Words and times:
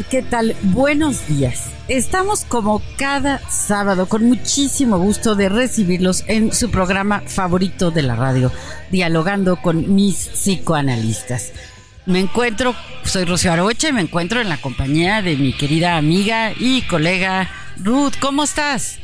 ¿Qué 0.00 0.22
tal? 0.22 0.56
Buenos 0.62 1.26
días. 1.28 1.66
Estamos 1.86 2.46
como 2.46 2.80
cada 2.96 3.46
sábado 3.50 4.08
con 4.08 4.24
muchísimo 4.24 4.96
gusto 4.98 5.34
de 5.34 5.50
recibirlos 5.50 6.24
en 6.28 6.54
su 6.54 6.70
programa 6.70 7.20
favorito 7.26 7.90
de 7.90 8.00
la 8.00 8.16
radio, 8.16 8.50
dialogando 8.90 9.56
con 9.56 9.94
mis 9.94 10.28
psicoanalistas. 10.28 11.52
Me 12.06 12.20
encuentro, 12.20 12.74
soy 13.04 13.26
Rocío 13.26 13.52
Aroche, 13.52 13.90
y 13.90 13.92
me 13.92 14.00
encuentro 14.00 14.40
en 14.40 14.48
la 14.48 14.56
compañía 14.56 15.20
de 15.20 15.36
mi 15.36 15.52
querida 15.52 15.98
amiga 15.98 16.52
y 16.58 16.80
colega 16.82 17.50
Ruth. 17.76 18.14
¿Cómo 18.18 18.44
estás? 18.44 18.98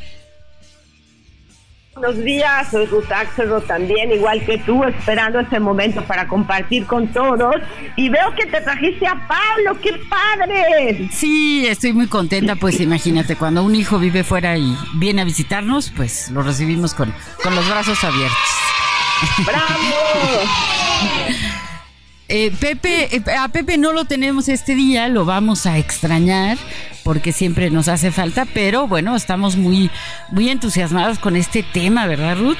Buenos 1.99 2.23
días, 2.23 2.71
soy 2.71 2.85
Ruth 2.85 3.11
Axelro 3.11 3.59
también, 3.59 4.13
igual 4.13 4.41
que 4.45 4.57
tú, 4.59 4.85
esperando 4.85 5.37
este 5.41 5.59
momento 5.59 6.01
para 6.05 6.29
compartir 6.29 6.85
con 6.85 7.09
todos. 7.09 7.55
Y 7.97 8.07
veo 8.07 8.33
que 8.35 8.45
te 8.45 8.61
trajiste 8.61 9.05
a 9.05 9.27
Pablo, 9.27 9.77
qué 9.81 9.99
padre. 10.09 11.09
Sí, 11.11 11.67
estoy 11.67 11.91
muy 11.91 12.07
contenta, 12.07 12.55
pues 12.55 12.79
imagínate, 12.79 13.35
cuando 13.35 13.65
un 13.65 13.75
hijo 13.75 13.99
vive 13.99 14.23
fuera 14.23 14.57
y 14.57 14.77
viene 14.95 15.23
a 15.23 15.25
visitarnos, 15.25 15.91
pues 15.93 16.31
lo 16.31 16.41
recibimos 16.41 16.93
con, 16.93 17.13
con 17.43 17.53
los 17.53 17.69
brazos 17.69 18.01
abiertos. 18.01 18.37
¡Bravo! 19.45 19.65
Eh, 22.31 22.51
Pepe, 22.61 23.15
eh, 23.15 23.23
a 23.39 23.47
Pepe 23.47 23.79
no 23.79 23.91
lo 23.91 24.05
tenemos 24.05 24.49
este 24.49 24.75
día, 24.75 25.07
lo 25.07 25.25
vamos 25.25 25.65
a 25.65 25.79
extrañar 25.79 26.59
porque 27.03 27.31
siempre 27.31 27.71
nos 27.71 27.87
hace 27.87 28.11
falta, 28.11 28.45
pero 28.53 28.87
bueno, 28.87 29.15
estamos 29.15 29.57
muy, 29.57 29.89
muy 30.31 30.49
entusiasmados 30.49 31.17
con 31.17 31.35
este 31.35 31.63
tema, 31.63 32.05
¿verdad, 32.05 32.37
Ruth? 32.37 32.59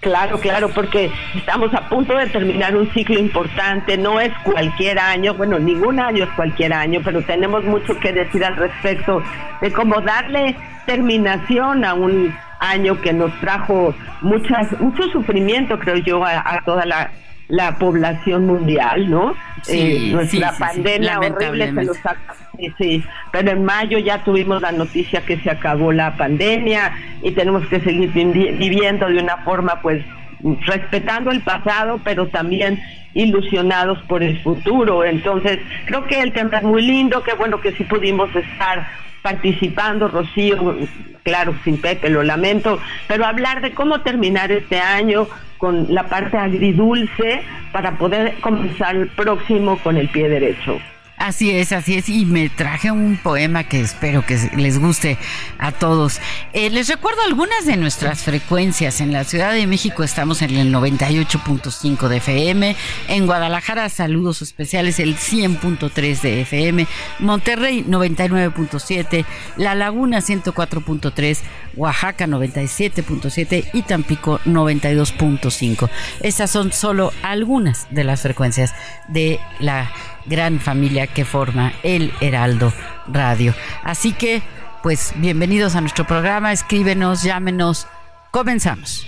Claro, 0.00 0.40
claro, 0.40 0.70
porque 0.70 1.10
estamos 1.34 1.74
a 1.74 1.86
punto 1.90 2.16
de 2.16 2.28
terminar 2.28 2.74
un 2.74 2.90
ciclo 2.94 3.18
importante, 3.18 3.98
no 3.98 4.20
es 4.20 4.32
cualquier 4.42 4.98
año, 4.98 5.34
bueno, 5.34 5.58
ningún 5.58 6.00
año 6.00 6.24
es 6.24 6.30
cualquier 6.30 6.72
año, 6.72 7.02
pero 7.04 7.20
tenemos 7.20 7.64
mucho 7.64 7.98
que 8.00 8.14
decir 8.14 8.42
al 8.42 8.56
respecto 8.56 9.22
de 9.60 9.70
cómo 9.70 10.00
darle 10.00 10.56
terminación 10.86 11.84
a 11.84 11.92
un 11.92 12.34
año 12.60 12.98
que 13.02 13.12
nos 13.12 13.38
trajo 13.40 13.94
muchas, 14.22 14.80
mucho 14.80 15.02
sufrimiento, 15.12 15.78
creo 15.78 15.96
yo, 15.96 16.24
a 16.24 16.62
toda 16.64 16.86
la 16.86 17.10
la 17.48 17.78
población 17.78 18.46
mundial, 18.46 19.10
¿no? 19.10 19.34
Sí, 19.62 20.08
eh, 20.08 20.12
nuestra 20.12 20.52
pandemia 20.52 21.18
horrible 21.18 21.72
se 21.72 21.84
los 21.84 21.98
Sí, 22.76 23.04
pero 23.30 23.52
en 23.52 23.64
mayo 23.64 23.98
ya 23.98 24.24
tuvimos 24.24 24.60
la 24.60 24.72
noticia 24.72 25.20
que 25.22 25.38
se 25.38 25.50
acabó 25.50 25.92
la 25.92 26.16
pandemia 26.16 26.92
y 27.22 27.30
tenemos 27.30 27.66
que 27.68 27.80
seguir 27.80 28.10
viviendo 28.10 29.06
de 29.06 29.22
una 29.22 29.38
forma, 29.38 29.80
pues, 29.80 30.04
respetando 30.66 31.30
el 31.30 31.40
pasado, 31.40 32.00
pero 32.02 32.26
también 32.28 32.80
ilusionados 33.14 34.00
por 34.02 34.22
el 34.22 34.40
futuro. 34.42 35.04
Entonces, 35.04 35.58
creo 35.86 36.04
que 36.06 36.20
el 36.20 36.32
tema 36.32 36.58
es 36.58 36.64
muy 36.64 36.82
lindo, 36.82 37.22
qué 37.22 37.34
bueno 37.34 37.60
que 37.60 37.72
sí 37.72 37.84
pudimos 37.84 38.34
estar 38.34 38.86
participando, 39.22 40.08
Rocío, 40.08 40.76
claro, 41.22 41.54
sin 41.64 41.80
Pepe, 41.80 42.10
lo 42.10 42.22
lamento, 42.22 42.78
pero 43.06 43.26
hablar 43.26 43.60
de 43.60 43.72
cómo 43.72 44.00
terminar 44.00 44.52
este 44.52 44.80
año, 44.80 45.26
con 45.58 45.92
la 45.92 46.04
parte 46.04 46.36
agridulce 46.36 47.42
para 47.72 47.98
poder 47.98 48.34
comenzar 48.40 48.96
el 48.96 49.08
próximo 49.08 49.76
con 49.78 49.96
el 49.96 50.08
pie 50.08 50.28
derecho. 50.28 50.78
Así 51.18 51.50
es, 51.50 51.72
así 51.72 51.96
es. 51.96 52.08
Y 52.08 52.24
me 52.26 52.48
traje 52.48 52.92
un 52.92 53.16
poema 53.16 53.64
que 53.64 53.80
espero 53.80 54.24
que 54.24 54.38
les 54.56 54.78
guste 54.78 55.18
a 55.58 55.72
todos. 55.72 56.20
Eh, 56.52 56.70
les 56.70 56.88
recuerdo 56.88 57.22
algunas 57.22 57.66
de 57.66 57.76
nuestras 57.76 58.22
frecuencias. 58.22 59.00
En 59.00 59.12
la 59.12 59.24
Ciudad 59.24 59.52
de 59.52 59.66
México 59.66 60.04
estamos 60.04 60.42
en 60.42 60.56
el 60.56 60.72
98.5 60.72 62.08
de 62.08 62.16
FM. 62.18 62.76
En 63.08 63.26
Guadalajara, 63.26 63.88
saludos 63.88 64.42
especiales, 64.42 65.00
el 65.00 65.16
100.3 65.16 66.20
de 66.20 66.40
FM. 66.42 66.86
Monterrey, 67.18 67.84
99.7. 67.84 69.24
La 69.56 69.74
Laguna, 69.74 70.18
104.3. 70.18 71.38
Oaxaca 71.74 72.26
97.7 72.26 73.70
y 73.72 73.82
Tampico 73.82 74.40
92.5. 74.40 75.88
Estas 76.20 76.50
son 76.50 76.72
solo 76.72 77.12
algunas 77.22 77.86
de 77.90 78.04
las 78.04 78.22
frecuencias 78.22 78.74
de 79.08 79.38
la 79.60 79.90
gran 80.28 80.60
familia 80.60 81.06
que 81.06 81.24
forma 81.24 81.72
el 81.82 82.12
Heraldo 82.20 82.72
Radio. 83.06 83.54
Así 83.82 84.12
que, 84.12 84.42
pues 84.82 85.12
bienvenidos 85.16 85.74
a 85.74 85.80
nuestro 85.80 86.06
programa, 86.06 86.52
escríbenos, 86.52 87.22
llámenos, 87.22 87.86
comenzamos. 88.30 89.06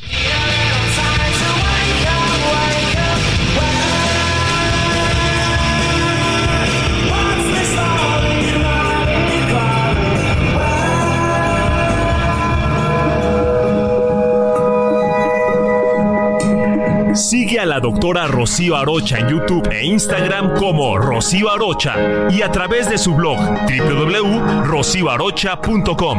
Sigue 17.14 17.58
a 17.58 17.66
la 17.66 17.80
doctora 17.80 18.28
Rocío 18.28 18.76
Arocha 18.76 19.18
en 19.18 19.28
YouTube 19.28 19.68
e 19.70 19.84
Instagram 19.84 20.56
como 20.56 20.96
Rocío 20.96 21.50
Arocha 21.50 22.28
y 22.30 22.40
a 22.42 22.52
través 22.52 22.88
de 22.88 22.98
su 22.98 23.14
blog 23.14 23.38
www.rocioarocha.com. 23.38 26.18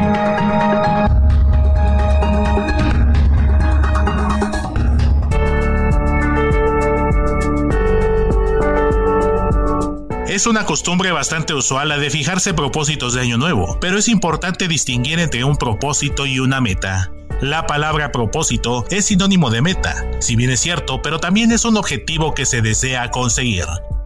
Es 10.28 10.46
una 10.46 10.64
costumbre 10.64 11.10
bastante 11.12 11.54
usual 11.54 11.90
la 11.90 11.98
de 11.98 12.10
fijarse 12.10 12.54
propósitos 12.54 13.12
de 13.14 13.20
año 13.20 13.36
nuevo, 13.38 13.78
pero 13.80 13.98
es 13.98 14.08
importante 14.08 14.68
distinguir 14.68 15.18
entre 15.18 15.44
un 15.44 15.56
propósito 15.56 16.26
y 16.26 16.38
una 16.38 16.60
meta. 16.60 17.10
La 17.42 17.66
palabra 17.66 18.12
propósito 18.12 18.84
es 18.88 19.06
sinónimo 19.06 19.50
de 19.50 19.62
meta, 19.62 19.96
si 20.20 20.36
bien 20.36 20.50
es 20.50 20.60
cierto, 20.60 21.02
pero 21.02 21.18
también 21.18 21.50
es 21.50 21.64
un 21.64 21.76
objetivo 21.76 22.34
que 22.34 22.46
se 22.46 22.62
desea 22.62 23.10
conseguir. 23.10 23.64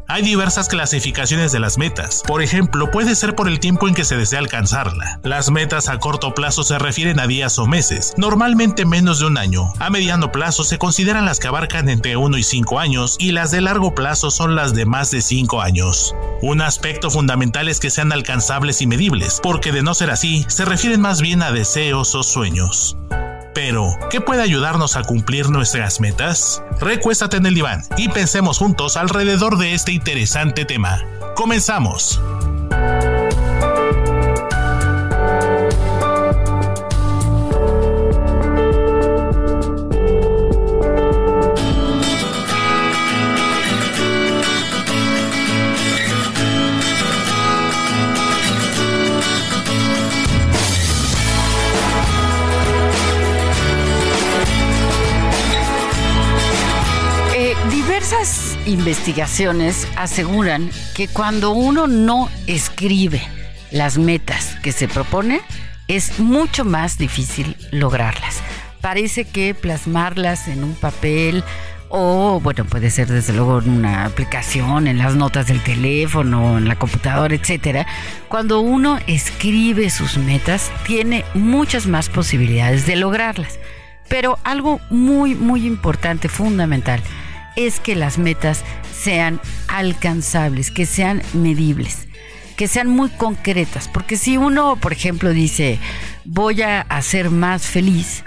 Hay 0.09 0.23
diversas 0.23 0.69
clasificaciones 0.69 1.53
de 1.53 1.61
las 1.61 1.77
metas. 1.77 2.23
Por 2.27 2.41
ejemplo, 2.41 2.91
puede 2.91 3.15
ser 3.15 3.35
por 3.35 3.49
el 3.49 3.61
tiempo 3.61 3.89
en 3.89 3.95
que 3.95 4.07
se 4.07 4.17
desea 4.17 4.39
alcanzarla. 4.39 5.21
Las 5.23 5.51
metas 5.51 5.91
a 5.91 5.99
corto 5.99 6.33
plazo 6.33 6.63
se 6.63 6.79
refieren 6.79 7.21
a 7.21 7.27
días 7.27 7.59
o 7.59 7.67
meses, 7.67 8.15
normalmente 8.17 8.87
menos 8.87 9.19
de 9.19 9.27
un 9.27 9.37
año. 9.37 9.71
A 9.81 9.91
mediano 9.91 10.33
plazo 10.33 10.65
se 10.65 10.79
consideran 10.79 11.27
las 11.27 11.39
que 11.39 11.49
abarcan 11.49 11.91
entre 11.91 12.17
1 12.17 12.39
y 12.39 12.43
5 12.43 12.79
años 12.81 13.17
y 13.19 13.33
las 13.33 13.51
de 13.51 13.61
largo 13.61 13.95
plazo 13.95 14.31
son 14.31 14.55
las 14.55 14.73
de 14.73 14.87
más 14.87 15.11
de 15.11 15.21
5 15.21 15.61
años. 15.61 16.15
Un 16.41 16.63
aspecto 16.63 17.11
fundamental 17.11 17.69
es 17.69 17.81
que 17.81 17.91
sean 17.91 18.13
alcanzables 18.13 18.81
y 18.81 18.87
medibles, 18.87 19.41
porque 19.43 19.73
de 19.73 19.83
no 19.83 19.93
ser 19.93 20.11
así, 20.11 20.47
se 20.49 20.65
refieren 20.65 21.03
más 21.03 21.21
bien 21.21 21.43
a 21.43 21.53
deseos 21.53 22.15
o 22.15 22.23
sueños. 22.23 22.97
Pero, 23.57 23.97
¿qué 24.11 24.21
puede 24.21 24.43
ayudarnos 24.43 24.97
a 24.97 25.03
cumplir 25.03 25.49
nuestras 25.49 25.99
metas? 25.99 26.63
Recuéstate 26.79 27.39
en 27.39 27.47
el 27.47 27.55
diván 27.55 27.85
y 27.97 28.11
pensemos 28.11 28.59
juntos 28.59 28.99
alrededor 28.99 29.57
de 29.57 29.73
este 29.73 29.93
interesante 29.93 30.67
tema. 30.67 31.03
Comenzamos. 31.37 32.21
Investigaciones 58.67 59.89
aseguran 59.97 60.71
que 60.95 61.09
cuando 61.09 61.51
uno 61.51 61.89
no 61.89 62.29
escribe 62.47 63.21
las 63.73 63.99
metas 63.99 64.57
que 64.63 64.71
se 64.71 64.87
propone, 64.87 65.41
es 65.89 66.21
mucho 66.21 66.65
más 66.65 66.99
difícil 66.99 67.57
lograrlas. 67.73 68.39
Parece 68.81 69.25
que 69.25 69.55
plasmarlas 69.55 70.47
en 70.47 70.63
un 70.63 70.75
papel 70.75 71.43
o, 71.89 72.39
bueno, 72.41 72.65
puede 72.65 72.91
ser 72.91 73.09
desde 73.09 73.33
luego 73.33 73.59
en 73.59 73.71
una 73.71 74.05
aplicación, 74.05 74.87
en 74.87 74.99
las 74.99 75.17
notas 75.17 75.49
del 75.49 75.63
teléfono, 75.63 76.59
en 76.59 76.69
la 76.69 76.77
computadora, 76.77 77.35
etcétera. 77.35 77.87
Cuando 78.29 78.61
uno 78.61 79.01
escribe 79.09 79.91
sus 79.91 80.17
metas, 80.17 80.71
tiene 80.87 81.25
muchas 81.35 81.87
más 81.87 82.09
posibilidades 82.09 82.87
de 82.87 82.95
lograrlas. 82.95 83.59
Pero 84.09 84.39
algo 84.45 84.81
muy, 84.91 85.35
muy 85.35 85.67
importante, 85.67 86.29
fundamental, 86.29 87.03
es 87.57 87.81
que 87.81 87.97
las 87.97 88.19
metas 88.19 88.63
sean 88.97 89.41
alcanzables, 89.69 90.71
que 90.71 90.87
sean 90.87 91.23
medibles, 91.33 92.07
que 92.57 92.69
sean 92.69 92.89
muy 92.89 93.09
concretas. 93.11 93.89
Porque 93.89 94.17
si 94.17 94.37
uno, 94.37 94.77
por 94.77 94.93
ejemplo, 94.93 95.31
dice, 95.31 95.79
voy 96.25 96.63
a 96.63 96.87
ser 97.03 97.31
más 97.31 97.67
feliz, 97.67 98.25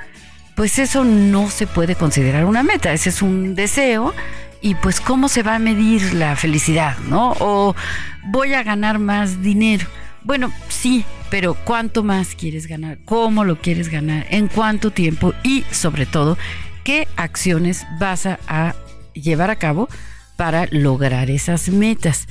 pues 0.60 0.78
eso 0.78 1.06
no 1.06 1.50
se 1.50 1.68
puede 1.68 1.96
considerar 1.96 2.44
una 2.44 2.64
meta, 2.64 2.92
ese 2.92 3.12
es 3.12 3.22
un 3.22 3.56
deseo. 3.56 4.14
Y 4.62 4.76
pues 4.76 5.00
cómo 5.00 5.30
se 5.30 5.42
va 5.42 5.56
a 5.56 5.60
medir 5.60 6.14
la 6.16 6.36
felicidad, 6.36 6.98
¿no? 7.08 7.32
O 7.40 7.78
voy 8.26 8.56
a 8.56 8.64
ganar 8.64 9.00
más 9.00 9.42
dinero. 9.42 9.88
Bueno, 10.26 10.52
sí, 10.68 11.06
pero 11.30 11.54
¿cuánto 11.54 12.04
más 12.04 12.36
quieres 12.36 12.68
ganar? 12.68 12.98
¿Cómo 13.06 13.46
lo 13.46 13.62
quieres 13.62 13.88
ganar? 13.88 14.28
¿En 14.32 14.50
cuánto 14.50 14.92
tiempo? 14.92 15.34
Y 15.44 15.64
sobre 15.72 16.06
todo, 16.06 16.38
¿qué 16.84 17.08
acciones 17.16 17.86
vas 17.98 18.26
a 18.26 18.76
llevar 19.14 19.50
a 19.50 19.58
cabo 19.58 19.90
para 20.36 20.68
lograr 20.72 21.30
esas 21.30 21.70
metas. 21.70 22.28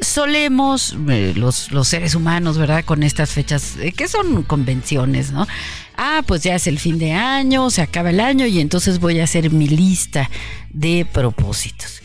Solemos, 0.00 0.96
eh, 1.08 1.34
los, 1.36 1.70
los, 1.70 1.86
seres 1.86 2.14
humanos, 2.14 2.58
¿verdad? 2.58 2.84
Con 2.84 3.04
estas 3.04 3.30
fechas, 3.30 3.76
eh, 3.78 3.92
que 3.92 4.08
son 4.08 4.42
convenciones, 4.42 5.30
¿no? 5.30 5.46
Ah, 5.96 6.22
pues 6.26 6.42
ya 6.42 6.56
es 6.56 6.66
el 6.66 6.80
fin 6.80 6.98
de 6.98 7.12
año, 7.12 7.70
se 7.70 7.80
acaba 7.80 8.10
el 8.10 8.18
año 8.18 8.46
y 8.46 8.60
entonces 8.60 8.98
voy 8.98 9.20
a 9.20 9.24
hacer 9.24 9.52
mi 9.52 9.68
lista 9.68 10.28
de 10.70 11.06
propósitos. 11.10 12.02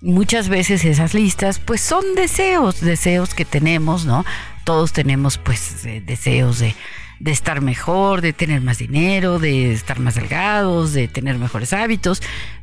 Muchas 0.00 0.48
veces 0.48 0.84
esas 0.84 1.14
listas, 1.14 1.58
pues 1.58 1.80
son 1.80 2.14
deseos, 2.14 2.80
deseos 2.80 3.34
que 3.34 3.44
tenemos, 3.44 4.04
¿no? 4.04 4.24
Todos 4.64 4.92
tenemos, 4.92 5.38
pues, 5.38 5.84
eh, 5.84 6.00
deseos 6.04 6.60
de, 6.60 6.76
de 7.18 7.30
estar 7.30 7.60
mejor, 7.60 8.20
de 8.20 8.32
tener 8.32 8.60
más 8.60 8.78
dinero, 8.78 9.38
de 9.38 9.72
estar 9.72 10.00
más 10.00 10.16
delgados, 10.16 10.92
de 10.92 11.06
tener 11.06 11.38
mejores 11.38 11.72
hábitos, 11.72 12.22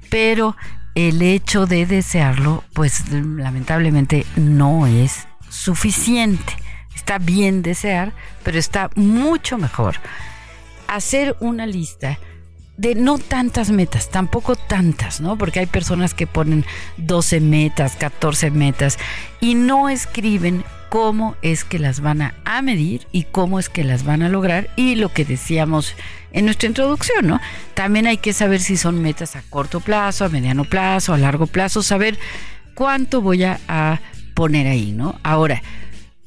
pero 0.10 0.56
el 1.07 1.22
hecho 1.22 1.66
de 1.66 1.86
desearlo, 1.86 2.63
pues 2.74 3.10
lamentablemente 3.12 4.25
no 4.36 4.86
es 4.86 5.28
suficiente. 5.50 6.54
Está 6.94 7.19
bien 7.19 7.62
desear, 7.62 8.13
pero 8.44 8.60
está 8.60 8.90
mucho 8.96 9.57
mejor 9.57 9.96
hacer 10.88 11.38
una 11.40 11.66
lista 11.66 12.19
de 12.75 12.96
no 12.96 13.18
tantas 13.18 13.72
metas, 13.72 14.10
tampoco 14.10 14.56
tantas, 14.56 15.22
¿no? 15.22 15.38
Porque 15.38 15.60
hay 15.60 15.66
personas 15.66 16.13
que 16.13 16.28
ponen 16.28 16.66
12 16.98 17.40
metas, 17.40 17.96
14 17.96 18.51
metas 18.51 18.98
y 19.40 19.56
no 19.56 19.90
escriben 19.90 20.63
cómo 20.89 21.36
es 21.41 21.63
que 21.63 21.80
las 21.80 22.01
van 22.01 22.21
a, 22.21 22.62
medir 22.62 23.07
y 23.12 23.24
cómo 23.24 23.59
es 23.59 23.69
que 23.69 23.83
las 23.83 24.03
van 24.03 24.21
a 24.21 24.30
lograr 24.30 24.69
y 24.75 24.95
lo 24.95 25.13
que 25.13 25.24
decíamos 25.24 25.95
en 26.33 26.45
nuestra 26.45 26.68
introducción, 26.68 27.27
¿no? 27.27 27.39
También 27.74 28.06
hay 28.06 28.18
que 28.18 28.33
saber 28.33 28.59
si 28.59 28.75
son 28.75 29.01
metas 29.01 29.36
a 29.36 29.44
corto 29.50 29.80
plazo, 29.80 30.25
a 30.25 30.30
mediano 30.30 30.65
plazo, 30.65 31.13
a 31.13 31.18
largo 31.18 31.47
plazo, 31.47 31.81
saber 31.83 32.19
cuánto 32.74 33.21
voy 33.21 33.44
a, 33.44 34.01
poner 34.33 34.68
ahí, 34.68 34.94
¿no? 34.94 35.19
Ahora, 35.21 35.62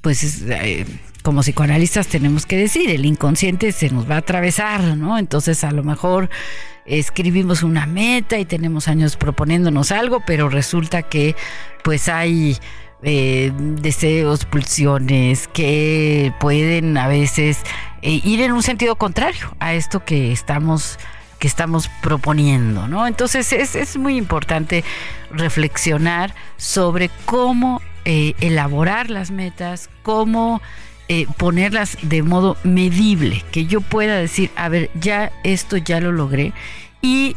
pues 0.02 0.42
eh, 0.42 0.84
como 1.22 1.40
psicoanalistas 1.40 2.08
tenemos 2.08 2.44
que 2.44 2.56
decir, 2.56 2.90
el 2.90 3.06
inconsciente 3.06 3.72
se 3.72 3.88
nos 3.88 4.10
va 4.10 4.16
a 4.16 4.18
atravesar, 4.18 4.82
¿no? 4.96 5.18
Entonces 5.18 5.64
a 5.64 5.70
lo 5.70 5.82
mejor 5.82 6.28
escribimos 6.84 7.62
una 7.62 7.86
meta 7.86 8.38
y 8.38 8.44
tenemos 8.44 8.88
años 8.88 9.16
proponiéndonos 9.16 9.92
algo, 9.92 10.22
pero 10.26 10.48
resulta 10.48 11.02
que 11.02 11.36
pues 11.82 12.08
hay 12.08 12.58
eh, 13.04 13.50
deseos, 13.56 14.44
pulsiones 14.44 15.48
que 15.48 16.32
pueden 16.38 16.96
a 16.96 17.08
veces 17.08 17.58
eh, 18.00 18.20
ir 18.22 18.40
en 18.40 18.52
un 18.52 18.62
sentido 18.62 18.94
contrario 18.94 19.56
a 19.58 19.74
esto 19.74 20.04
que 20.04 20.30
estamos 20.30 21.00
que 21.40 21.48
estamos 21.48 21.90
proponiendo, 22.00 22.86
¿no? 22.86 23.04
Entonces 23.04 23.52
es, 23.52 23.96
muy 23.96 24.16
importante 24.16 24.84
reflexionar 25.32 26.32
sobre 26.56 27.10
cómo 27.24 27.82
eh, 28.04 28.34
elaborar 28.40 29.10
las 29.10 29.32
metas, 29.32 29.90
cómo 30.04 30.62
ponerlas 31.36 31.98
de 32.00 32.22
modo 32.22 32.56
medible, 32.62 33.44
que 33.50 33.66
yo 33.66 33.82
pueda 33.82 34.16
decir, 34.16 34.50
a 34.56 34.70
ver, 34.70 34.88
ya 34.94 35.30
esto 35.44 35.76
ya 35.76 36.00
lo 36.00 36.10
logré 36.10 36.54
y 37.02 37.36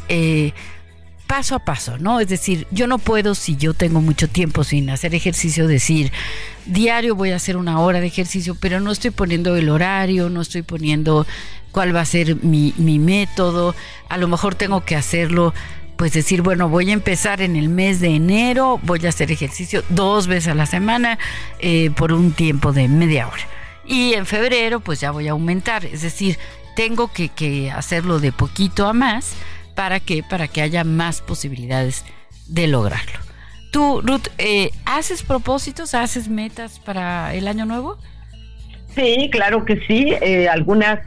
paso 1.27 1.55
a 1.55 1.60
paso, 1.60 1.98
¿no? 1.98 2.20
Es 2.20 2.27
decir, 2.27 2.67
yo 2.72 2.88
no 2.88 2.98
puedo, 2.98 3.36
si 3.36 3.55
yo 3.55 3.74
tengo 3.74 4.01
mucho 4.01 4.27
tiempo 4.27 4.63
sin 4.63 4.89
hacer 4.89 5.15
ejercicio, 5.15 5.67
decir, 5.67 6.12
diario 6.65 7.15
voy 7.15 7.32
a 7.32 7.38
hacer 7.38 7.58
una 7.58 7.79
hora 7.79 8.00
de 8.00 8.08
ejercicio, 8.08 8.55
pero 8.60 8.79
no 8.79 8.91
estoy 8.91 9.12
poniendo 9.12 9.55
el 9.55 9.70
horario, 9.70 10.29
no 10.29 10.41
estoy 10.41 10.62
poniendo 10.62 11.25
cuál 11.72 11.96
va 11.96 12.01
a 12.01 12.05
ser 12.05 12.38
mi, 12.44 12.74
método, 12.77 13.75
a 14.08 14.17
lo 14.17 14.27
mejor 14.27 14.55
tengo 14.55 14.86
que 14.86 14.96
hacerlo 14.96 15.53
pues 15.98 16.12
decir, 16.12 16.41
bueno, 16.41 16.67
voy 16.67 16.89
a 16.89 16.94
empezar 16.94 17.41
en 17.41 17.55
el 17.55 17.70
mes 17.70 18.01
de 18.01 18.15
enero, 18.15 18.79
voy 18.84 19.05
a 19.05 19.10
hacer 19.10 19.32
ejercicio 19.32 19.82
dos 19.89 20.27
veces 20.27 20.50
a 20.50 20.55
la 20.55 20.65
semana 20.65 21.17
eh, 21.60 21.89
por 21.96 22.12
un 22.12 22.34
tiempo 22.34 22.74
de 22.74 22.89
media 22.89 23.27
hora. 23.27 23.44
Y 23.86 24.13
en 24.13 24.25
febrero, 24.25 24.82
pues 24.82 25.00
ya 25.00 25.12
voy 25.12 25.29
a 25.29 25.32
aumentar. 25.32 25.86
Es 25.86 26.01
decir, 26.01 26.38
tengo 26.75 27.08
que, 27.08 27.29
que 27.29 27.72
hacerlo 27.72 28.20
de 28.20 28.34
poquito 28.34 28.88
a 28.88 28.94
más 28.94 29.36
¿Para 29.75 30.00
qué? 30.00 30.24
Para 30.24 30.48
que 30.48 30.62
haya 30.62 30.84
más 30.84 31.22
posibilidades 31.22 32.05
de 32.48 32.67
lograrlo. 32.67 33.20
Tú, 33.72 34.01
Ruth, 34.01 34.27
eh, 34.38 34.72
¿haces 34.86 35.22
propósitos, 35.22 35.94
haces 35.94 36.29
metas 36.29 36.79
para 36.79 37.34
el 37.34 37.48
año 37.48 37.65
nuevo? 37.65 37.98
Sí, 38.96 39.29
claro 39.32 39.65
que 39.65 39.82
sí. 39.86 40.13
Eh, 40.22 40.48
algunas 40.48 41.00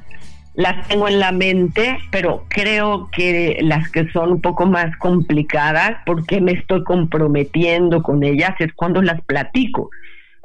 las 0.54 0.86
tengo 0.88 1.08
en 1.08 1.20
la 1.20 1.32
mente, 1.32 1.98
pero 2.10 2.44
creo 2.48 3.08
que 3.12 3.58
las 3.62 3.88
que 3.90 4.10
son 4.10 4.32
un 4.32 4.40
poco 4.40 4.66
más 4.66 4.94
complicadas, 4.98 5.98
porque 6.04 6.40
me 6.40 6.52
estoy 6.52 6.84
comprometiendo 6.84 8.02
con 8.02 8.22
ellas, 8.22 8.54
es 8.58 8.72
cuando 8.74 9.00
las 9.00 9.20
platico. 9.22 9.90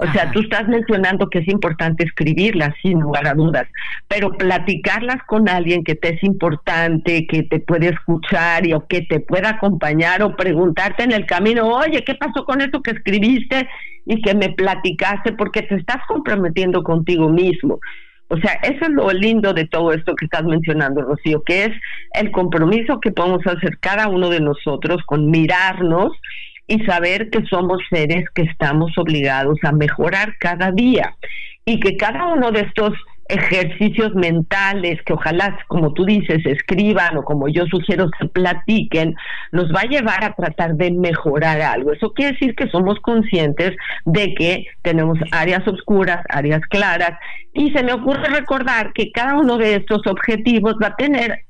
O 0.03 0.11
sea, 0.11 0.29
tú 0.31 0.41
estás 0.41 0.67
mencionando 0.67 1.29
que 1.29 1.39
es 1.39 1.47
importante 1.47 2.03
escribirlas, 2.03 2.73
sin 2.81 2.99
lugar 2.99 3.25
a 3.25 3.33
dudas, 3.33 3.67
pero 4.09 4.33
platicarlas 4.33 5.23
con 5.27 5.47
alguien 5.47 5.83
que 5.85 5.95
te 5.95 6.15
es 6.15 6.23
importante, 6.23 7.25
que 7.25 7.43
te 7.43 7.61
puede 7.61 7.89
escuchar 7.89 8.67
y 8.67 8.73
o 8.73 8.85
que 8.85 9.03
te 9.03 9.21
pueda 9.21 9.51
acompañar 9.51 10.21
o 10.21 10.35
preguntarte 10.35 11.03
en 11.03 11.13
el 11.13 11.25
camino, 11.25 11.67
oye, 11.67 12.03
¿qué 12.03 12.15
pasó 12.15 12.43
con 12.43 12.59
eso 12.59 12.81
que 12.81 12.91
escribiste 12.91 13.69
y 14.05 14.21
que 14.21 14.35
me 14.35 14.49
platicaste? 14.49 15.31
Porque 15.31 15.61
te 15.61 15.75
estás 15.75 15.99
comprometiendo 16.05 16.83
contigo 16.83 17.29
mismo. 17.29 17.79
O 18.27 18.37
sea, 18.37 18.53
eso 18.63 18.85
es 18.85 18.89
lo 18.89 19.09
lindo 19.11 19.53
de 19.53 19.67
todo 19.67 19.93
esto 19.93 20.15
que 20.15 20.25
estás 20.25 20.43
mencionando, 20.43 21.01
Rocío, 21.01 21.43
que 21.43 21.65
es 21.65 21.71
el 22.13 22.31
compromiso 22.31 22.99
que 22.99 23.11
podemos 23.11 23.45
hacer 23.47 23.77
cada 23.79 24.09
uno 24.09 24.29
de 24.29 24.41
nosotros 24.41 25.01
con 25.05 25.29
mirarnos 25.29 26.11
y 26.67 26.79
saber 26.85 27.29
que 27.29 27.45
somos 27.45 27.81
seres 27.89 28.25
que 28.33 28.43
estamos 28.43 28.97
obligados 28.97 29.57
a 29.63 29.71
mejorar 29.71 30.35
cada 30.39 30.71
día 30.71 31.15
y 31.65 31.79
que 31.79 31.97
cada 31.97 32.27
uno 32.27 32.51
de 32.51 32.61
estos 32.61 32.93
ejercicios 33.29 34.13
mentales 34.15 35.01
que 35.05 35.13
ojalá, 35.13 35.57
como 35.67 35.93
tú 35.93 36.05
dices, 36.05 36.45
escriban 36.45 37.17
o 37.17 37.23
como 37.23 37.47
yo 37.47 37.65
sugiero, 37.67 38.09
se 38.19 38.27
platiquen, 38.27 39.15
nos 39.51 39.71
va 39.73 39.81
a 39.81 39.87
llevar 39.87 40.23
a 40.23 40.33
tratar 40.33 40.75
de 40.75 40.91
mejorar 40.91 41.61
algo. 41.61 41.93
Eso 41.93 42.11
quiere 42.13 42.33
decir 42.33 42.55
que 42.55 42.67
somos 42.69 42.99
conscientes 42.99 43.71
de 44.05 44.33
que 44.35 44.65
tenemos 44.81 45.17
áreas 45.31 45.65
oscuras, 45.67 46.23
áreas 46.29 46.61
claras, 46.69 47.17
y 47.53 47.71
se 47.71 47.83
me 47.83 47.93
ocurre 47.93 48.27
recordar 48.29 48.91
que 48.93 49.11
cada 49.11 49.37
uno 49.37 49.57
de 49.57 49.75
estos 49.75 50.05
objetivos 50.05 50.75
va 50.81 50.87
a 50.87 50.95
tener 50.95 51.45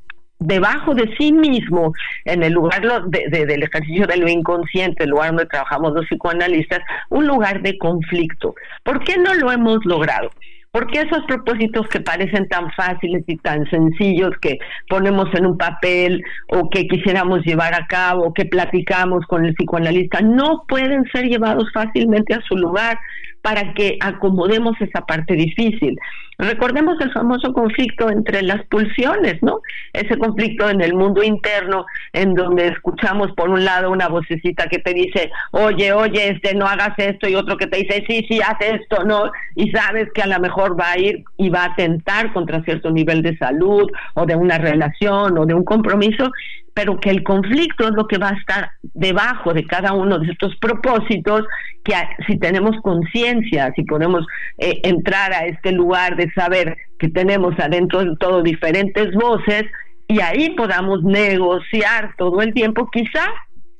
debajo 0.45 0.93
de 0.93 1.13
sí 1.17 1.31
mismo, 1.31 1.93
en 2.25 2.43
el 2.43 2.53
lugar 2.53 2.81
del 3.07 3.63
ejercicio 3.63 4.07
de 4.07 4.17
lo 4.17 4.27
inconsciente, 4.27 5.03
el 5.03 5.11
lugar 5.11 5.29
donde 5.29 5.45
trabajamos 5.45 5.93
los 5.93 6.05
psicoanalistas, 6.05 6.79
un 7.09 7.27
lugar 7.27 7.61
de 7.61 7.77
conflicto. 7.77 8.55
¿Por 8.83 9.03
qué 9.03 9.17
no 9.17 9.33
lo 9.33 9.51
hemos 9.51 9.85
logrado? 9.85 10.29
Porque 10.71 11.01
esos 11.01 11.23
propósitos 11.27 11.87
que 11.87 11.99
parecen 11.99 12.49
tan 12.49 12.71
fáciles 12.71 13.23
y 13.27 13.37
tan 13.37 13.69
sencillos 13.69 14.31
que 14.41 14.57
ponemos 14.89 15.27
en 15.35 15.45
un 15.45 15.55
papel 15.55 16.23
o 16.49 16.67
que 16.69 16.87
quisiéramos 16.87 17.45
llevar 17.45 17.75
a 17.75 17.85
cabo 17.85 18.33
que 18.33 18.45
platicamos 18.45 19.23
con 19.27 19.45
el 19.45 19.53
psicoanalista 19.53 20.21
no 20.21 20.63
pueden 20.67 21.05
ser 21.11 21.25
llevados 21.25 21.71
fácilmente 21.73 22.33
a 22.33 22.41
su 22.41 22.57
lugar 22.57 22.97
para 23.43 23.73
que 23.73 23.97
acomodemos 23.99 24.79
esa 24.79 25.01
parte 25.01 25.35
difícil. 25.35 25.99
Recordemos 26.39 26.99
el 27.01 27.11
famoso 27.11 27.53
conflicto 27.53 28.09
entre 28.09 28.41
las 28.41 28.65
pulsiones, 28.67 29.43
¿no? 29.43 29.59
Ese 29.91 30.17
conflicto 30.17 30.69
en 30.69 30.81
el 30.81 30.93
mundo 30.95 31.21
interno, 31.21 31.85
en 32.13 32.33
donde 32.33 32.67
escuchamos 32.67 33.31
por 33.33 33.49
un 33.49 33.65
lado 33.65 33.91
una 33.91 34.07
vocecita 34.07 34.67
que 34.67 34.79
te 34.79 34.93
dice, 34.93 35.29
oye, 35.51 35.91
oye, 35.91 36.29
este, 36.29 36.55
no 36.55 36.65
hagas 36.65 36.97
esto, 36.97 37.27
y 37.27 37.35
otro 37.35 37.57
que 37.57 37.67
te 37.67 37.79
dice, 37.79 38.03
sí, 38.07 38.25
sí, 38.29 38.39
haz 38.41 38.57
esto, 38.61 39.03
¿no? 39.03 39.29
Y 39.55 39.69
sabes 39.71 40.07
que 40.13 40.21
a 40.21 40.27
lo 40.27 40.39
mejor 40.39 40.79
va 40.79 40.91
a 40.91 40.97
ir 40.97 41.23
y 41.37 41.49
va 41.49 41.63
a 41.63 41.73
atentar 41.73 42.31
contra 42.31 42.63
cierto 42.63 42.91
nivel 42.91 43.21
de 43.21 43.37
salud 43.37 43.91
o 44.13 44.25
de 44.25 44.35
una 44.35 44.57
relación 44.57 45.37
o 45.37 45.45
de 45.45 45.53
un 45.53 45.65
compromiso, 45.65 46.31
pero 46.73 46.99
que 46.99 47.09
el 47.09 47.23
conflicto 47.23 47.87
es 47.87 47.91
lo 47.91 48.07
que 48.07 48.17
va 48.17 48.29
a 48.29 48.37
estar 48.37 48.71
debajo 48.93 49.53
de 49.53 49.65
cada 49.65 49.93
uno 49.93 50.17
de 50.17 50.31
estos 50.31 50.55
propósitos, 50.57 51.43
que 51.83 51.93
si 52.27 52.37
tenemos 52.37 52.75
conciencia, 52.81 53.71
si 53.75 53.83
podemos 53.83 54.25
eh, 54.57 54.79
entrar 54.83 55.33
a 55.33 55.45
este 55.45 55.71
lugar 55.71 56.15
de 56.15 56.31
saber 56.31 56.77
que 56.99 57.09
tenemos 57.09 57.59
adentro 57.59 58.03
de 58.03 58.15
todo 58.19 58.41
diferentes 58.41 59.13
voces, 59.13 59.65
y 60.07 60.19
ahí 60.21 60.51
podamos 60.51 61.03
negociar 61.03 62.13
todo 62.17 62.41
el 62.41 62.53
tiempo, 62.53 62.89
quizá 62.91 63.25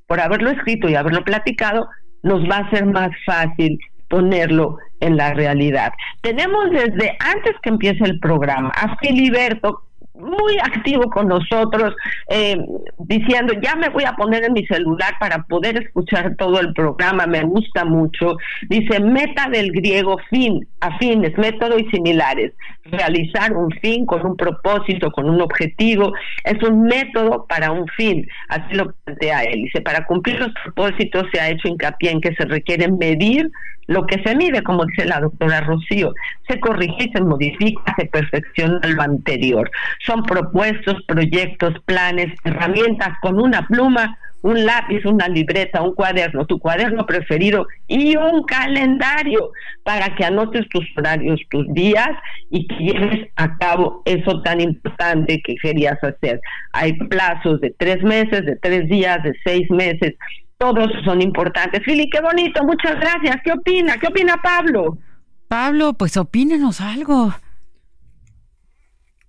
por 0.08 0.20
haberlo 0.20 0.50
escrito 0.50 0.90
y 0.90 0.96
haberlo 0.96 1.24
platicado, 1.24 1.88
nos 2.24 2.42
va 2.50 2.58
a 2.58 2.70
ser 2.70 2.86
más 2.86 3.12
fácil 3.26 3.78
ponerlo 4.10 4.78
en 5.00 5.18
la 5.18 5.34
realidad. 5.34 5.92
Tenemos 6.22 6.70
desde 6.72 7.18
antes 7.20 7.54
que 7.62 7.70
empiece 7.70 8.04
el 8.04 8.20
programa 8.20 8.70
a 8.70 8.96
Filiberto 8.98 9.84
muy 10.16 10.58
activo 10.60 11.10
con 11.10 11.28
nosotros, 11.28 11.96
eh, 12.30 12.56
diciendo, 13.00 13.54
ya 13.62 13.76
me 13.76 13.90
voy 13.90 14.04
a 14.04 14.14
poner 14.14 14.44
en 14.44 14.54
mi 14.54 14.66
celular 14.66 15.14
para 15.20 15.44
poder 15.44 15.78
escuchar 15.78 16.36
todo 16.36 16.60
el 16.60 16.74
programa, 16.74 17.26
me 17.26 17.44
gusta 17.44 17.84
mucho. 17.84 18.38
Dice, 18.70 19.00
meta 19.00 19.50
del 19.50 19.72
griego 19.72 20.18
fin, 20.30 20.68
afines, 20.84 21.38
método 21.38 21.80
y 21.80 21.90
similares. 21.90 22.52
Realizar 22.84 23.54
un 23.54 23.72
fin 23.82 24.06
con 24.06 24.26
un 24.26 24.36
propósito, 24.36 25.12
con 25.12 25.30
un 25.30 25.42
objetivo, 25.42 26.14
es 26.44 26.62
un 26.62 26.84
método 26.84 27.46
para 27.48 27.72
un 27.72 27.88
fin. 27.88 28.28
Así 28.50 28.76
lo 28.76 28.94
plantea 29.06 29.44
él. 29.44 29.64
Dice, 29.64 29.82
para 29.82 30.06
cumplir 30.06 30.40
los 30.40 30.52
propósitos 30.64 31.24
se 31.32 31.40
ha 31.40 31.50
hecho 31.50 31.68
hincapié 31.68 32.12
en 32.12 32.22
que 32.22 32.36
se 32.36 32.46
requiere 32.46 32.92
medir 32.92 33.50
lo 33.88 34.06
que 34.06 34.22
se 34.24 34.36
mide, 34.36 34.64
como 34.64 34.86
dice 34.86 35.06
la 35.06 35.20
doctora 35.20 35.62
Rocío, 35.62 36.14
se 36.48 36.60
corrige, 36.60 37.10
se 37.14 37.22
modifica, 37.22 37.94
se 37.98 38.06
perfecciona 38.06 38.80
lo 38.88 39.02
anterior. 39.02 39.70
Son 40.06 40.24
propuestos, 40.24 40.96
proyectos, 41.08 41.74
planes, 41.86 42.28
herramientas 42.46 43.10
con 43.22 43.42
una 43.42 43.68
pluma, 43.68 44.18
un 44.44 44.66
lápiz, 44.66 45.04
una 45.06 45.28
libreta, 45.28 45.82
un 45.82 45.96
cuaderno, 45.96 46.46
tu 46.46 46.60
cuaderno 46.60 47.06
preferido 47.06 47.66
y 47.88 48.16
un 48.16 48.44
calendario 48.44 49.52
para 49.84 50.14
que 50.16 50.26
anotes 50.26 50.68
tus 50.70 50.86
horarios, 50.96 51.40
tus 51.50 51.66
días 51.74 52.12
y 52.50 52.68
que 52.68 52.76
lleves 52.76 53.30
a 53.38 53.58
cabo 53.58 54.04
eso 54.06 54.42
tan 54.44 54.62
importante 54.62 55.42
que 55.42 55.56
querías 55.56 55.98
hacer. 56.04 56.40
Hay 56.74 56.94
plazos 56.94 57.60
de 57.62 57.74
tres 57.78 58.04
meses, 58.04 58.46
de 58.46 58.58
tres 58.58 58.88
días, 58.88 59.24
de 59.24 59.34
seis 59.44 59.70
meses 59.72 60.14
todos 60.58 60.88
son 61.04 61.22
importantes. 61.22 61.82
Fili, 61.84 62.10
qué 62.10 62.22
bonito, 62.22 62.64
muchas 62.64 62.98
gracias. 62.98 63.36
¿Qué 63.44 63.52
opina? 63.52 63.98
¿Qué 63.98 64.08
opina 64.08 64.38
Pablo? 64.42 64.98
Pablo, 65.50 65.94
pues 65.94 66.16
opínenos 66.16 66.80
algo. 66.80 67.34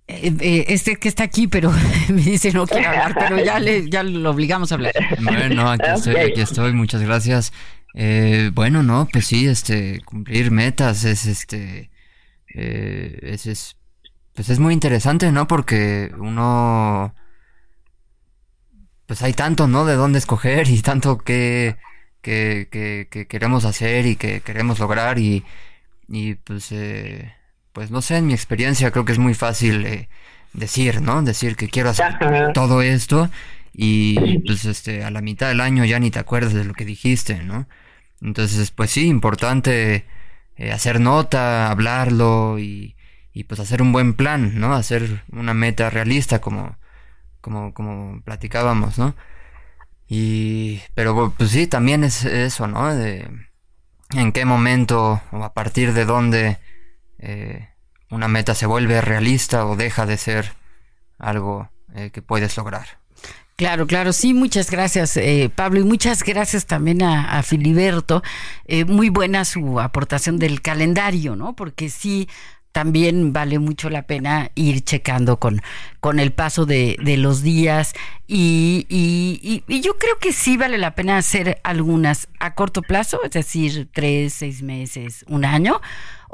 Eh, 0.07 0.35
eh, 0.39 0.65
este 0.69 0.97
que 0.97 1.09
está 1.09 1.23
aquí, 1.23 1.47
pero 1.47 1.71
me 2.09 2.21
dice 2.21 2.51
no 2.51 2.67
quiere 2.67 2.85
hablar, 2.85 3.15
pero 3.17 3.43
ya, 3.43 3.59
le, 3.59 3.89
ya 3.89 4.03
lo 4.03 4.29
obligamos 4.29 4.71
a 4.71 4.75
hablar. 4.75 4.93
Bueno, 5.21 5.69
aquí 5.71 5.89
estoy, 5.93 6.15
aquí 6.15 6.41
estoy, 6.41 6.73
muchas 6.73 7.01
gracias. 7.01 7.53
Eh, 7.93 8.51
bueno, 8.53 8.83
no, 8.83 9.07
pues 9.11 9.27
sí, 9.27 9.47
este, 9.47 10.01
cumplir 10.05 10.51
metas 10.51 11.05
es 11.05 11.25
este, 11.25 11.89
es, 12.47 13.45
es, 13.45 13.77
pues 14.33 14.49
es 14.49 14.59
muy 14.59 14.73
interesante, 14.73 15.31
¿no? 15.31 15.47
Porque 15.47 16.11
uno 16.17 17.13
pues 19.05 19.21
hay 19.21 19.33
tanto, 19.33 19.67
¿no? 19.67 19.85
De 19.85 19.95
dónde 19.95 20.19
escoger 20.19 20.67
y 20.69 20.81
tanto 20.81 21.17
que, 21.17 21.77
que, 22.21 22.67
que, 22.71 23.27
queremos 23.27 23.65
hacer 23.65 24.05
y 24.05 24.15
que 24.15 24.41
queremos 24.41 24.79
lograr 24.79 25.19
y, 25.19 25.43
y 26.07 26.35
pues, 26.35 26.71
eh, 26.71 27.34
pues 27.75 27.91
no 27.91 28.01
sé, 28.01 28.15
en 28.15 28.27
mi 28.27 28.33
experiencia 28.33 28.89
creo 28.89 29.03
que 29.03 29.11
es 29.11 29.19
muy 29.19 29.33
fácil 29.33 29.85
eh, 29.85 30.07
decir, 30.53 31.01
¿no? 31.01 31.21
Decir 31.21 31.57
que 31.57 31.67
quiero 31.69 31.89
hacer 31.89 32.17
todo 32.53 32.81
esto 32.81 33.29
y 33.73 34.39
pues 34.39 34.63
este, 34.63 35.03
a 35.03 35.11
la 35.11 35.21
mitad 35.21 35.49
del 35.49 35.59
año 35.59 35.83
ya 35.83 35.99
ni 35.99 36.09
te 36.09 36.19
acuerdas 36.19 36.53
de 36.53 36.63
lo 36.63 36.73
que 36.73 36.85
dijiste, 36.85 37.43
¿no? 37.43 37.67
Entonces, 38.21 38.71
pues 38.71 38.91
sí, 38.91 39.07
importante 39.07 40.05
eh, 40.55 40.71
hacer 40.71 41.01
nota, 41.01 41.69
hablarlo 41.69 42.59
y, 42.59 42.95
y 43.33 43.43
pues 43.43 43.59
hacer 43.59 43.81
un 43.81 43.91
buen 43.91 44.13
plan, 44.13 44.57
¿no? 44.57 44.73
Hacer 44.73 45.23
una 45.33 45.53
meta 45.53 45.89
realista 45.89 46.39
como 46.39 46.77
como, 47.41 47.73
como 47.73 48.21
platicábamos, 48.21 48.97
¿no? 48.97 49.15
Y, 50.07 50.81
pero 50.93 51.33
pues 51.37 51.51
sí, 51.51 51.67
también 51.67 52.05
es 52.05 52.23
eso, 52.23 52.67
¿no? 52.67 52.95
De 52.95 53.29
en 54.15 54.31
qué 54.31 54.45
momento 54.45 55.21
o 55.31 55.43
a 55.43 55.53
partir 55.53 55.93
de 55.93 56.05
dónde 56.05 56.57
eh, 57.19 57.69
una 58.09 58.27
meta 58.27 58.55
se 58.55 58.65
vuelve 58.65 59.01
realista 59.01 59.65
o 59.65 59.75
deja 59.75 60.05
de 60.05 60.17
ser 60.17 60.53
algo 61.17 61.69
eh, 61.93 62.11
que 62.11 62.21
puedes 62.21 62.57
lograr. 62.57 62.87
Claro, 63.55 63.87
claro, 63.87 64.11
sí, 64.11 64.33
muchas 64.33 64.69
gracias 64.69 65.15
eh, 65.15 65.49
Pablo 65.53 65.79
y 65.79 65.85
muchas 65.85 66.23
gracias 66.23 66.65
también 66.65 67.01
a, 67.01 67.41
Filiberto. 67.41 68.21
muy 68.87 69.07
buena 69.07 69.45
su 69.45 69.79
aportación 69.79 70.39
del 70.39 70.61
calendario, 70.61 71.37
¿no? 71.37 71.55
Porque 71.55 71.89
sí, 71.89 72.27
también 72.75 73.31
vale 73.31 73.57
mucho 73.57 73.89
la 73.89 74.01
pena 74.01 74.51
ir 74.53 74.83
checando 74.83 75.39
con, 75.39 75.61
con 76.01 76.19
el 76.19 76.33
paso 76.33 76.65
de, 76.65 76.97
de 77.01 77.15
los 77.15 77.41
días 77.41 77.93
y, 78.27 78.85
y, 78.89 79.81
yo 79.81 79.97
creo 79.97 80.17
que 80.19 80.33
sí 80.33 80.57
vale 80.57 80.77
la 80.77 80.93
pena 80.93 81.17
hacer 81.17 81.61
algunas 81.63 82.27
a 82.37 82.53
corto 82.53 82.81
plazo, 82.81 83.23
es 83.23 83.31
decir, 83.31 83.87
tres, 83.93 84.33
seis 84.33 84.61
meses, 84.61 85.23
un 85.29 85.45
año, 85.45 85.79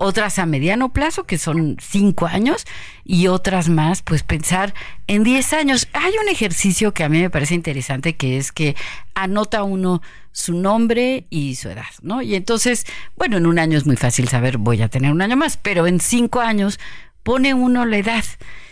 otras 0.01 0.39
a 0.39 0.45
mediano 0.47 0.91
plazo, 0.91 1.25
que 1.25 1.37
son 1.37 1.77
cinco 1.79 2.25
años, 2.25 2.65
y 3.05 3.27
otras 3.27 3.69
más, 3.69 4.01
pues 4.01 4.23
pensar 4.23 4.73
en 5.07 5.23
diez 5.23 5.53
años. 5.53 5.87
Hay 5.93 6.13
un 6.21 6.27
ejercicio 6.27 6.93
que 6.93 7.03
a 7.03 7.09
mí 7.09 7.21
me 7.21 7.29
parece 7.29 7.53
interesante, 7.53 8.15
que 8.15 8.37
es 8.37 8.51
que 8.51 8.75
anota 9.13 9.63
uno 9.63 10.01
su 10.31 10.53
nombre 10.53 11.27
y 11.29 11.55
su 11.55 11.69
edad, 11.69 11.91
¿no? 12.01 12.21
Y 12.23 12.35
entonces, 12.35 12.85
bueno, 13.15 13.37
en 13.37 13.45
un 13.45 13.59
año 13.59 13.77
es 13.77 13.85
muy 13.85 13.95
fácil 13.95 14.27
saber, 14.27 14.57
voy 14.57 14.81
a 14.81 14.89
tener 14.89 15.11
un 15.11 15.21
año 15.21 15.37
más, 15.37 15.57
pero 15.57 15.85
en 15.85 15.99
cinco 15.99 16.39
años 16.39 16.79
pone 17.21 17.53
uno 17.53 17.85
la 17.85 17.97
edad 17.97 18.25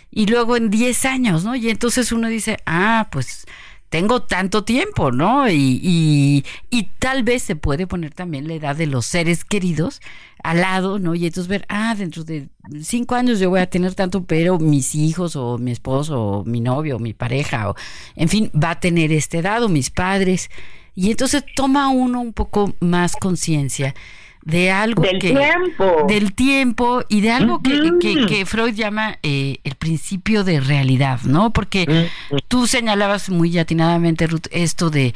y 0.09 0.25
luego 0.25 0.57
en 0.57 0.71
diez 0.71 1.05
años, 1.05 1.43
¿no? 1.43 1.55
Y 1.55 1.69
entonces 1.69 2.11
uno 2.11 2.27
dice, 2.27 2.57
ah, 2.65 3.07
pues 3.11 3.45
tengo 3.89 4.21
tanto 4.21 4.63
tiempo, 4.63 5.11
¿no? 5.11 5.49
Y, 5.49 6.43
y, 6.69 6.83
tal 6.99 7.23
vez 7.23 7.43
se 7.43 7.55
puede 7.55 7.87
poner 7.87 8.13
también 8.13 8.47
la 8.47 8.53
edad 8.53 8.75
de 8.75 8.85
los 8.85 9.05
seres 9.05 9.43
queridos 9.43 10.01
al 10.43 10.61
lado, 10.61 10.99
¿no? 10.99 11.15
Y 11.15 11.25
entonces 11.25 11.47
ver, 11.47 11.65
ah, 11.69 11.95
dentro 11.95 12.23
de 12.23 12.49
cinco 12.81 13.15
años 13.15 13.39
yo 13.39 13.49
voy 13.49 13.61
a 13.61 13.69
tener 13.69 13.95
tanto, 13.95 14.23
pero 14.23 14.59
mis 14.59 14.95
hijos 14.95 15.35
o 15.35 15.57
mi 15.57 15.71
esposo 15.71 16.21
o 16.21 16.45
mi 16.45 16.61
novio 16.61 16.97
o 16.97 16.99
mi 16.99 17.13
pareja 17.13 17.69
o, 17.69 17.75
en 18.15 18.29
fin, 18.29 18.51
va 18.51 18.71
a 18.71 18.79
tener 18.79 19.11
esta 19.11 19.37
edad 19.37 19.63
o 19.63 19.69
mis 19.69 19.89
padres. 19.89 20.49
Y 20.93 21.11
entonces 21.11 21.43
toma 21.55 21.89
uno 21.89 22.21
un 22.21 22.33
poco 22.33 22.75
más 22.79 23.15
conciencia 23.15 23.95
de 24.43 24.71
algo 24.71 25.03
del 25.03 25.19
que 25.19 25.31
tiempo. 25.31 26.05
del 26.07 26.33
tiempo 26.33 27.01
y 27.09 27.21
de 27.21 27.31
algo 27.31 27.61
que, 27.61 28.25
que, 28.27 28.45
Freud 28.45 28.73
llama 28.73 29.17
eh, 29.21 29.57
el 29.63 29.75
principio 29.75 30.43
de 30.43 30.59
realidad, 30.59 31.21
¿no? 31.23 31.51
Porque 31.51 32.09
tú 32.47 32.67
señalabas 32.67 33.29
muy 33.29 33.57
atinadamente 33.57 34.27
Ruth 34.27 34.47
esto 34.51 34.89
de 34.89 35.13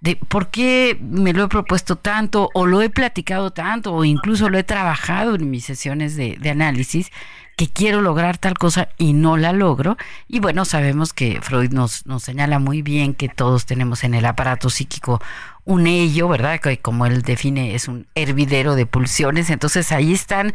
de 0.00 0.16
por 0.16 0.50
qué 0.50 0.98
me 1.00 1.32
lo 1.32 1.44
he 1.44 1.48
propuesto 1.48 1.96
tanto 1.96 2.50
o 2.52 2.66
lo 2.66 2.82
he 2.82 2.90
platicado 2.90 3.50
tanto 3.50 3.94
o 3.94 4.04
incluso 4.04 4.50
lo 4.50 4.58
he 4.58 4.62
trabajado 4.62 5.34
en 5.34 5.50
mis 5.50 5.64
sesiones 5.64 6.16
de, 6.16 6.36
de 6.38 6.50
análisis 6.50 7.10
que 7.56 7.68
quiero 7.68 8.02
lograr 8.02 8.36
tal 8.36 8.58
cosa 8.58 8.90
y 8.98 9.14
no 9.14 9.38
la 9.38 9.52
logro. 9.52 9.96
Y 10.28 10.40
bueno, 10.40 10.66
sabemos 10.66 11.14
que 11.14 11.40
Freud 11.40 11.72
nos, 11.72 12.06
nos 12.06 12.22
señala 12.22 12.58
muy 12.58 12.82
bien 12.82 13.14
que 13.14 13.30
todos 13.30 13.64
tenemos 13.64 14.04
en 14.04 14.14
el 14.14 14.26
aparato 14.26 14.68
psíquico 14.68 15.22
un 15.66 15.86
ello, 15.86 16.28
¿verdad? 16.28 16.60
Que 16.60 16.78
como 16.78 17.04
él 17.04 17.20
define 17.20 17.74
es 17.74 17.88
un 17.88 18.06
hervidero 18.14 18.74
de 18.74 18.86
pulsiones. 18.86 19.50
Entonces 19.50 19.92
ahí 19.92 20.14
están 20.14 20.54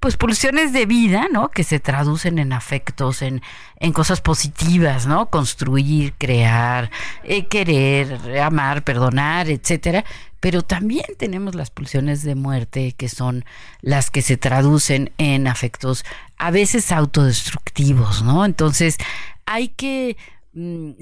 pues 0.00 0.16
pulsiones 0.16 0.72
de 0.72 0.86
vida, 0.86 1.28
¿no? 1.32 1.50
Que 1.50 1.64
se 1.64 1.80
traducen 1.80 2.38
en 2.38 2.52
afectos, 2.52 3.20
en, 3.20 3.42
en 3.76 3.92
cosas 3.92 4.20
positivas, 4.20 5.06
¿no? 5.06 5.30
Construir, 5.30 6.14
crear, 6.18 6.90
eh, 7.24 7.46
querer, 7.46 8.38
amar, 8.40 8.84
perdonar, 8.84 9.50
etcétera. 9.50 10.04
Pero 10.40 10.62
también 10.62 11.06
tenemos 11.18 11.54
las 11.54 11.70
pulsiones 11.70 12.22
de 12.22 12.34
muerte, 12.34 12.92
que 12.92 13.08
son 13.08 13.44
las 13.80 14.10
que 14.10 14.22
se 14.22 14.36
traducen 14.36 15.10
en 15.18 15.48
afectos 15.48 16.04
a 16.38 16.50
veces 16.50 16.92
autodestructivos, 16.92 18.22
¿no? 18.22 18.44
Entonces 18.44 18.98
hay 19.46 19.68
que 19.68 20.16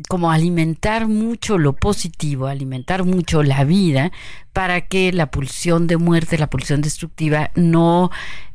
como 0.08 0.30
alimentar 0.30 1.08
mucho 1.08 1.58
lo 1.58 1.74
positivo, 1.74 2.46
alimentar 2.46 3.04
mucho 3.04 3.42
la 3.42 3.64
vida 3.64 4.10
para 4.52 4.82
que 4.82 5.12
la 5.12 5.30
pulsión 5.30 5.86
de 5.86 5.98
muerte, 5.98 6.38
la 6.38 6.48
pulsión 6.48 6.80
destructiva 6.80 7.50
no 7.54 8.10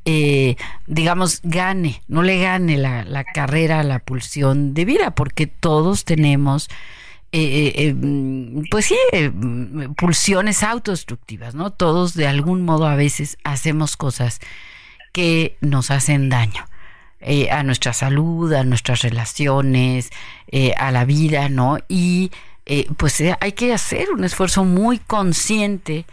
eh, 0.10 0.56
digamos, 0.86 1.42
gane, 1.44 2.02
no 2.08 2.24
le 2.24 2.40
gane 2.40 2.78
la, 2.78 3.26
carrera 3.26 3.82
a 3.82 3.84
la 3.84 4.00
pulsión 4.00 4.74
de 4.74 4.86
vida, 4.86 5.12
porque 5.12 5.48
todos 5.48 6.06
tenemos, 6.06 6.70
eh, 7.34 7.74
eh, 7.76 8.64
pues 8.72 8.86
sí, 8.86 8.96
pulsiones 9.98 10.64
autodestructivas, 10.64 11.56
¿no? 11.56 11.72
Todos 11.72 12.14
de 12.14 12.26
algún 12.26 12.62
modo 12.62 12.88
a 12.88 12.96
veces 12.96 13.38
hacemos 13.44 13.98
cosas 13.98 14.40
que 15.12 15.58
nos 15.60 15.92
hacen 15.92 16.30
daño. 16.30 16.64
A 17.50 17.64
nuestra 17.64 17.94
salud, 17.94 18.54
a 18.54 18.64
nuestras 18.64 19.02
relaciones, 19.02 20.10
a 20.78 20.92
la 20.92 21.06
vida, 21.06 21.50
¿no? 21.50 21.78
Y 21.88 22.32
pues 22.98 23.22
hay 23.40 23.52
que 23.54 23.74
hacer 23.74 24.12
un 24.12 24.24
esfuerzo 24.24 24.64
muy 24.64 25.00
consciente 25.00 26.06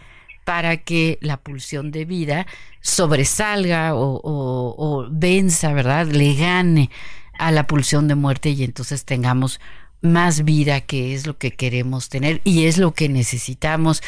para 0.45 0.77
que 0.77 1.17
la 1.21 1.37
pulsión 1.37 1.91
de 1.91 2.05
vida 2.05 2.47
sobresalga 2.79 3.95
o, 3.95 4.21
o, 4.23 5.07
venza, 5.09 5.73
¿verdad? 5.73 6.07
Le 6.07 6.35
gane 6.35 6.91
a 7.37 7.51
la 7.51 7.67
pulsión 7.67 8.07
de 8.07 8.15
muerte 8.15 8.51
y 8.51 8.63
entonces 8.63 9.03
tengamos 9.03 9.59
más 10.01 10.45
vida, 10.45 10.81
que 10.81 11.15
es 11.15 11.25
lo 11.25 11.37
que 11.37 11.51
queremos 11.51 12.09
tener 12.09 12.41
y 12.43 12.65
es 12.65 12.77
lo 12.77 12.93
que 12.93 13.09
necesitamos. 13.09 14.03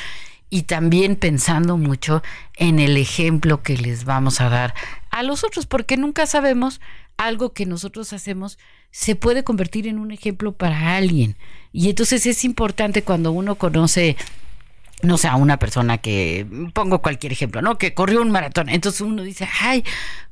Y 0.50 0.64
también 0.64 1.16
pensando 1.16 1.78
mucho 1.78 2.24
en 2.56 2.80
el 2.80 2.98
ejemplo 2.98 3.64
que 3.64 3.78
les 3.78 4.06
vamos 4.06 4.40
a 4.40 4.50
dar 4.50 4.74
a 5.12 5.24
los 5.24 5.44
otros, 5.44 5.66
porque 5.66 5.98
nunca 5.98 6.26
sabemos 6.26 6.80
algo 7.18 7.52
que 7.54 7.66
nosotros 7.66 8.14
hacemos 8.14 8.58
se 8.92 9.16
puede 9.16 9.44
convertir 9.44 9.88
en 9.88 10.00
un 10.00 10.12
ejemplo 10.12 10.54
para 10.54 10.96
alguien. 10.96 11.36
Y 11.74 11.90
entonces 11.90 12.26
es 12.26 12.46
importante 12.46 13.04
cuando 13.04 13.32
uno 13.32 13.56
conoce 13.56 14.16
no 15.04 15.18
sé, 15.18 15.28
a 15.28 15.36
una 15.36 15.60
persona 15.60 16.00
que, 16.00 16.48
pongo 16.74 17.02
cualquier 17.02 17.32
ejemplo, 17.32 17.62
¿no? 17.62 17.78
Que 17.78 17.94
corrió 17.94 18.22
un 18.22 18.32
maratón. 18.32 18.68
Entonces 18.70 19.02
uno 19.02 19.22
dice, 19.22 19.48
ay, 19.62 19.84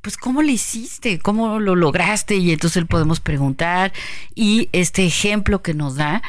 pues 0.01 0.17
¿cómo 0.17 0.41
le 0.41 0.53
hiciste? 0.53 1.19
¿Cómo 1.19 1.60
lo 1.60 1.75
lograste? 1.75 2.36
Y 2.38 2.51
entonces 2.51 2.84
le 2.84 2.88
podemos 2.88 3.19
preguntar. 3.19 3.93
Y 4.34 4.69
este 4.72 5.05
ejemplo 5.05 5.62
que 5.62 5.75
nos 5.75 5.95
da 5.98 6.24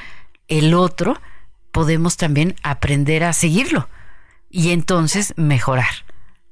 el 0.49 0.75
otro, 0.75 1.19
podemos 1.77 2.17
también 2.17 2.55
aprender 2.63 3.23
a 3.23 3.35
seguirlo. 3.35 3.87
Y 4.49 4.71
entonces 4.71 5.35
mejorar, 5.37 5.93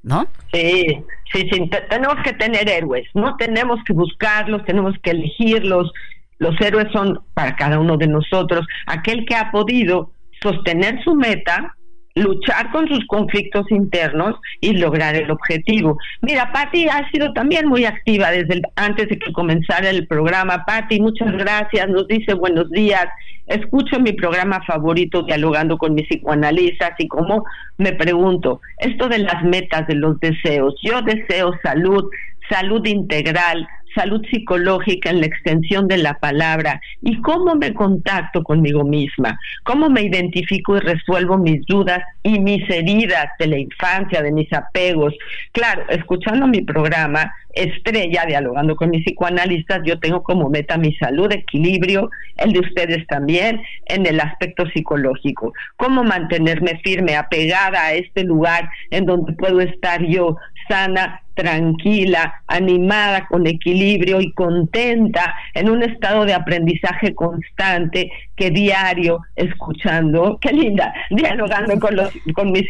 ¿no? 0.02 0.26
Sí, 0.52 1.02
sí, 1.32 1.48
sí. 1.50 1.70
Tenemos 1.88 2.16
que 2.22 2.34
tener 2.34 2.68
héroes, 2.68 3.08
¿no? 3.14 3.34
Tenemos 3.36 3.82
que 3.86 3.94
buscarlos, 3.94 4.62
tenemos 4.66 4.94
que 5.02 5.12
elegirlos. 5.12 5.90
Los 6.38 6.60
héroes 6.60 6.88
son 6.92 7.22
para 7.32 7.56
cada 7.56 7.78
uno 7.78 7.96
de 7.96 8.06
nosotros 8.06 8.66
aquel 8.86 9.24
que 9.24 9.34
ha 9.34 9.50
podido 9.50 10.10
sostener 10.42 11.02
su 11.02 11.14
meta, 11.14 11.74
luchar 12.14 12.70
con 12.70 12.86
sus 12.88 13.04
conflictos 13.06 13.70
internos 13.70 14.36
y 14.60 14.74
lograr 14.74 15.16
el 15.16 15.30
objetivo. 15.30 15.98
Mira, 16.22 16.52
Patti 16.52 16.88
ha 16.88 17.10
sido 17.10 17.32
también 17.32 17.66
muy 17.66 17.84
activa 17.84 18.30
desde 18.30 18.62
antes 18.76 19.08
de 19.08 19.18
que 19.18 19.32
comenzara 19.32 19.90
el 19.90 20.06
programa. 20.06 20.64
Patti, 20.64 21.00
muchas 21.00 21.32
gracias, 21.32 21.88
nos 21.88 22.06
dice 22.06 22.34
buenos 22.34 22.70
días. 22.70 23.06
Escucho 23.46 24.00
mi 24.00 24.12
programa 24.12 24.62
favorito 24.64 25.22
dialogando 25.22 25.76
con 25.76 25.94
mis 25.94 26.08
psicoanalistas 26.08 26.92
y 26.98 27.08
como 27.08 27.44
me 27.78 27.92
pregunto, 27.92 28.60
esto 28.78 29.08
de 29.08 29.18
las 29.18 29.42
metas, 29.42 29.86
de 29.86 29.96
los 29.96 30.18
deseos, 30.20 30.74
yo 30.82 31.02
deseo 31.02 31.52
salud, 31.62 32.08
salud 32.48 32.86
integral, 32.86 33.66
salud 33.94 34.24
psicológica 34.30 35.10
en 35.10 35.20
la 35.20 35.26
extensión 35.26 35.88
de 35.88 35.98
la 35.98 36.14
palabra 36.14 36.80
y 37.02 37.20
cómo 37.20 37.54
me 37.54 37.74
contacto 37.74 38.42
conmigo 38.42 38.84
misma, 38.84 39.38
cómo 39.64 39.88
me 39.88 40.02
identifico 40.02 40.76
y 40.76 40.80
resuelvo 40.80 41.38
mis 41.38 41.64
dudas 41.66 42.00
y 42.22 42.38
mis 42.40 42.68
heridas 42.68 43.26
de 43.38 43.46
la 43.46 43.58
infancia, 43.58 44.22
de 44.22 44.32
mis 44.32 44.52
apegos. 44.52 45.14
Claro, 45.52 45.82
escuchando 45.88 46.46
mi 46.46 46.62
programa, 46.62 47.32
estrella, 47.54 48.24
dialogando 48.26 48.76
con 48.76 48.90
mis 48.90 49.04
psicoanalistas, 49.04 49.80
yo 49.84 49.98
tengo 49.98 50.22
como 50.22 50.50
meta 50.50 50.76
mi 50.76 50.94
salud, 50.96 51.30
equilibrio, 51.32 52.10
el 52.36 52.52
de 52.52 52.60
ustedes 52.60 53.06
también, 53.06 53.60
en 53.86 54.06
el 54.06 54.20
aspecto 54.20 54.66
psicológico. 54.70 55.52
Cómo 55.76 56.04
mantenerme 56.04 56.80
firme, 56.82 57.16
apegada 57.16 57.86
a 57.86 57.92
este 57.94 58.24
lugar 58.24 58.68
en 58.90 59.06
donde 59.06 59.32
puedo 59.34 59.60
estar 59.60 60.04
yo 60.04 60.36
sana, 60.68 61.20
tranquila, 61.34 62.42
animada, 62.46 63.26
con 63.26 63.46
equilibrio 63.46 64.20
y 64.20 64.32
contenta, 64.32 65.34
en 65.54 65.68
un 65.68 65.82
estado 65.82 66.24
de 66.24 66.34
aprendizaje 66.34 67.14
constante, 67.14 68.10
que 68.36 68.50
diario, 68.50 69.20
escuchando, 69.36 70.38
qué 70.40 70.52
linda, 70.52 70.92
dialogando 71.10 71.78
con, 71.80 71.96
los, 71.96 72.12
con 72.34 72.52
mis 72.52 72.64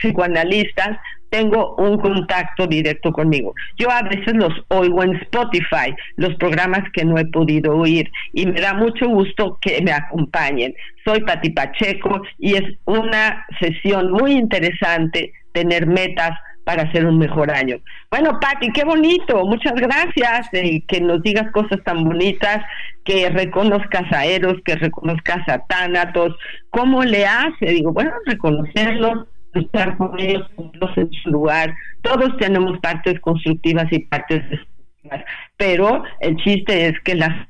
psicoanalistas, 0.00 0.98
tengo 1.34 1.74
un 1.76 1.98
contacto 1.98 2.68
directo 2.68 3.12
conmigo. 3.12 3.54
Yo 3.76 3.90
a 3.90 4.02
veces 4.02 4.34
los 4.34 4.52
oigo 4.68 5.02
en 5.02 5.16
Spotify, 5.16 5.92
los 6.16 6.32
programas 6.36 6.84
que 6.92 7.04
no 7.04 7.18
he 7.18 7.24
podido 7.26 7.76
oír, 7.76 8.08
y 8.32 8.46
me 8.46 8.60
da 8.60 8.74
mucho 8.74 9.08
gusto 9.08 9.58
que 9.60 9.82
me 9.82 9.90
acompañen. 9.90 10.72
Soy 11.04 11.20
Pati 11.22 11.50
Pacheco 11.50 12.22
y 12.38 12.54
es 12.54 12.62
una 12.84 13.44
sesión 13.58 14.12
muy 14.12 14.32
interesante 14.32 15.32
tener 15.52 15.88
metas 15.88 16.38
para 16.64 16.84
hacer 16.84 17.06
un 17.06 17.18
mejor 17.18 17.50
año. 17.50 17.76
Bueno, 18.10 18.40
Patti, 18.40 18.70
qué 18.72 18.84
bonito, 18.84 19.44
muchas 19.44 19.74
gracias 19.74 20.48
eh, 20.52 20.82
que 20.88 21.00
nos 21.00 21.22
digas 21.22 21.50
cosas 21.52 21.82
tan 21.84 22.04
bonitas, 22.04 22.64
que 23.04 23.28
reconozcas 23.28 24.10
a 24.12 24.24
Eros, 24.24 24.56
que 24.64 24.74
reconozcas 24.76 25.46
a 25.48 25.58
Tánatos, 25.66 26.34
¿cómo 26.70 27.04
le 27.04 27.26
hace? 27.26 27.66
Digo, 27.66 27.92
bueno, 27.92 28.12
reconocerlos, 28.26 29.26
estar 29.54 29.96
con 29.96 30.18
ellos, 30.18 30.48
en 30.96 31.10
su 31.22 31.30
lugar, 31.30 31.74
todos 32.02 32.36
tenemos 32.38 32.78
partes 32.80 33.20
constructivas 33.20 33.86
y 33.92 34.00
partes 34.00 34.42
destructivas, 34.50 35.24
pero 35.56 36.02
el 36.20 36.36
chiste 36.36 36.88
es 36.88 36.98
que 37.00 37.14
las 37.14 37.46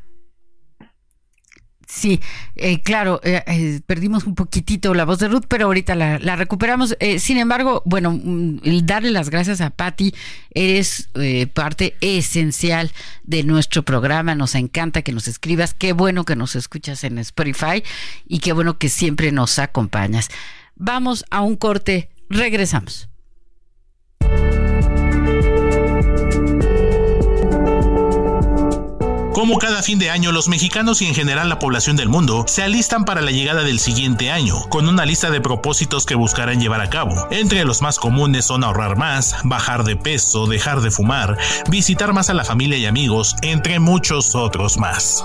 Sí, 1.95 2.21
eh, 2.57 2.83
claro, 2.83 3.21
eh, 3.23 3.45
eh, 3.47 3.81
perdimos 3.87 4.25
un 4.25 4.35
poquitito 4.35 4.95
la 4.95 5.05
voz 5.05 5.21
de 5.21 5.29
Ruth, 5.29 5.45
pero 5.47 5.67
ahorita 5.67 5.95
la, 5.95 6.19
recuperamos. 6.35 6.97
sin 7.19 7.37
embargo, 7.39 7.83
bueno, 7.85 8.11
mm, 8.11 8.59
el 8.65 8.85
darle 8.85 9.13
las 9.13 9.31
gracias 9.31 9.61
a 9.61 9.71
Patti 9.71 10.13
es 10.51 11.09
parte 11.53 11.95
esencial 12.01 12.91
de 13.23 13.45
nuestro 13.45 13.85
programa. 13.85 14.35
Nos 14.35 14.57
encanta 14.57 15.03
que 15.03 15.13
nos 15.13 15.29
escribas. 15.29 15.73
Qué 15.73 15.93
bueno 15.93 16.25
que 16.25 16.35
nos 16.35 16.57
escuchas 16.57 17.05
en 17.05 17.19
Spotify 17.19 17.85
y 18.27 18.41
qué 18.41 18.53
bueno 18.53 18.77
que 18.77 18.89
siempre 18.89 19.31
nos 19.31 19.61
acompañas. 19.61 20.31
Vamos 20.75 21.25
a 21.31 21.43
un 21.43 21.55
corte, 21.55 22.11
regresamos. 22.29 23.09
Como 29.35 29.59
cada 29.59 29.83
fin 29.83 29.99
de 29.99 30.11
año, 30.11 30.31
los 30.31 30.47
mexicanos 30.47 31.03
y 31.03 31.07
en 31.07 31.15
general 31.15 31.49
la 31.49 31.59
población 31.59 31.97
del 31.97 32.09
mundo 32.09 32.45
se 32.47 32.63
alistan 32.63 33.05
para 33.05 33.21
la 33.21 33.33
llegada 33.33 33.65
del 33.65 33.81
siguiente 33.81 34.31
año, 34.31 34.69
con 34.69 34.89
una 34.89 35.05
lista 35.05 35.29
de 35.29 35.41
propósitos 35.41 36.07
que 36.07 36.15
buscarán 36.15 36.61
llevar 36.61 36.81
a 36.81 36.89
cabo. 36.89 37.27
Entre 37.33 37.65
los 37.65 37.83
más 37.83 37.99
comunes 37.99 38.45
son 38.45 38.63
ahorrar 38.63 38.97
más, 38.97 39.35
bajar 39.43 39.83
de 39.83 39.97
peso, 39.97 40.47
dejar 40.47 40.83
de 40.83 40.93
fumar, 40.93 41.37
visitar 41.69 42.13
más 42.13 42.31
a 42.31 42.35
la 42.35 42.45
familia 42.45 42.79
y 42.79 42.87
amigos, 42.87 43.35
entre 43.43 43.81
muchos 43.81 44.37
otros 44.37 44.79
más. 44.79 45.25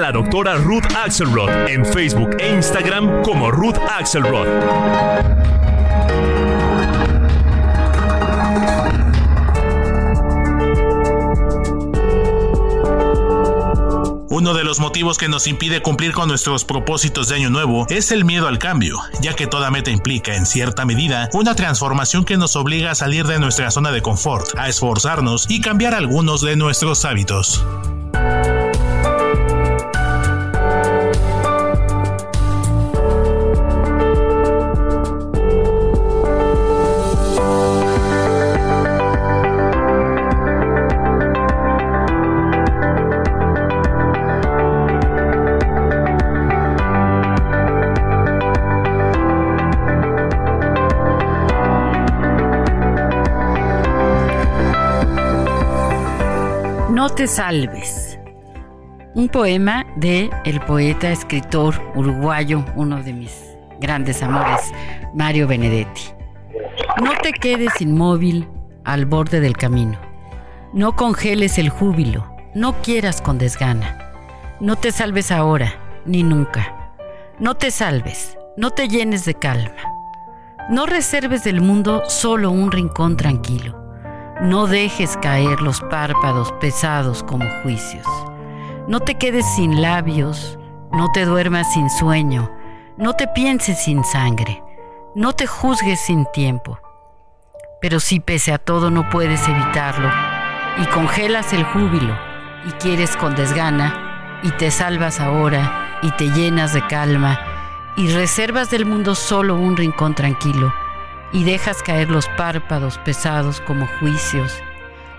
La 0.00 0.12
doctora 0.12 0.56
Ruth 0.56 0.86
Axelrod 0.96 1.50
en 1.68 1.84
Facebook 1.84 2.30
e 2.38 2.54
Instagram 2.54 3.22
como 3.22 3.50
Ruth 3.50 3.76
Axelrod. 3.98 4.46
Uno 14.30 14.54
de 14.54 14.64
los 14.64 14.80
motivos 14.80 15.18
que 15.18 15.28
nos 15.28 15.46
impide 15.46 15.82
cumplir 15.82 16.12
con 16.12 16.28
nuestros 16.28 16.64
propósitos 16.64 17.28
de 17.28 17.34
año 17.34 17.50
nuevo 17.50 17.86
es 17.90 18.10
el 18.10 18.24
miedo 18.24 18.48
al 18.48 18.58
cambio, 18.58 18.98
ya 19.20 19.34
que 19.34 19.46
toda 19.46 19.70
meta 19.70 19.90
implica, 19.90 20.34
en 20.34 20.46
cierta 20.46 20.86
medida, 20.86 21.28
una 21.34 21.54
transformación 21.54 22.24
que 22.24 22.38
nos 22.38 22.56
obliga 22.56 22.92
a 22.92 22.94
salir 22.94 23.26
de 23.26 23.38
nuestra 23.38 23.70
zona 23.70 23.92
de 23.92 24.00
confort, 24.00 24.56
a 24.56 24.68
esforzarnos 24.68 25.44
y 25.50 25.60
cambiar 25.60 25.94
algunos 25.94 26.40
de 26.40 26.56
nuestros 26.56 27.04
hábitos. 27.04 27.62
Te 57.20 57.26
salves. 57.26 58.18
Un 59.14 59.28
poema 59.28 59.84
de 59.96 60.30
el 60.46 60.58
poeta, 60.62 61.12
escritor 61.12 61.74
uruguayo, 61.94 62.64
uno 62.76 63.02
de 63.02 63.12
mis 63.12 63.44
grandes 63.78 64.22
amores, 64.22 64.72
Mario 65.12 65.46
Benedetti. 65.46 66.00
No 67.02 67.12
te 67.22 67.34
quedes 67.34 67.78
inmóvil 67.82 68.48
al 68.84 69.04
borde 69.04 69.40
del 69.40 69.54
camino. 69.54 69.98
No 70.72 70.96
congeles 70.96 71.58
el 71.58 71.68
júbilo. 71.68 72.26
No 72.54 72.80
quieras 72.80 73.20
con 73.20 73.36
desgana. 73.36 73.98
No 74.58 74.76
te 74.76 74.90
salves 74.90 75.30
ahora, 75.30 75.74
ni 76.06 76.22
nunca. 76.22 76.94
No 77.38 77.54
te 77.54 77.70
salves. 77.70 78.38
No 78.56 78.70
te 78.70 78.88
llenes 78.88 79.26
de 79.26 79.34
calma. 79.34 79.76
No 80.70 80.86
reserves 80.86 81.44
del 81.44 81.60
mundo 81.60 82.02
solo 82.08 82.50
un 82.50 82.72
rincón 82.72 83.18
tranquilo. 83.18 83.79
No 84.42 84.66
dejes 84.66 85.18
caer 85.18 85.60
los 85.60 85.82
párpados 85.82 86.50
pesados 86.60 87.22
como 87.22 87.44
juicios. 87.62 88.06
No 88.88 89.00
te 89.00 89.16
quedes 89.16 89.44
sin 89.54 89.82
labios, 89.82 90.58
no 90.92 91.12
te 91.12 91.26
duermas 91.26 91.72
sin 91.74 91.90
sueño, 91.90 92.50
no 92.96 93.12
te 93.12 93.28
pienses 93.28 93.84
sin 93.84 94.02
sangre, 94.02 94.62
no 95.14 95.34
te 95.34 95.46
juzgues 95.46 96.00
sin 96.00 96.24
tiempo. 96.32 96.78
Pero 97.82 98.00
si 98.00 98.18
pese 98.18 98.52
a 98.52 98.58
todo 98.58 98.90
no 98.90 99.10
puedes 99.10 99.46
evitarlo 99.46 100.08
y 100.78 100.86
congelas 100.86 101.52
el 101.52 101.64
júbilo 101.64 102.16
y 102.66 102.70
quieres 102.72 103.18
con 103.18 103.34
desgana 103.34 104.40
y 104.42 104.50
te 104.52 104.70
salvas 104.70 105.20
ahora 105.20 105.98
y 106.02 106.10
te 106.12 106.30
llenas 106.30 106.72
de 106.72 106.86
calma 106.86 107.38
y 107.96 108.08
reservas 108.08 108.70
del 108.70 108.86
mundo 108.86 109.14
solo 109.14 109.54
un 109.54 109.76
rincón 109.76 110.14
tranquilo, 110.14 110.72
y 111.32 111.44
dejas 111.44 111.82
caer 111.82 112.10
los 112.10 112.28
párpados 112.36 112.98
pesados 112.98 113.60
como 113.60 113.86
juicios, 113.98 114.52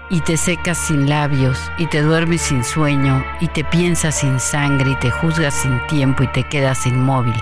y 0.09 0.19
te 0.21 0.35
secas 0.35 0.77
sin 0.77 1.07
labios, 1.09 1.57
y 1.77 1.85
te 1.85 2.01
duermes 2.01 2.41
sin 2.41 2.63
sueño, 2.63 3.23
y 3.39 3.47
te 3.47 3.63
piensas 3.63 4.15
sin 4.15 4.39
sangre, 4.39 4.91
y 4.91 4.95
te 4.95 5.09
juzgas 5.09 5.53
sin 5.53 5.79
tiempo, 5.87 6.23
y 6.23 6.27
te 6.27 6.43
quedas 6.43 6.85
inmóvil 6.85 7.41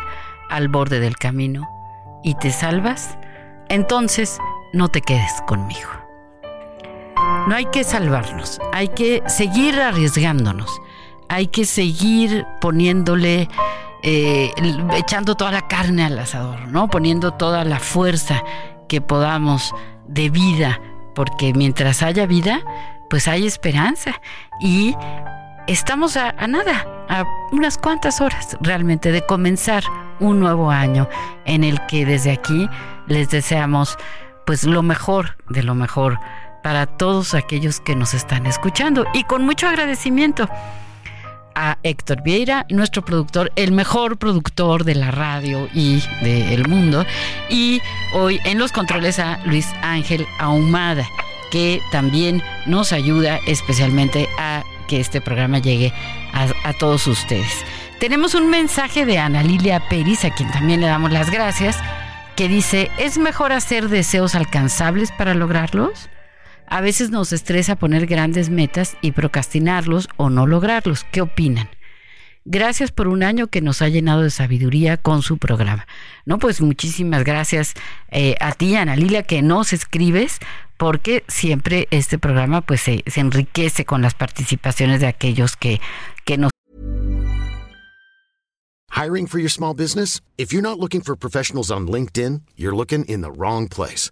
al 0.50 0.68
borde 0.68 1.00
del 1.00 1.18
camino, 1.18 1.68
y 2.24 2.36
te 2.36 2.52
salvas, 2.52 3.18
entonces 3.70 4.38
no 4.72 4.90
te 4.90 5.02
quedes 5.02 5.42
conmigo. 5.48 5.90
No 7.48 7.56
hay 7.56 7.66
que 7.66 7.84
salvarnos, 7.84 8.60
hay 8.72 8.90
que 8.90 9.24
seguir 9.28 9.80
arriesgándonos, 9.82 10.70
hay 11.28 11.48
que 11.48 11.66
seguir 11.66 12.46
poniéndole 12.62 13.50
eh, 14.04 14.52
echando 14.96 15.36
toda 15.36 15.52
la 15.52 15.68
carne 15.68 16.04
al 16.04 16.18
asador, 16.18 16.68
¿no? 16.68 16.88
Poniendo 16.88 17.32
toda 17.32 17.64
la 17.64 17.80
fuerza 17.80 18.44
que 18.88 19.02
podamos 19.02 19.74
de 20.08 20.30
vida, 20.30 20.80
porque 21.16 21.54
mientras 21.54 22.02
haya 22.02 22.26
vida, 22.26 22.62
pues 23.10 23.28
hay 23.28 23.46
esperanza. 23.46 24.22
Y 24.62 24.96
estamos 25.68 26.18
a, 26.18 26.30
a 26.30 26.48
nada, 26.48 26.86
a 27.10 27.26
unas 27.52 27.78
cuantas 27.78 28.22
horas 28.22 28.58
realmente 28.62 29.12
de 29.12 29.26
comenzar 29.26 29.84
un 30.20 30.40
nuevo 30.40 30.72
año 30.72 31.08
en 31.46 31.64
el 31.64 31.86
que 31.88 32.06
desde 32.06 32.32
aquí 32.32 32.70
les 33.08 33.30
deseamos 33.30 33.98
pues 34.46 34.64
lo 34.64 34.82
mejor 34.82 35.38
de 35.50 35.64
lo 35.64 35.76
mejor 35.76 36.20
para 36.64 36.86
todos 36.86 37.34
aquellos 37.34 37.80
que 37.80 37.96
nos 37.96 38.14
están 38.14 38.46
escuchando 38.46 39.06
y 39.14 39.24
con 39.24 39.46
mucho 39.46 39.68
agradecimiento 39.68 40.50
a 41.60 41.78
Héctor 41.84 42.24
Vieira, 42.24 42.66
nuestro 42.70 43.04
productor, 43.04 43.52
el 43.58 43.74
mejor 43.74 44.18
productor 44.18 44.86
de 44.86 44.96
la 44.96 45.12
radio 45.12 45.68
y 45.74 46.02
del 46.22 46.68
mundo. 46.68 47.06
Y 47.50 47.82
hoy 48.14 48.40
en 48.46 48.58
los 48.58 48.72
controles 48.72 49.20
a 49.20 49.40
Luis 49.46 49.68
Ángel 49.82 50.26
Ahumada, 50.40 51.06
que 51.52 51.82
también 51.92 52.42
nos 52.66 52.94
ayuda 52.94 53.40
especialmente 53.46 54.30
a 54.40 54.64
que 54.88 55.02
este 55.02 55.20
programa 55.20 55.60
llegue 55.60 55.94
a, 56.34 56.48
a 56.64 56.74
todos 56.74 57.06
ustedes. 57.08 57.52
Tenemos 58.00 58.34
un 58.36 58.50
mensaje 58.50 59.06
de 59.06 59.20
Ana 59.20 59.44
Lilia 59.44 59.82
Peris, 59.90 60.24
a 60.24 60.34
quien 60.34 60.50
también 60.52 60.80
le 60.80 60.88
damos 60.88 61.12
las 61.12 61.30
gracias, 61.30 61.78
que 62.38 62.48
dice, 62.48 62.90
¿es 62.98 63.18
mejor 63.18 63.52
hacer 63.52 63.90
deseos 63.90 64.34
alcanzables 64.34 65.12
para 65.12 65.34
lograrlos? 65.34 66.10
A 66.72 66.82
veces 66.82 67.10
nos 67.10 67.34
estresa 67.34 67.78
poner 67.78 68.06
grandes 68.06 68.52
metas 68.52 68.96
y 69.02 69.12
procrastinarlos 69.12 70.08
o 70.18 70.30
no 70.30 70.46
lograrlos. 70.46 71.04
¿Qué 71.12 71.22
opinan? 71.22 71.68
Gracias 72.46 72.92
por 72.92 73.08
un 73.08 73.24
año 73.24 73.48
que 73.48 73.62
nos 73.62 73.82
ha 73.82 73.90
llenado 73.90 74.22
de 74.22 74.30
sabiduría 74.30 74.98
con 74.98 75.24
su 75.24 75.40
programa. 75.40 75.88
No, 76.26 76.38
pues 76.38 76.62
muchísimas 76.62 77.24
gracias 77.24 77.74
eh, 78.12 78.36
a 78.40 78.52
ti, 78.52 78.76
Ana 78.76 78.96
Lilia, 78.96 79.24
que 79.24 79.42
nos 79.42 79.74
escribes, 79.74 80.38
porque 80.78 81.24
siempre 81.28 81.88
este 81.90 82.20
programa 82.20 82.62
pues 82.62 82.82
se, 82.82 83.04
enriquece 83.16 83.84
con 83.84 84.04
las 84.04 84.14
participaciones 84.14 85.02
de 85.02 85.08
aquellos 85.08 85.58
que, 85.58 85.82
que 86.24 86.38
nos 86.38 86.52
Hiring 88.92 89.28
for 89.28 89.40
your 89.40 89.50
small 89.50 89.74
business? 89.74 90.22
If 90.38 90.52
you're 90.52 90.62
not 90.62 90.78
looking 90.80 91.02
for 91.02 91.16
professionals 91.16 91.72
on 91.72 91.88
LinkedIn, 91.88 92.42
you're 92.56 92.76
looking 92.76 93.06
in 93.06 93.22
the 93.22 93.32
wrong 93.32 93.68
place. 93.68 94.12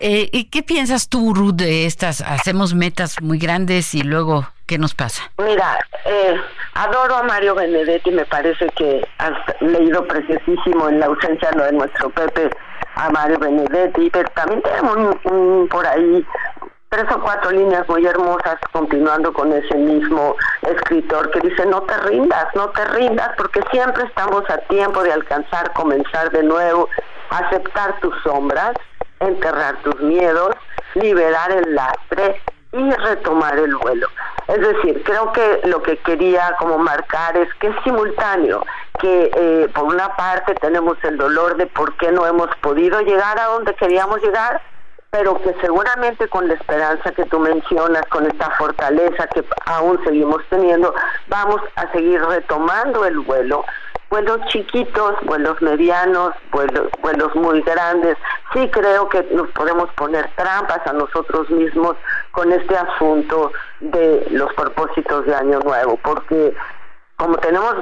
Eh, 0.00 0.28
¿Y 0.32 0.44
qué 0.44 0.62
piensas 0.62 1.08
tú, 1.08 1.34
Ruth, 1.34 1.54
de 1.54 1.86
estas? 1.86 2.20
Hacemos 2.20 2.74
metas 2.74 3.20
muy 3.20 3.38
grandes 3.38 3.94
y 3.94 4.02
luego, 4.02 4.46
¿qué 4.66 4.78
nos 4.78 4.94
pasa? 4.94 5.22
Mira, 5.38 5.78
eh, 6.04 6.40
adoro 6.74 7.16
a 7.16 7.22
Mario 7.24 7.54
Benedetti, 7.54 8.10
me 8.10 8.24
parece 8.24 8.68
que 8.76 9.06
has 9.18 9.32
leído 9.60 10.06
preciosísimo 10.06 10.88
en 10.88 11.00
la 11.00 11.06
ausencia 11.06 11.50
de 11.50 11.72
nuestro 11.72 12.10
Pepe 12.10 12.50
a 12.94 13.10
Mario 13.10 13.38
Benedetti, 13.38 14.10
pero 14.10 14.28
también 14.30 14.62
tenemos 14.62 15.16
por 15.70 15.86
ahí 15.86 16.24
tres 16.90 17.04
o 17.14 17.20
cuatro 17.20 17.50
líneas 17.50 17.88
muy 17.88 18.04
hermosas 18.06 18.56
continuando 18.72 19.32
con 19.32 19.52
ese 19.52 19.74
mismo 19.74 20.36
escritor 20.62 21.30
que 21.30 21.40
dice 21.40 21.66
no 21.66 21.82
te 21.82 21.96
rindas, 21.98 22.46
no 22.54 22.70
te 22.70 22.84
rindas 22.86 23.30
porque 23.36 23.60
siempre 23.70 24.04
estamos 24.04 24.42
a 24.48 24.58
tiempo 24.68 25.02
de 25.02 25.12
alcanzar, 25.12 25.72
comenzar 25.74 26.30
de 26.30 26.42
nuevo, 26.42 26.88
aceptar 27.30 27.98
tus 28.00 28.14
sombras, 28.22 28.72
enterrar 29.20 29.76
tus 29.82 30.00
miedos, 30.00 30.54
liberar 30.94 31.52
el 31.52 31.74
lastre 31.74 32.40
y 32.72 32.90
retomar 32.90 33.58
el 33.58 33.74
vuelo. 33.76 34.08
Es 34.46 34.60
decir, 34.60 35.02
creo 35.04 35.32
que 35.32 35.60
lo 35.64 35.82
que 35.82 35.96
quería 35.98 36.54
como 36.58 36.78
marcar 36.78 37.36
es 37.36 37.52
que 37.54 37.68
es 37.68 37.76
simultáneo, 37.84 38.64
que 38.98 39.30
eh, 39.34 39.68
por 39.74 39.84
una 39.84 40.14
parte 40.16 40.54
tenemos 40.54 40.96
el 41.04 41.16
dolor 41.16 41.56
de 41.56 41.66
por 41.66 41.96
qué 41.96 42.12
no 42.12 42.26
hemos 42.26 42.48
podido 42.56 43.00
llegar 43.02 43.38
a 43.38 43.46
donde 43.46 43.74
queríamos 43.74 44.22
llegar, 44.22 44.60
pero 45.10 45.40
que 45.40 45.54
seguramente 45.60 46.28
con 46.28 46.48
la 46.48 46.54
esperanza 46.54 47.10
que 47.12 47.24
tú 47.24 47.38
mencionas, 47.38 48.02
con 48.10 48.26
esta 48.26 48.50
fortaleza 48.52 49.26
que 49.28 49.44
aún 49.66 50.02
seguimos 50.04 50.42
teniendo, 50.50 50.94
vamos 51.28 51.60
a 51.76 51.90
seguir 51.92 52.22
retomando 52.22 53.04
el 53.06 53.18
vuelo. 53.20 53.64
Vuelos 54.10 54.40
chiquitos, 54.46 55.14
vuelos 55.24 55.60
medianos, 55.60 56.32
vuelos, 56.50 56.88
vuelos 57.02 57.34
muy 57.34 57.60
grandes. 57.62 58.16
Sí 58.52 58.68
creo 58.70 59.08
que 59.08 59.22
nos 59.32 59.48
podemos 59.50 59.90
poner 59.94 60.30
trampas 60.34 60.80
a 60.86 60.92
nosotros 60.94 61.50
mismos 61.50 61.96
con 62.32 62.52
este 62.52 62.76
asunto 62.76 63.52
de 63.80 64.26
los 64.30 64.52
propósitos 64.54 65.26
de 65.26 65.34
Año 65.34 65.58
Nuevo, 65.60 65.98
porque 66.02 66.54
como 67.16 67.36
tenemos 67.36 67.74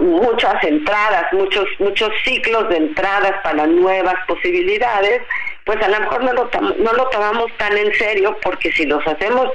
muchas 0.00 0.62
entradas, 0.64 1.32
muchos 1.32 1.64
muchos 1.78 2.10
ciclos 2.24 2.68
de 2.68 2.76
entradas 2.76 3.32
para 3.42 3.66
nuevas 3.66 4.16
posibilidades, 4.26 5.22
pues 5.64 5.82
a 5.82 5.88
lo 5.88 6.00
mejor 6.00 6.24
no 6.24 6.32
lo, 6.32 6.50
no 6.78 6.92
lo 6.92 7.08
tomamos 7.08 7.46
tan 7.56 7.76
en 7.76 7.92
serio 7.94 8.36
porque 8.42 8.72
si 8.72 8.86
los 8.86 9.06
hacemos 9.06 9.50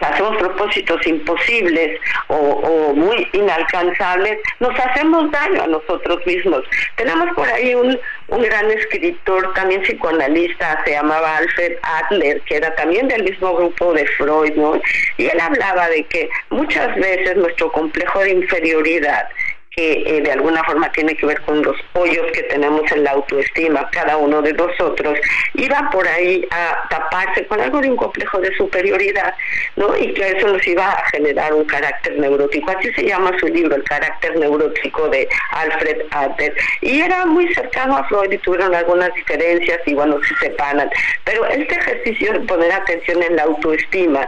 hacemos 0.00 0.36
propósitos 0.36 1.06
imposibles 1.06 2.00
o, 2.28 2.92
muy 2.94 3.28
inalcanzables, 3.32 4.38
nos 4.60 4.78
hacemos 4.78 5.30
daño 5.30 5.62
a 5.62 5.66
nosotros 5.66 6.18
mismos. 6.26 6.62
Tenemos 6.96 7.28
por 7.34 7.48
ahí 7.48 7.74
un, 7.74 7.98
un 8.28 8.42
gran 8.42 8.70
escritor, 8.70 9.52
también 9.54 9.82
psicoanalista, 9.82 10.82
se 10.84 10.92
llamaba 10.92 11.38
Alfred 11.38 11.76
Adler, 11.82 12.40
que 12.42 12.56
era 12.56 12.74
también 12.74 13.08
del 13.08 13.24
mismo 13.24 13.54
grupo 13.54 13.92
de 13.92 14.06
Freud, 14.06 14.54
¿no? 14.54 14.80
Y 15.16 15.26
él 15.26 15.40
hablaba 15.40 15.88
de 15.88 16.04
que 16.04 16.28
muchas 16.50 16.94
veces 16.96 17.36
nuestro 17.36 17.70
complejo 17.72 18.20
de 18.20 18.30
inferioridad 18.30 19.28
que 19.76 20.04
eh, 20.06 20.20
de 20.22 20.32
alguna 20.32 20.62
forma 20.64 20.90
tiene 20.92 21.16
que 21.16 21.26
ver 21.26 21.40
con 21.42 21.62
los 21.62 21.76
hoyos 21.94 22.26
que 22.32 22.42
tenemos 22.44 22.90
en 22.92 23.04
la 23.04 23.12
autoestima, 23.12 23.88
cada 23.90 24.16
uno 24.16 24.40
de 24.42 24.52
nosotros, 24.52 25.18
iba 25.54 25.90
por 25.90 26.06
ahí 26.06 26.46
a 26.50 26.86
taparse 26.88 27.46
con 27.46 27.60
algo 27.60 27.80
de 27.80 27.90
un 27.90 27.96
complejo 27.96 28.38
de 28.38 28.54
superioridad, 28.56 29.34
¿no? 29.76 29.96
Y 29.96 30.12
que 30.14 30.28
eso 30.28 30.48
nos 30.48 30.66
iba 30.66 30.90
a 30.90 31.04
generar 31.10 31.52
un 31.54 31.64
carácter 31.64 32.18
neurótico. 32.18 32.70
Así 32.70 32.92
se 32.94 33.04
llama 33.04 33.32
su 33.38 33.46
libro, 33.46 33.74
El 33.74 33.84
carácter 33.84 34.38
neurótico 34.38 35.08
de 35.08 35.28
Alfred 35.50 36.02
Adler. 36.10 36.54
Y 36.80 37.00
era 37.00 37.26
muy 37.26 37.52
cercano 37.54 37.96
a 37.96 38.04
Freud 38.04 38.32
y 38.32 38.38
tuvieron 38.38 38.74
algunas 38.74 39.12
diferencias 39.14 39.80
y 39.86 39.94
bueno, 39.94 40.18
se 40.28 40.34
separan. 40.46 40.90
Pero 41.24 41.44
este 41.46 41.74
ejercicio 41.74 42.32
de 42.32 42.40
poner 42.40 42.72
atención 42.72 43.22
en 43.22 43.36
la 43.36 43.42
autoestima, 43.44 44.26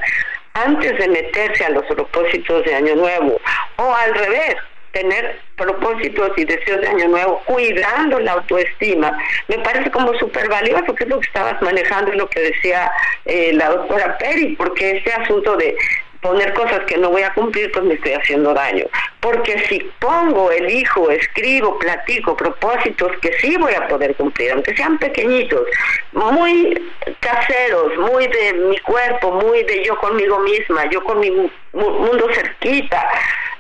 antes 0.55 0.99
de 0.99 1.09
meterse 1.09 1.65
a 1.65 1.71
los 1.71 1.85
propósitos 1.87 2.65
de 2.65 2.75
Año 2.75 2.97
Nuevo, 2.97 3.39
o 3.77 3.95
al 3.95 4.15
revés, 4.15 4.57
tener 4.97 5.39
propósitos 5.57 6.31
y 6.39 6.45
deseos 6.47 6.81
de 6.81 6.89
año 6.89 7.09
nuevo, 7.09 7.43
cuidando 7.45 8.19
la 8.19 8.33
autoestima, 8.33 9.13
me 9.47 9.59
parece 9.59 9.91
como 9.91 10.15
súper 10.15 10.49
valioso, 10.49 10.95
que 10.95 11.05
es 11.05 11.11
lo 11.11 11.21
que 11.21 11.27
estabas 11.27 11.61
manejando 11.61 12.15
y 12.15 12.17
lo 12.17 12.29
que 12.31 12.41
decía 12.41 12.91
eh, 13.27 13.53
la 13.53 13.69
doctora 13.69 14.17
Peri, 14.17 14.57
porque 14.57 14.97
este 14.97 15.13
asunto 15.13 15.55
de 15.57 15.77
poner 16.23 16.55
cosas 16.55 16.81
que 16.87 16.97
no 16.97 17.11
voy 17.11 17.23
a 17.23 17.35
cumplir, 17.35 17.71
pues 17.73 17.85
me 17.85 17.95
estoy 17.95 18.15
haciendo 18.15 18.55
daño. 18.55 18.87
Porque 19.21 19.59
si 19.69 19.79
pongo, 20.01 20.51
elijo, 20.51 21.11
escribo, 21.11 21.79
platico 21.79 22.35
propósitos 22.35 23.13
que 23.21 23.33
sí 23.39 23.57
voy 23.59 23.75
a 23.75 23.87
poder 23.89 24.15
cumplir, 24.17 24.53
aunque 24.53 24.75
sean 24.75 24.99
pequeñitos, 24.99 25.63
muy 26.13 26.83
caseros, 27.21 27.97
muy 27.99 28.27
de 28.29 28.53
mi 28.55 28.79
cuerpo, 28.79 29.31
muy 29.33 29.63
de 29.65 29.85
yo 29.85 29.97
conmigo 29.99 30.39
misma, 30.41 30.89
yo 30.91 31.05
con 31.05 31.21
mi 31.21 31.31
mundo 31.31 32.29
cerquita, 32.33 33.07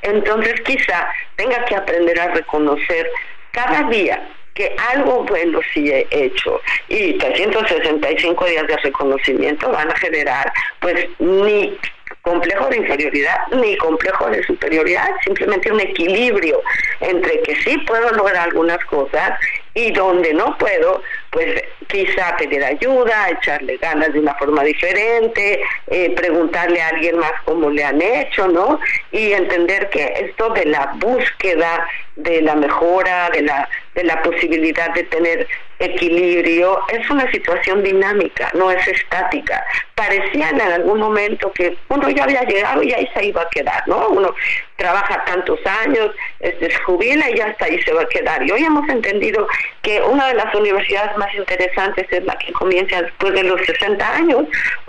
entonces 0.02 0.61
quizá 0.62 1.09
tenga 1.37 1.64
que 1.64 1.76
aprender 1.76 2.18
a 2.20 2.28
reconocer 2.28 3.11
cada 3.52 3.82
día 3.88 4.28
que 4.54 4.74
algo 4.94 5.24
bueno 5.24 5.61
sí 5.72 5.90
he 5.90 6.06
hecho 6.11 6.61
y 6.88 7.12
365 7.18 8.44
días 8.46 8.66
de 8.66 8.76
reconocimiento 8.78 9.70
van 9.70 9.90
a 9.90 9.96
generar 9.96 10.52
pues 10.80 11.06
ni 11.18 11.78
complejo 12.26 12.68
de 12.68 12.78
inferioridad 12.78 13.38
ni 13.52 13.76
complejo 13.76 14.28
de 14.28 14.42
superioridad, 14.42 15.09
simplemente 15.24 15.70
un 15.70 15.80
equilibrio 15.80 16.61
entre 17.00 17.40
que 17.42 17.54
sí 17.56 17.78
puedo 17.87 18.11
lograr 18.11 18.48
algunas 18.48 18.85
cosas 18.87 19.38
y 19.74 19.92
donde 19.92 20.35
no 20.35 20.59
puedo, 20.59 21.02
pues 21.37 21.62
quizá 21.88 22.35
pedir 22.38 22.64
ayuda, 22.64 23.29
echarle 23.29 23.77
ganas 23.77 24.11
de 24.14 24.20
una 24.20 24.33
forma 24.37 24.64
diferente, 24.64 25.61
eh, 25.88 26.11
preguntarle 26.16 26.81
a 26.81 26.88
alguien 26.88 27.18
más 27.18 27.33
cómo 27.44 27.68
le 27.68 27.85
han 27.85 28.01
hecho, 28.01 28.49
¿no? 28.49 28.81
Y 29.12 29.33
entender 29.33 29.90
que 29.90 30.14
esto 30.18 30.49
de 30.55 30.64
la 30.64 30.94
búsqueda 30.96 31.87
de 32.16 32.40
la 32.40 32.55
mejora, 32.55 33.29
de 33.35 33.42
la, 33.42 33.68
de 33.96 34.04
la 34.04 34.22
posibilidad 34.22 34.92
de 34.94 35.02
tener 35.04 35.48
equilibrio, 35.78 36.80
es 36.88 37.09
una 37.11 37.30
situación 37.30 37.82
dinámica, 37.82 38.50
no 38.54 38.70
es 38.70 38.87
estática. 38.87 39.62
Parecía 39.94 40.50
en 40.50 40.61
algún 40.61 41.00
momento 41.00 41.52
que 41.52 41.76
uno 41.88 42.09
ya 42.11 42.24
había 42.24 42.42
llegado 42.44 42.82
y 42.82 42.92
ahí 42.92 43.09
se 43.14 43.26
iba 43.26 43.42
a 43.42 43.48
quedar, 43.50 43.82
¿no? 43.87 44.09
Uno 44.09 44.35
trabaja 44.76 45.24
tantos 45.24 45.59
años, 45.85 46.11
se 46.40 46.74
jubila 46.85 47.30
y 47.30 47.37
ya 47.37 47.46
hasta 47.46 47.64
ahí 47.64 47.80
se 47.82 47.92
va 47.92 48.02
a 48.02 48.09
quedar. 48.09 48.42
Y 48.42 48.50
hoy 48.50 48.64
hemos 48.64 48.88
entendido 48.88 49.48
que 49.82 50.00
una 50.02 50.28
de 50.28 50.35
las 50.35 50.54
universidades 50.54 51.16
más 51.16 51.35
interesantes 51.35 52.06
es 52.11 52.24
la 52.24 52.37
que 52.37 52.52
comienza 52.52 53.02
después 53.02 53.32
de 53.35 53.42
los 53.42 53.61
60 53.64 54.14
años. 54.14 54.44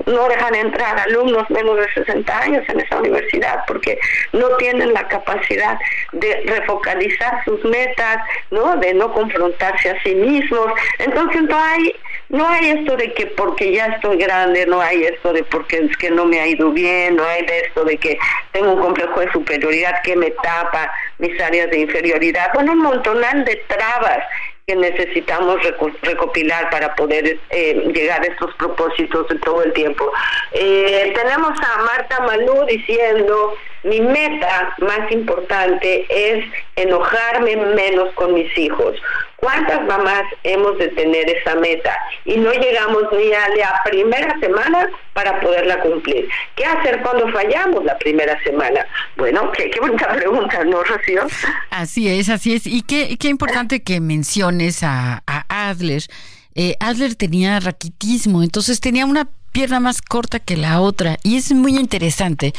No 0.05 0.27
dejan 0.27 0.55
entrar 0.55 0.99
alumnos 0.99 1.49
menos 1.49 1.77
de 1.77 1.93
60 1.93 2.39
años 2.39 2.63
en 2.67 2.81
esa 2.81 2.97
universidad 2.97 3.63
porque 3.67 3.97
no 4.33 4.49
tienen 4.57 4.93
la 4.93 5.07
capacidad 5.07 5.79
de 6.11 6.43
refocalizar 6.45 7.43
sus 7.45 7.63
metas, 7.63 8.17
¿no? 8.51 8.75
De 8.77 8.93
no 8.97 9.13
confrontarse 9.13 9.89
a 9.89 10.03
sí 10.03 10.15
mismos. 10.15 10.67
Entonces 10.99 11.43
no 11.43 11.57
hay 11.57 11.93
no 12.29 12.45
hay 12.45 12.71
esto 12.71 12.97
de 12.97 13.13
que 13.13 13.27
porque 13.27 13.71
ya 13.71 13.85
estoy 13.85 14.17
grande, 14.17 14.65
no 14.65 14.81
hay 14.81 15.05
esto 15.05 15.31
de 15.31 15.43
porque 15.45 15.77
es 15.77 15.95
que 15.95 16.09
no 16.09 16.25
me 16.25 16.41
ha 16.41 16.47
ido 16.47 16.71
bien, 16.71 17.15
no 17.15 17.23
hay 17.23 17.45
de 17.45 17.59
esto 17.59 17.85
de 17.85 17.97
que 17.97 18.19
tengo 18.51 18.73
un 18.73 18.81
complejo 18.81 19.21
de 19.21 19.31
superioridad 19.31 20.01
que 20.03 20.15
me 20.15 20.31
tapa 20.31 20.91
mis 21.19 21.39
áreas 21.39 21.69
de 21.71 21.79
inferioridad. 21.79 22.51
Bueno, 22.53 22.73
un 22.73 22.79
montonal 22.79 23.45
de 23.45 23.55
trabas 23.67 24.19
que 24.67 24.75
necesitamos 24.75 25.61
recopilar 26.01 26.69
para 26.69 26.93
poder 26.95 27.39
eh, 27.51 27.89
llegar 27.95 28.21
a 28.21 28.25
estos 28.25 28.53
propósitos 28.55 29.25
de 29.29 29.39
todo 29.39 29.63
el 29.63 29.71
tiempo. 29.71 30.11
Eh, 30.51 31.13
tenemos 31.15 31.57
a 31.57 31.83
Marta 31.83 32.19
Malú 32.19 32.65
diciendo, 32.67 33.53
mi 33.83 34.01
meta 34.01 34.75
más 34.79 35.09
importante 35.09 36.05
es 36.09 36.43
enojarme 36.75 37.55
menos 37.55 38.13
con 38.15 38.33
mis 38.33 38.57
hijos. 38.57 39.01
¿Cuántas 39.37 39.85
mamás 39.85 40.23
hemos 40.43 40.79
de 40.79 40.87
tener 40.89 41.29
esa 41.29 41.55
meta 41.55 41.95
y 42.25 42.37
no 42.37 42.51
llegamos 42.51 43.03
ni 43.11 43.31
a 43.33 43.47
la 43.49 43.81
primera 43.85 44.35
semana 44.39 44.89
para 45.13 45.39
poderla 45.39 45.79
cumplir? 45.81 46.27
¿Qué 46.55 46.65
hacer 46.65 47.01
cuando 47.03 47.31
fallamos 47.31 47.85
la 47.85 47.97
primera 47.99 48.41
semana? 48.43 48.83
Bueno, 49.15 49.51
qué, 49.51 49.69
qué 49.69 49.79
bonita 49.79 50.07
pregunta, 50.15 50.63
¿no, 50.63 50.83
Rocío? 50.83 51.27
Así 51.69 52.09
es, 52.09 52.29
así 52.29 52.55
es. 52.55 52.65
Y 52.65 52.81
qué, 52.81 53.15
qué 53.19 53.27
importante 53.27 53.83
que 53.83 53.99
menciones 53.99 54.81
a, 54.81 55.23
Adler. 55.47 56.01
Eh, 56.55 56.75
Adler 56.79 57.13
tenía 57.13 57.59
raquitismo, 57.59 58.41
entonces 58.41 58.79
tenía 58.79 59.05
una 59.05 59.29
pierna 59.51 59.79
más 59.79 60.01
corta 60.01 60.39
que 60.39 60.57
la 60.57 60.81
otra. 60.81 61.17
Y 61.21 61.37
es 61.37 61.51
muy 61.51 61.77
interesante 61.77 62.53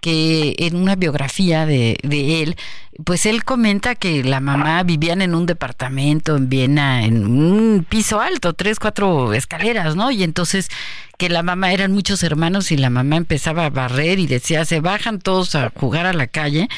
que 0.00 0.54
en 0.58 0.76
una 0.76 0.94
biografía 0.94 1.66
de, 1.66 1.98
de 2.02 2.42
él, 2.42 2.56
pues 3.04 3.26
él 3.26 3.44
comenta 3.44 3.94
que 3.94 4.24
la 4.24 4.40
mamá 4.40 4.82
vivían 4.82 5.20
en 5.20 5.34
un 5.34 5.46
departamento 5.46 6.36
en 6.36 6.48
Viena, 6.48 7.04
en 7.04 7.26
un 7.26 7.86
piso 7.88 8.20
alto, 8.20 8.54
tres, 8.54 8.78
cuatro 8.78 9.34
escaleras, 9.34 9.96
¿no? 9.96 10.10
Y 10.10 10.22
entonces 10.22 10.68
que 11.18 11.28
la 11.28 11.42
mamá 11.42 11.72
eran 11.72 11.92
muchos 11.92 12.22
hermanos 12.22 12.70
y 12.72 12.76
la 12.76 12.90
mamá 12.90 13.16
empezaba 13.16 13.66
a 13.66 13.70
barrer 13.70 14.18
y 14.18 14.26
decía, 14.26 14.64
se 14.64 14.80
bajan 14.80 15.18
todos 15.18 15.54
a 15.54 15.70
jugar 15.74 16.06
a 16.06 16.12
la 16.12 16.26
calle 16.26 16.68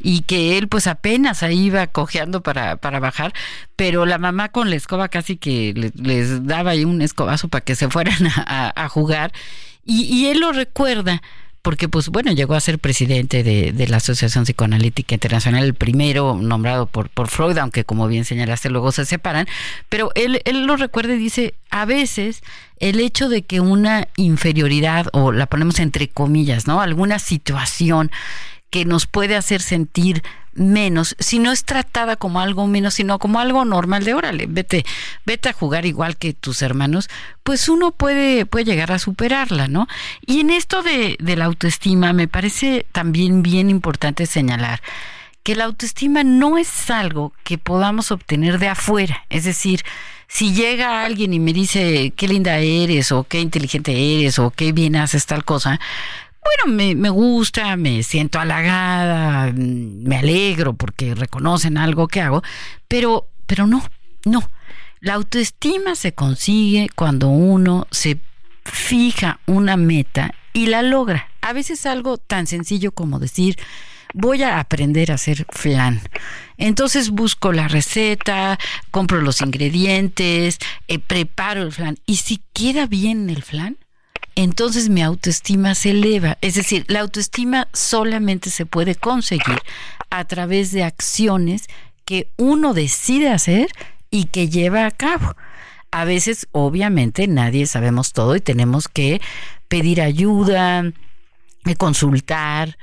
y 0.00 0.22
que 0.22 0.58
él 0.58 0.68
pues 0.68 0.86
apenas 0.86 1.42
ahí 1.42 1.66
iba 1.66 1.86
cojeando 1.86 2.42
para, 2.42 2.76
para 2.76 3.00
bajar, 3.00 3.32
pero 3.74 4.06
la 4.06 4.18
mamá 4.18 4.50
con 4.50 4.70
la 4.70 4.76
escoba 4.76 5.08
casi 5.08 5.36
que 5.36 5.90
les, 5.94 6.46
daba 6.46 6.72
ahí 6.72 6.84
un 6.84 7.00
escobazo 7.02 7.48
para 7.48 7.64
que 7.64 7.74
se 7.74 7.88
fueran 7.88 8.18
a, 8.36 8.88
jugar 8.88 9.32
y, 9.84 10.02
y 10.02 10.26
él 10.26 10.40
lo 10.40 10.52
recuerda 10.52 11.22
porque 11.66 11.88
pues 11.88 12.10
bueno, 12.10 12.30
llegó 12.30 12.54
a 12.54 12.60
ser 12.60 12.78
presidente 12.78 13.42
de, 13.42 13.72
de, 13.72 13.88
la 13.88 13.96
Asociación 13.96 14.44
Psicoanalítica 14.44 15.16
Internacional, 15.16 15.64
el 15.64 15.74
primero 15.74 16.36
nombrado 16.40 16.86
por, 16.86 17.26
Freud, 17.26 17.58
aunque 17.58 17.82
como 17.82 18.06
bien 18.06 18.24
señalaste, 18.24 18.70
luego 18.70 18.92
se 18.92 19.04
separan, 19.04 19.48
pero 19.88 20.12
él, 20.14 20.40
él 20.44 20.64
lo 20.64 20.76
recuerda 20.76 21.14
y 21.14 21.18
dice, 21.18 21.54
a 21.70 21.84
veces 21.84 22.44
el 22.78 23.00
hecho 23.00 23.28
de 23.28 23.42
que 23.42 23.58
una 23.58 24.06
inferioridad, 24.14 25.08
o 25.12 25.32
la 25.32 25.46
ponemos 25.46 25.80
entre 25.80 26.06
comillas, 26.06 26.68
¿no? 26.68 26.80
Alguna 26.80 27.18
situación 27.18 28.12
que 28.70 28.84
nos 28.84 29.08
puede 29.08 29.34
hacer 29.34 29.60
sentir 29.60 30.22
menos, 30.56 31.16
si 31.18 31.38
no 31.38 31.52
es 31.52 31.64
tratada 31.64 32.16
como 32.16 32.40
algo 32.40 32.66
menos, 32.66 32.94
sino 32.94 33.18
como 33.18 33.40
algo 33.40 33.64
normal 33.64 34.04
de 34.04 34.14
órale, 34.14 34.46
vete, 34.48 34.84
vete 35.24 35.48
a 35.48 35.52
jugar 35.52 35.86
igual 35.86 36.16
que 36.16 36.32
tus 36.32 36.62
hermanos, 36.62 37.08
pues 37.42 37.68
uno 37.68 37.92
puede, 37.92 38.46
puede 38.46 38.64
llegar 38.64 38.92
a 38.92 38.98
superarla, 38.98 39.68
¿no? 39.68 39.86
Y 40.26 40.40
en 40.40 40.50
esto 40.50 40.82
de, 40.82 41.16
de 41.20 41.36
la 41.36 41.44
autoestima 41.44 42.12
me 42.12 42.28
parece 42.28 42.86
también 42.92 43.42
bien 43.42 43.70
importante 43.70 44.26
señalar 44.26 44.82
que 45.42 45.54
la 45.54 45.64
autoestima 45.64 46.24
no 46.24 46.58
es 46.58 46.90
algo 46.90 47.32
que 47.44 47.56
podamos 47.56 48.10
obtener 48.10 48.58
de 48.58 48.66
afuera, 48.66 49.24
es 49.30 49.44
decir, 49.44 49.84
si 50.28 50.52
llega 50.54 51.04
alguien 51.04 51.32
y 51.32 51.38
me 51.38 51.52
dice 51.52 52.12
qué 52.16 52.26
linda 52.26 52.58
eres 52.58 53.12
o 53.12 53.24
qué 53.24 53.40
inteligente 53.40 54.18
eres 54.18 54.38
o 54.38 54.50
qué 54.50 54.72
bien 54.72 54.96
haces 54.96 55.26
tal 55.26 55.44
cosa, 55.44 55.78
bueno, 56.46 56.76
me, 56.76 56.94
me, 56.94 57.10
gusta, 57.10 57.76
me 57.76 58.02
siento 58.02 58.38
halagada, 58.38 59.52
me 59.52 60.16
alegro 60.16 60.74
porque 60.74 61.14
reconocen 61.14 61.78
algo 61.78 62.08
que 62.08 62.20
hago, 62.20 62.42
pero, 62.88 63.28
pero 63.46 63.66
no, 63.66 63.82
no. 64.24 64.48
La 65.00 65.14
autoestima 65.14 65.94
se 65.94 66.12
consigue 66.12 66.88
cuando 66.94 67.28
uno 67.28 67.86
se 67.90 68.18
fija 68.64 69.40
una 69.46 69.76
meta 69.76 70.34
y 70.52 70.66
la 70.66 70.82
logra. 70.82 71.28
A 71.42 71.52
veces 71.52 71.86
algo 71.86 72.18
tan 72.18 72.46
sencillo 72.46 72.92
como 72.92 73.18
decir, 73.18 73.56
voy 74.14 74.42
a 74.42 74.58
aprender 74.58 75.12
a 75.12 75.16
hacer 75.16 75.46
flan. 75.50 76.00
Entonces 76.56 77.10
busco 77.10 77.52
la 77.52 77.68
receta, 77.68 78.58
compro 78.90 79.20
los 79.20 79.42
ingredientes, 79.42 80.58
eh, 80.88 80.98
preparo 80.98 81.62
el 81.62 81.72
flan. 81.72 81.98
Y 82.06 82.16
si 82.16 82.42
queda 82.52 82.86
bien 82.86 83.28
el 83.30 83.42
flan, 83.42 83.76
entonces 84.36 84.90
mi 84.90 85.02
autoestima 85.02 85.74
se 85.74 85.90
eleva. 85.90 86.38
Es 86.42 86.54
decir, 86.54 86.84
la 86.88 87.00
autoestima 87.00 87.68
solamente 87.72 88.50
se 88.50 88.66
puede 88.66 88.94
conseguir 88.94 89.58
a 90.10 90.24
través 90.26 90.70
de 90.70 90.84
acciones 90.84 91.66
que 92.04 92.28
uno 92.36 92.74
decide 92.74 93.30
hacer 93.30 93.68
y 94.10 94.26
que 94.26 94.48
lleva 94.48 94.86
a 94.86 94.90
cabo. 94.90 95.34
A 95.90 96.04
veces, 96.04 96.46
obviamente, 96.52 97.26
nadie 97.26 97.66
sabemos 97.66 98.12
todo 98.12 98.36
y 98.36 98.40
tenemos 98.40 98.88
que 98.88 99.20
pedir 99.68 100.02
ayuda, 100.02 100.84
eh, 101.64 101.74
consultar 101.76 102.76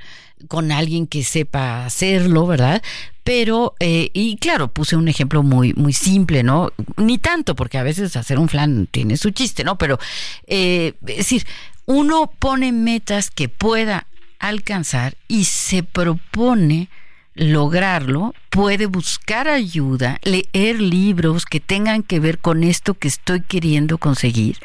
con 0.48 0.72
alguien 0.72 1.06
que 1.06 1.24
sepa 1.24 1.84
hacerlo, 1.86 2.46
¿verdad? 2.46 2.82
pero 3.24 3.74
eh, 3.80 4.10
y 4.12 4.36
claro 4.36 4.68
puse 4.68 4.96
un 4.96 5.08
ejemplo 5.08 5.42
muy 5.42 5.72
muy 5.72 5.94
simple 5.94 6.42
no 6.42 6.72
ni 6.98 7.16
tanto 7.16 7.56
porque 7.56 7.78
a 7.78 7.82
veces 7.82 8.16
hacer 8.16 8.38
un 8.38 8.50
flan 8.50 8.86
tiene 8.90 9.16
su 9.16 9.30
chiste 9.30 9.64
no 9.64 9.78
pero 9.78 9.98
eh, 10.46 10.92
es 11.06 11.16
decir 11.16 11.46
uno 11.86 12.30
pone 12.38 12.70
metas 12.72 13.30
que 13.30 13.48
pueda 13.48 14.06
alcanzar 14.38 15.16
y 15.26 15.44
se 15.44 15.82
propone 15.82 16.88
lograrlo, 17.34 18.32
puede 18.48 18.86
buscar 18.86 19.48
ayuda, 19.48 20.18
leer 20.22 20.80
libros 20.80 21.46
que 21.46 21.60
tengan 21.60 22.02
que 22.02 22.20
ver 22.20 22.38
con 22.38 22.62
esto 22.62 22.94
que 22.94 23.08
estoy 23.08 23.40
queriendo 23.40 23.98
conseguir 23.98 24.58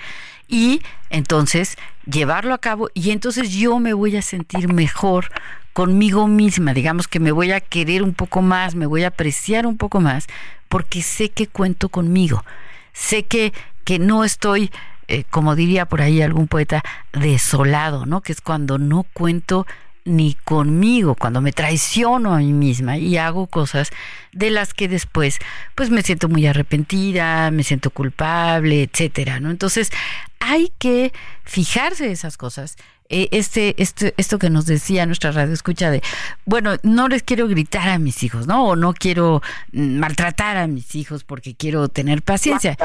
y 0.48 0.82
entonces 1.10 1.78
llevarlo 2.06 2.54
a 2.54 2.60
cabo 2.60 2.90
y 2.94 3.12
entonces 3.12 3.52
yo 3.52 3.80
me 3.80 3.94
voy 3.94 4.18
a 4.18 4.22
sentir 4.22 4.72
mejor 4.72 5.32
conmigo 5.80 6.28
misma, 6.28 6.74
digamos 6.74 7.08
que 7.08 7.22
me 7.22 7.32
voy 7.32 7.54
a 7.54 7.62
querer 7.62 8.04
un 8.04 8.14
poco 8.14 8.42
más, 8.42 8.76
me 8.76 8.86
voy 8.86 9.06
a 9.06 9.08
apreciar 9.08 9.66
un 9.66 9.78
poco 9.78 10.02
más, 10.02 10.28
porque 10.68 11.02
sé 11.02 11.30
que 11.30 11.48
cuento 11.48 11.88
conmigo, 11.88 12.44
sé 12.92 13.24
que, 13.24 13.54
que 13.86 13.98
no 13.98 14.26
estoy, 14.26 14.72
eh, 15.08 15.24
como 15.30 15.56
diría 15.56 15.86
por 15.86 16.02
ahí 16.02 16.22
algún 16.22 16.50
poeta, 16.50 16.84
desolado, 17.14 18.06
¿no? 18.06 18.20
Que 18.20 18.34
es 18.34 18.42
cuando 18.42 18.78
no 18.78 19.06
cuento 19.14 19.66
ni 20.04 20.34
conmigo, 20.44 21.16
cuando 21.16 21.40
me 21.40 21.54
traiciono 21.54 22.34
a 22.34 22.40
mí 22.40 22.52
misma 22.52 22.98
y 22.98 23.16
hago 23.16 23.48
cosas 23.48 23.90
de 24.32 24.50
las 24.50 24.74
que 24.74 24.88
después 24.88 25.40
pues 25.76 25.90
me 25.90 26.02
siento 26.02 26.30
muy 26.30 26.46
arrepentida, 26.48 27.52
me 27.52 27.64
siento 27.64 27.90
culpable, 27.90 28.84
etcétera, 28.84 29.40
¿no? 29.40 29.50
Entonces, 29.52 29.92
hay 30.40 30.72
que 30.80 31.12
fijarse 31.44 32.12
esas 32.12 32.38
cosas 32.38 32.78
eh, 33.12 33.28
este, 33.32 33.74
este, 33.82 34.14
esto 34.18 34.38
que 34.38 34.52
nos 34.52 34.68
decía 34.68 35.08
nuestra 35.08 35.32
radio 35.32 35.52
escucha 35.52 35.90
de, 35.90 36.04
bueno, 36.46 36.76
no 36.84 37.08
les 37.08 37.24
quiero 37.24 37.48
gritar 37.48 37.90
a 37.90 37.98
mis 37.98 38.22
hijos, 38.22 38.46
¿no? 38.46 38.68
O 38.68 38.76
no 38.76 38.94
quiero 38.94 39.42
mm, 39.72 39.98
maltratar 39.98 40.58
a 40.58 40.68
mis 40.68 40.94
hijos 40.94 41.24
porque 41.24 41.56
quiero 41.56 41.90
tener 41.90 42.22
paciencia. 42.22 42.78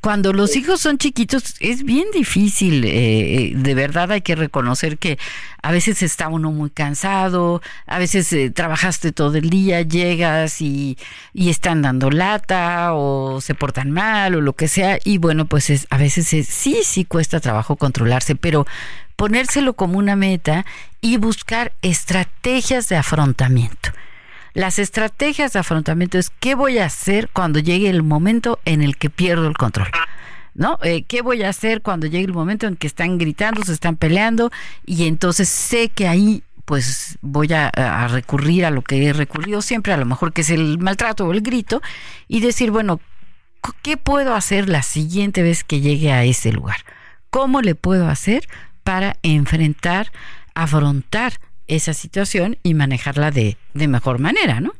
Cuando 0.00 0.32
los 0.32 0.54
hijos 0.54 0.80
son 0.80 0.98
chiquitos 0.98 1.56
es 1.58 1.82
bien 1.82 2.06
difícil, 2.12 2.84
eh, 2.84 2.90
eh, 2.92 3.52
de 3.56 3.74
verdad 3.74 4.12
hay 4.12 4.20
que 4.20 4.36
reconocer 4.36 4.96
que 4.96 5.18
a 5.60 5.72
veces 5.72 6.04
está 6.04 6.28
uno 6.28 6.52
muy 6.52 6.70
cansado, 6.70 7.60
a 7.86 7.98
veces 7.98 8.54
trabajaste 8.54 9.10
todo 9.10 9.34
el 9.38 9.50
día, 9.50 9.82
llegas 9.82 10.60
y, 10.60 10.93
y, 11.32 11.50
están 11.50 11.82
dando 11.82 12.10
lata 12.10 12.94
o 12.94 13.40
se 13.40 13.54
portan 13.54 13.90
mal 13.90 14.34
o 14.34 14.40
lo 14.40 14.54
que 14.54 14.68
sea 14.68 14.98
y 15.04 15.18
bueno, 15.18 15.46
pues 15.46 15.70
es, 15.70 15.86
a 15.90 15.98
veces 15.98 16.26
sí, 16.26 16.80
sí 16.82 17.04
cuesta 17.04 17.40
trabajo 17.40 17.76
controlarse, 17.76 18.34
pero 18.34 18.66
ponérselo 19.16 19.74
como 19.74 19.98
una 19.98 20.16
meta 20.16 20.64
y 21.00 21.16
buscar 21.16 21.72
estrategias 21.82 22.88
de 22.88 22.96
afrontamiento. 22.96 23.90
Las 24.54 24.78
estrategias 24.78 25.52
de 25.52 25.58
afrontamiento 25.58 26.16
es 26.16 26.30
qué 26.30 26.54
voy 26.54 26.78
a 26.78 26.86
hacer 26.86 27.28
cuando 27.32 27.58
llegue 27.58 27.90
el 27.90 28.02
momento 28.02 28.60
en 28.64 28.82
el 28.82 28.96
que 28.96 29.10
pierdo 29.10 29.48
el 29.48 29.56
control. 29.56 29.88
¿No? 30.54 30.78
Eh, 30.84 31.02
¿Qué 31.02 31.20
voy 31.20 31.42
a 31.42 31.48
hacer 31.48 31.82
cuando 31.82 32.06
llegue 32.06 32.26
el 32.26 32.32
momento 32.32 32.68
en 32.68 32.76
que 32.76 32.86
están 32.86 33.18
gritando, 33.18 33.64
se 33.64 33.72
están 33.72 33.96
peleando 33.96 34.52
y 34.86 35.08
entonces 35.08 35.48
sé 35.48 35.88
que 35.88 36.06
ahí 36.06 36.44
pues 36.64 37.18
voy 37.20 37.52
a, 37.52 37.70
recurrir 38.08 38.64
a 38.64 38.70
lo 38.70 38.82
que 38.82 39.06
he 39.06 39.12
recurrido 39.12 39.62
siempre, 39.62 39.92
a 39.92 39.96
lo 39.96 40.06
mejor 40.06 40.32
que 40.32 40.40
es 40.40 40.50
el 40.50 40.78
maltrato 40.78 41.26
o 41.26 41.32
el 41.32 41.40
grito, 41.40 41.80
y 42.28 42.40
decir, 42.40 42.70
bueno, 42.70 43.00
¿qué 43.82 43.96
puedo 43.96 44.34
hacer 44.34 44.68
la 44.68 44.82
siguiente 44.82 45.42
vez 45.42 45.64
que 45.64 45.80
llegue 45.80 46.12
a 46.12 46.24
ese 46.24 46.52
lugar? 46.52 46.78
¿Cómo 47.30 47.60
le 47.60 47.74
puedo 47.74 48.08
hacer 48.08 48.46
para 48.82 49.16
enfrentar, 49.22 50.12
afrontar 50.54 51.34
esa 51.66 51.94
situación 51.94 52.58
y 52.62 52.74
manejarla 52.74 53.30
de, 53.30 53.56
de 53.72 53.88
mejor 53.88 54.18
manera, 54.18 54.60
¿no? 54.60 54.72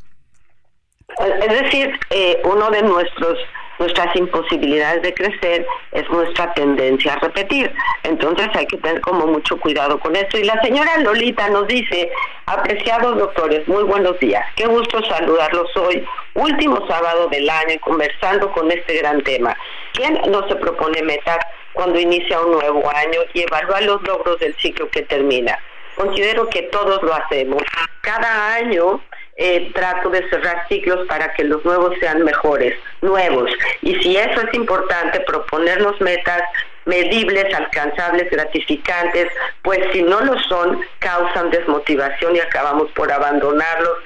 Es 1.19 1.63
decir, 1.63 1.99
eh, 2.11 2.41
uno 2.45 2.71
de 2.71 2.83
nuestros 2.83 3.39
nuestras 3.85 4.17
imposibilidades 4.17 5.03
de 5.03 5.13
crecer 5.13 5.67
es 5.93 6.09
nuestra 6.09 6.55
tendencia 6.55 7.13
a 7.13 7.19
repetir. 7.19 7.71
Entonces 8.03 8.49
hay 8.55 8.67
que 8.67 8.79
tener 8.79 9.01
como 9.03 9.27
mucho 9.27 9.59
cuidado 9.59 9.99
con 10.01 10.17
esto. 10.17 10.39
Y 10.39 10.45
la 10.45 10.61
señora 10.63 10.99
Lolita 10.99 11.49
nos 11.51 11.67
dice, 11.67 12.11
apreciados 12.47 13.19
doctores, 13.19 13.69
muy 13.69 13.85
buenos 13.85 14.19
días. 14.21 14.45
Qué 14.57 14.67
gusto 14.67 15.03
saludarlos 15.05 15.77
hoy, 15.77 16.05
último 16.35 16.87
sábado 16.89 17.29
del 17.29 17.49
año, 17.49 17.79
conversando 17.81 18.51
con 18.53 18.71
este 18.71 18.95
gran 18.99 19.23
tema. 19.23 19.55
¿Quién 19.93 20.19
no 20.29 20.49
se 20.49 20.57
propone 20.57 21.03
metas 21.03 21.39
cuando 21.75 22.01
inicia 22.01 22.41
un 22.41 22.53
nuevo 22.53 22.91
año 22.91 23.21
y 23.35 23.43
evalúa 23.43 23.81
los 23.83 24.03
logros 24.03 24.39
del 24.41 24.55
ciclo 24.57 24.89
que 24.89 25.03
termina. 25.03 25.59
Considero 25.97 26.49
que 26.49 26.63
todos 26.63 27.03
lo 27.03 27.15
hacemos. 27.15 27.63
Cada 28.01 28.55
año 28.55 29.01
eh, 29.37 29.71
trato 29.75 30.11
de 30.11 30.29
cerrar 30.31 30.67
ciclos 30.69 31.07
para 31.09 31.33
que 31.35 31.45
los 31.45 31.65
nuevos 31.65 31.95
sean 31.99 32.23
mejores, 32.23 32.79
nuevos. 33.03 33.51
Y 33.83 33.95
si 33.97 34.17
eso 34.17 34.41
es 34.41 34.55
importante, 34.55 35.21
proponernos 35.21 36.01
metas 36.01 36.43
medibles, 36.87 37.53
alcanzables, 37.55 38.31
gratificantes, 38.31 39.29
pues 39.63 39.81
si 39.93 40.03
no 40.03 40.21
lo 40.21 40.39
son, 40.41 40.81
causan 40.99 41.51
desmotivación 41.51 42.37
y 42.37 42.41
acabamos 42.41 42.91
por 42.93 43.11
abandonarlos, 43.11 43.99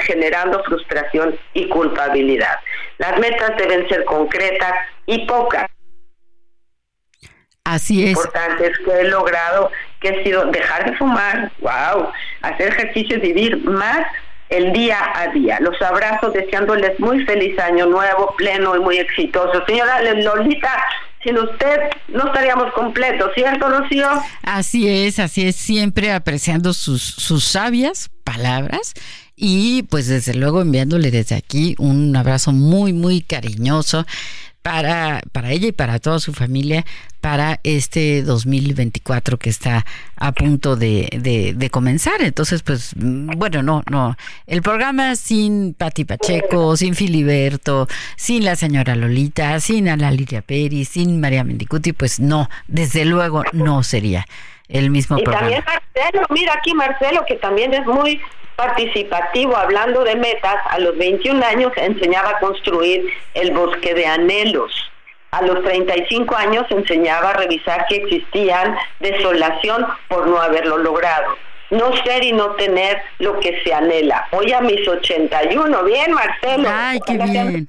generando 0.00 0.62
frustración 0.64 1.38
y 1.54 1.68
culpabilidad. 1.68 2.58
Las 2.98 3.18
metas 3.18 3.56
deben 3.56 3.88
ser 3.88 4.04
concretas 4.04 4.74
y 5.06 5.26
pocas 5.26 5.66
Así 7.64 8.02
es. 8.02 8.10
importantes 8.10 8.76
que 8.78 8.90
he 8.90 9.04
logrado, 9.04 9.70
que 10.00 10.08
he 10.08 10.24
sido 10.24 10.46
dejar 10.46 10.90
de 10.90 10.96
fumar, 10.96 11.52
wow, 11.60 12.10
hacer 12.42 12.68
ejercicio 12.68 13.20
vivir 13.20 13.58
más 13.58 14.06
el 14.50 14.72
día 14.72 14.98
a 15.14 15.28
día. 15.28 15.58
Los 15.60 15.80
abrazo 15.80 16.30
deseándoles 16.30 16.98
muy 17.00 17.24
feliz 17.24 17.58
año 17.58 17.86
nuevo, 17.86 18.34
pleno 18.36 18.76
y 18.76 18.80
muy 18.80 18.98
exitoso. 18.98 19.64
Señora 19.66 20.02
Lolita, 20.14 20.84
sin 21.22 21.38
usted 21.38 21.80
no 22.08 22.26
estaríamos 22.26 22.72
completos, 22.72 23.30
¿cierto, 23.34 23.68
Rocío? 23.68 24.08
Así 24.42 24.88
es, 24.88 25.18
así 25.18 25.46
es, 25.46 25.56
siempre 25.56 26.12
apreciando 26.12 26.72
sus, 26.72 27.02
sus 27.02 27.44
sabias 27.44 28.10
palabras 28.24 28.94
y 29.36 29.84
pues 29.84 30.06
desde 30.06 30.34
luego 30.34 30.60
enviándole 30.60 31.10
desde 31.10 31.36
aquí 31.36 31.74
un 31.78 32.14
abrazo 32.16 32.52
muy, 32.52 32.92
muy 32.92 33.22
cariñoso 33.22 34.04
para, 34.62 35.22
para 35.32 35.50
ella 35.52 35.68
y 35.68 35.72
para 35.72 35.98
toda 35.98 36.18
su 36.18 36.32
familia 36.32 36.84
para 37.20 37.60
este 37.64 38.22
2024 38.22 39.38
que 39.38 39.50
está 39.50 39.84
a 40.16 40.32
punto 40.32 40.76
de, 40.76 41.08
de, 41.54 41.70
comenzar. 41.70 42.22
Entonces, 42.22 42.62
pues, 42.62 42.94
bueno, 42.96 43.62
no, 43.62 43.82
no. 43.90 44.16
El 44.46 44.62
programa 44.62 45.16
sin 45.16 45.74
Pati 45.74 46.04
Pacheco, 46.04 46.76
sin 46.76 46.94
Filiberto, 46.94 47.88
sin 48.16 48.44
la 48.44 48.56
señora 48.56 48.96
Lolita, 48.96 49.60
sin 49.60 49.88
Ana 49.88 50.10
Lidia 50.10 50.42
Peri, 50.42 50.84
sin 50.84 51.20
María 51.20 51.44
Mendicuti, 51.44 51.92
pues 51.92 52.20
no, 52.20 52.48
desde 52.68 53.04
luego 53.04 53.44
no 53.52 53.82
sería 53.82 54.26
el 54.68 54.90
mismo 54.90 55.18
y 55.18 55.22
programa. 55.22 55.46
También 55.46 55.64
Marcelo, 55.66 56.26
mira 56.30 56.54
aquí 56.58 56.74
Marcelo, 56.74 57.24
que 57.26 57.36
también 57.36 57.74
es 57.74 57.86
muy 57.86 58.20
participativo, 58.60 59.56
hablando 59.56 60.04
de 60.04 60.16
metas, 60.16 60.56
a 60.68 60.78
los 60.80 60.96
21 60.98 61.42
años 61.46 61.72
enseñaba 61.76 62.30
a 62.30 62.38
construir 62.40 63.10
el 63.32 63.52
bosque 63.52 63.94
de 63.94 64.04
anhelos. 64.04 64.70
A 65.30 65.40
los 65.42 65.62
35 65.64 66.36
años 66.36 66.66
enseñaba 66.68 67.30
a 67.30 67.32
revisar 67.34 67.86
que 67.88 67.96
existían 67.96 68.76
desolación 68.98 69.86
por 70.08 70.26
no 70.26 70.38
haberlo 70.42 70.76
logrado. 70.76 71.36
No 71.70 71.90
ser 72.04 72.22
y 72.22 72.32
no 72.32 72.50
tener 72.56 73.00
lo 73.18 73.40
que 73.40 73.62
se 73.62 73.72
anhela. 73.72 74.26
Hoy 74.32 74.52
a 74.52 74.60
mis 74.60 74.86
81, 74.86 75.84
bien 75.84 76.12
Marcelo. 76.12 76.68
Ay, 76.70 76.98
qué 77.06 77.16
bien. 77.16 77.68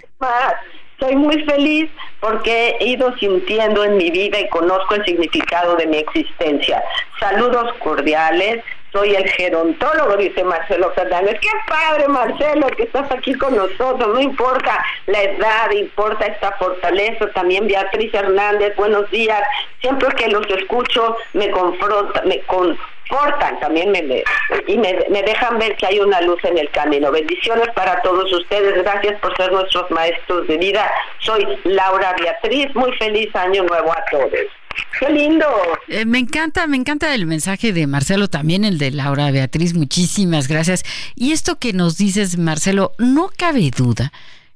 Soy 0.99 1.15
muy 1.15 1.41
feliz 1.45 1.89
porque 2.19 2.75
he 2.79 2.87
ido 2.87 3.15
sintiendo 3.17 3.85
en 3.85 3.95
mi 3.95 4.11
vida 4.11 4.39
y 4.39 4.49
conozco 4.49 4.95
el 4.95 5.05
significado 5.05 5.75
de 5.77 5.87
mi 5.87 5.97
existencia. 5.97 6.83
Saludos 7.19 7.73
cordiales, 7.79 8.63
soy 8.91 9.15
el 9.15 9.29
gerontólogo, 9.29 10.17
dice 10.17 10.43
Marcelo 10.43 10.91
Fernández. 10.93 11.39
Qué 11.39 11.49
padre, 11.67 12.07
Marcelo, 12.09 12.67
que 12.67 12.83
estás 12.83 13.09
aquí 13.11 13.33
con 13.35 13.55
nosotros. 13.55 14.07
No 14.07 14.19
importa 14.19 14.83
la 15.07 15.21
edad, 15.21 15.71
importa 15.71 16.25
esta 16.25 16.51
fortaleza. 16.53 17.27
También 17.33 17.67
Beatriz 17.67 18.13
Hernández, 18.13 18.75
buenos 18.75 19.09
días. 19.09 19.41
Siempre 19.79 20.09
que 20.15 20.27
los 20.27 20.45
escucho 20.49 21.15
me 21.33 21.49
confronta, 21.51 22.21
me 22.23 22.39
confortan 22.41 23.59
también 23.59 23.91
me, 23.91 24.23
y 24.67 24.77
me, 24.77 25.05
me 25.09 25.23
dejan 25.23 25.57
ver 25.57 25.75
que 25.75 25.85
hay 25.85 25.99
una 25.99 26.21
luz 26.21 26.43
en 26.43 26.57
el 26.57 26.69
camino. 26.71 27.11
Bendiciones 27.11 27.69
para 27.73 28.01
todos 28.01 28.31
ustedes. 28.33 28.83
Gracias 28.83 29.19
por 29.21 29.35
ser 29.37 29.51
nuestros 29.53 29.89
maestros 29.91 30.47
de 30.47 30.57
vida. 30.57 30.91
Soy 31.19 31.45
Laura 31.63 32.13
Beatriz. 32.19 32.73
Muy 32.75 32.91
feliz 32.97 33.33
año 33.35 33.63
nuevo 33.63 33.91
a 33.91 34.03
todos. 34.11 34.61
¡Qué 34.99 35.09
lindo! 35.11 35.45
Eh, 35.88 36.05
me 36.05 36.19
encanta, 36.19 36.67
me 36.67 36.78
encanta 36.78 37.13
el 37.13 37.26
mensaje 37.26 37.74
de 37.74 37.88
Marcelo, 37.88 38.28
también 38.28 38.63
el 38.65 38.78
de 38.78 38.91
Laura 38.91 39.32
Beatriz, 39.32 39.74
muchísimas 39.74 40.47
gracias. 40.47 40.84
Y 41.15 41.32
esto 41.32 41.57
que 41.57 41.74
nos 41.74 41.97
dices, 41.97 42.38
Marcelo, 42.38 42.93
no 42.97 43.30
cabe 43.36 43.72
duda 43.72 44.11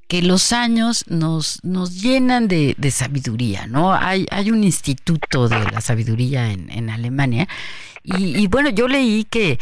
que 0.07 0.21
los 0.21 0.51
años 0.51 1.05
nos, 1.07 1.63
nos 1.63 2.01
llenan 2.01 2.47
de, 2.47 2.75
sabiduría, 2.91 3.65
¿no? 3.65 3.93
Hay, 3.93 4.27
hay 4.29 4.51
un 4.51 4.63
instituto 4.63 5.49
de 5.49 5.59
la 5.71 5.81
sabiduría 5.81 6.51
en, 6.51 6.69
en 6.69 6.91
Alemania 6.91 7.47
y 8.05 8.45
bueno, 8.47 8.69
yo 8.69 8.87
leí 8.87 9.23
que 9.23 9.57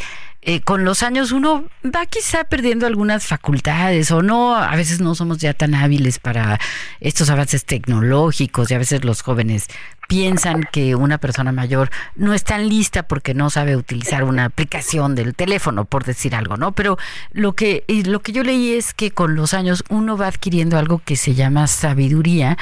eh, 0.46 0.60
con 0.60 0.84
los 0.84 1.02
años 1.02 1.32
uno 1.32 1.64
va 1.84 2.04
quizá 2.04 2.44
perdiendo 2.44 2.86
algunas 2.86 3.26
facultades 3.26 4.10
o 4.10 4.20
no, 4.20 4.54
a 4.54 4.76
veces 4.76 5.00
no 5.00 5.14
somos 5.14 5.38
ya 5.38 5.54
tan 5.54 5.74
hábiles 5.74 6.18
para 6.18 6.60
estos 7.00 7.30
avances 7.30 7.64
tecnológicos 7.64 8.70
y 8.70 8.74
a 8.74 8.78
veces 8.78 9.06
los 9.06 9.22
jóvenes 9.22 9.68
piensan 10.06 10.68
que 10.70 10.96
una 10.96 11.16
persona 11.16 11.50
mayor 11.50 11.88
no 12.14 12.34
es 12.34 12.44
tan 12.44 12.68
lista 12.68 13.04
porque 13.04 13.32
no 13.32 13.48
sabe 13.48 13.74
utilizar 13.74 14.22
una 14.22 14.44
aplicación 14.44 15.14
del 15.14 15.34
teléfono, 15.34 15.86
por 15.86 16.04
decir 16.04 16.34
algo, 16.34 16.58
¿no? 16.58 16.72
Pero 16.72 16.98
lo 17.32 17.54
que, 17.54 17.84
lo 18.04 18.20
que 18.20 18.32
yo 18.32 18.42
leí 18.42 18.74
es 18.74 18.92
que 18.92 19.12
con 19.12 19.36
los 19.36 19.54
años 19.54 19.82
uno 19.88 20.18
va 20.18 20.26
adquiriendo 20.26 20.76
algo 20.76 21.00
que 21.02 21.16
se 21.16 21.34
llama 21.34 21.66
sabiduría 21.68 22.58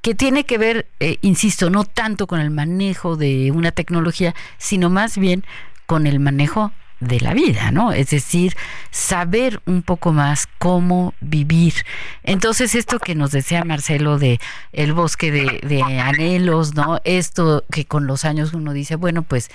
que 0.00 0.14
tiene 0.14 0.44
que 0.44 0.56
ver, 0.56 0.86
eh, 1.00 1.18
insisto, 1.20 1.68
no 1.68 1.84
tanto 1.84 2.26
con 2.26 2.40
el 2.40 2.50
manejo 2.50 3.16
de 3.16 3.50
una 3.50 3.70
tecnología, 3.70 4.34
sino 4.56 4.88
más 4.88 5.18
bien 5.18 5.44
con 5.84 6.06
el 6.06 6.20
manejo 6.20 6.72
de 7.00 7.20
la 7.20 7.34
vida, 7.34 7.70
¿no? 7.70 7.92
Es 7.92 8.10
decir, 8.10 8.56
saber 8.90 9.60
un 9.66 9.82
poco 9.82 10.12
más 10.12 10.48
cómo 10.58 11.14
vivir. 11.20 11.74
Entonces, 12.22 12.74
esto 12.74 12.98
que 12.98 13.14
nos 13.14 13.30
decía 13.30 13.64
Marcelo 13.64 14.18
de 14.18 14.40
el 14.72 14.92
bosque 14.92 15.30
de, 15.30 15.60
de 15.62 15.82
anhelos, 15.82 16.74
¿no? 16.74 17.00
Esto 17.04 17.64
que 17.70 17.84
con 17.84 18.06
los 18.06 18.24
años 18.24 18.52
uno 18.52 18.72
dice, 18.72 18.96
bueno, 18.96 19.22
pues 19.22 19.50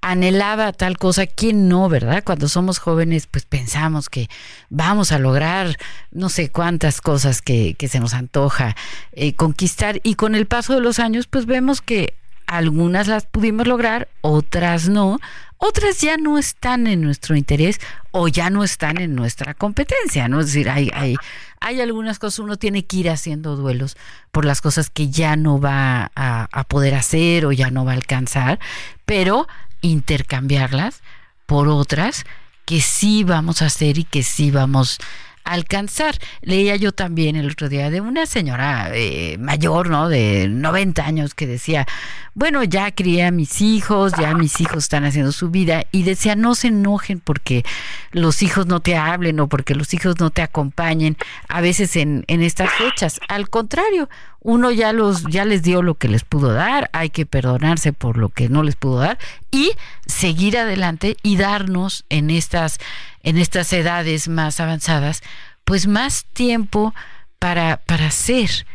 anhelaba 0.00 0.72
tal 0.72 0.98
cosa, 0.98 1.26
¿quién 1.26 1.68
no, 1.68 1.88
verdad? 1.88 2.22
Cuando 2.24 2.48
somos 2.48 2.78
jóvenes, 2.78 3.26
pues 3.26 3.44
pensamos 3.44 4.08
que 4.08 4.28
vamos 4.68 5.10
a 5.10 5.18
lograr 5.18 5.76
no 6.12 6.28
sé 6.28 6.50
cuántas 6.50 7.00
cosas 7.00 7.42
que, 7.42 7.74
que 7.74 7.88
se 7.88 7.98
nos 7.98 8.14
antoja 8.14 8.76
eh, 9.12 9.34
conquistar 9.34 10.00
y 10.04 10.14
con 10.14 10.34
el 10.36 10.46
paso 10.46 10.74
de 10.74 10.80
los 10.80 11.00
años, 11.00 11.26
pues 11.26 11.46
vemos 11.46 11.80
que 11.80 12.14
algunas 12.46 13.06
las 13.06 13.26
pudimos 13.26 13.66
lograr, 13.66 14.08
otras 14.20 14.88
no, 14.88 15.18
otras 15.58 16.00
ya 16.00 16.16
no 16.16 16.38
están 16.38 16.86
en 16.86 17.00
nuestro 17.00 17.36
interés 17.36 17.80
o 18.10 18.28
ya 18.28 18.50
no 18.50 18.62
están 18.62 18.98
en 19.00 19.14
nuestra 19.14 19.54
competencia, 19.54 20.28
¿no? 20.28 20.40
Es 20.40 20.46
decir, 20.46 20.68
hay, 20.68 20.90
hay, 20.94 21.16
hay 21.60 21.80
algunas 21.80 22.18
cosas, 22.18 22.40
uno 22.40 22.56
tiene 22.56 22.84
que 22.84 22.98
ir 22.98 23.10
haciendo 23.10 23.56
duelos 23.56 23.96
por 24.32 24.44
las 24.44 24.60
cosas 24.60 24.90
que 24.90 25.08
ya 25.08 25.36
no 25.36 25.60
va 25.60 26.10
a, 26.14 26.48
a 26.52 26.64
poder 26.64 26.94
hacer 26.94 27.46
o 27.46 27.52
ya 27.52 27.70
no 27.70 27.84
va 27.84 27.92
a 27.92 27.96
alcanzar, 27.96 28.60
pero 29.06 29.48
intercambiarlas 29.80 31.02
por 31.46 31.68
otras 31.68 32.24
que 32.64 32.80
sí 32.80 33.24
vamos 33.24 33.62
a 33.62 33.66
hacer 33.66 33.98
y 33.98 34.04
que 34.04 34.22
sí 34.22 34.50
vamos 34.50 34.98
alcanzar. 35.46 36.18
Leía 36.42 36.76
yo 36.76 36.92
también 36.92 37.36
el 37.36 37.50
otro 37.50 37.68
día 37.68 37.90
de 37.90 38.00
una 38.00 38.26
señora 38.26 38.90
eh, 38.92 39.38
mayor, 39.38 39.88
¿no? 39.88 40.08
De 40.08 40.48
90 40.48 41.04
años 41.04 41.34
que 41.34 41.46
decía, 41.46 41.86
bueno, 42.34 42.62
ya 42.64 42.90
crié 42.90 43.24
a 43.24 43.30
mis 43.30 43.62
hijos, 43.62 44.12
ya 44.18 44.34
mis 44.34 44.60
hijos 44.60 44.84
están 44.84 45.04
haciendo 45.04 45.32
su 45.32 45.50
vida 45.50 45.86
y 45.92 46.02
decía, 46.02 46.36
no 46.36 46.54
se 46.54 46.68
enojen 46.68 47.20
porque 47.20 47.64
los 48.12 48.42
hijos 48.42 48.66
no 48.66 48.80
te 48.80 48.96
hablen 48.96 49.40
o 49.40 49.48
porque 49.48 49.74
los 49.74 49.94
hijos 49.94 50.20
no 50.20 50.30
te 50.30 50.42
acompañen 50.42 51.16
a 51.48 51.60
veces 51.60 51.96
en, 51.96 52.24
en 52.26 52.42
estas 52.42 52.70
fechas. 52.72 53.20
Al 53.28 53.48
contrario, 53.48 54.08
uno 54.46 54.70
ya 54.70 54.92
los 54.92 55.24
ya 55.24 55.44
les 55.44 55.64
dio 55.64 55.82
lo 55.82 55.94
que 55.94 56.08
les 56.08 56.22
pudo 56.22 56.52
dar, 56.52 56.88
hay 56.92 57.10
que 57.10 57.26
perdonarse 57.26 57.92
por 57.92 58.16
lo 58.16 58.28
que 58.28 58.48
no 58.48 58.62
les 58.62 58.76
pudo 58.76 58.98
dar 58.98 59.18
y 59.50 59.72
seguir 60.06 60.56
adelante 60.56 61.16
y 61.24 61.36
darnos 61.36 62.04
en 62.10 62.30
estas 62.30 62.78
en 63.26 63.38
estas 63.38 63.72
edades 63.72 64.28
más 64.28 64.60
avanzadas, 64.60 65.22
pues 65.64 65.88
más 65.88 66.24
tiempo 66.32 66.94
para, 67.40 67.78
para 67.78 68.12
ser, 68.12 68.66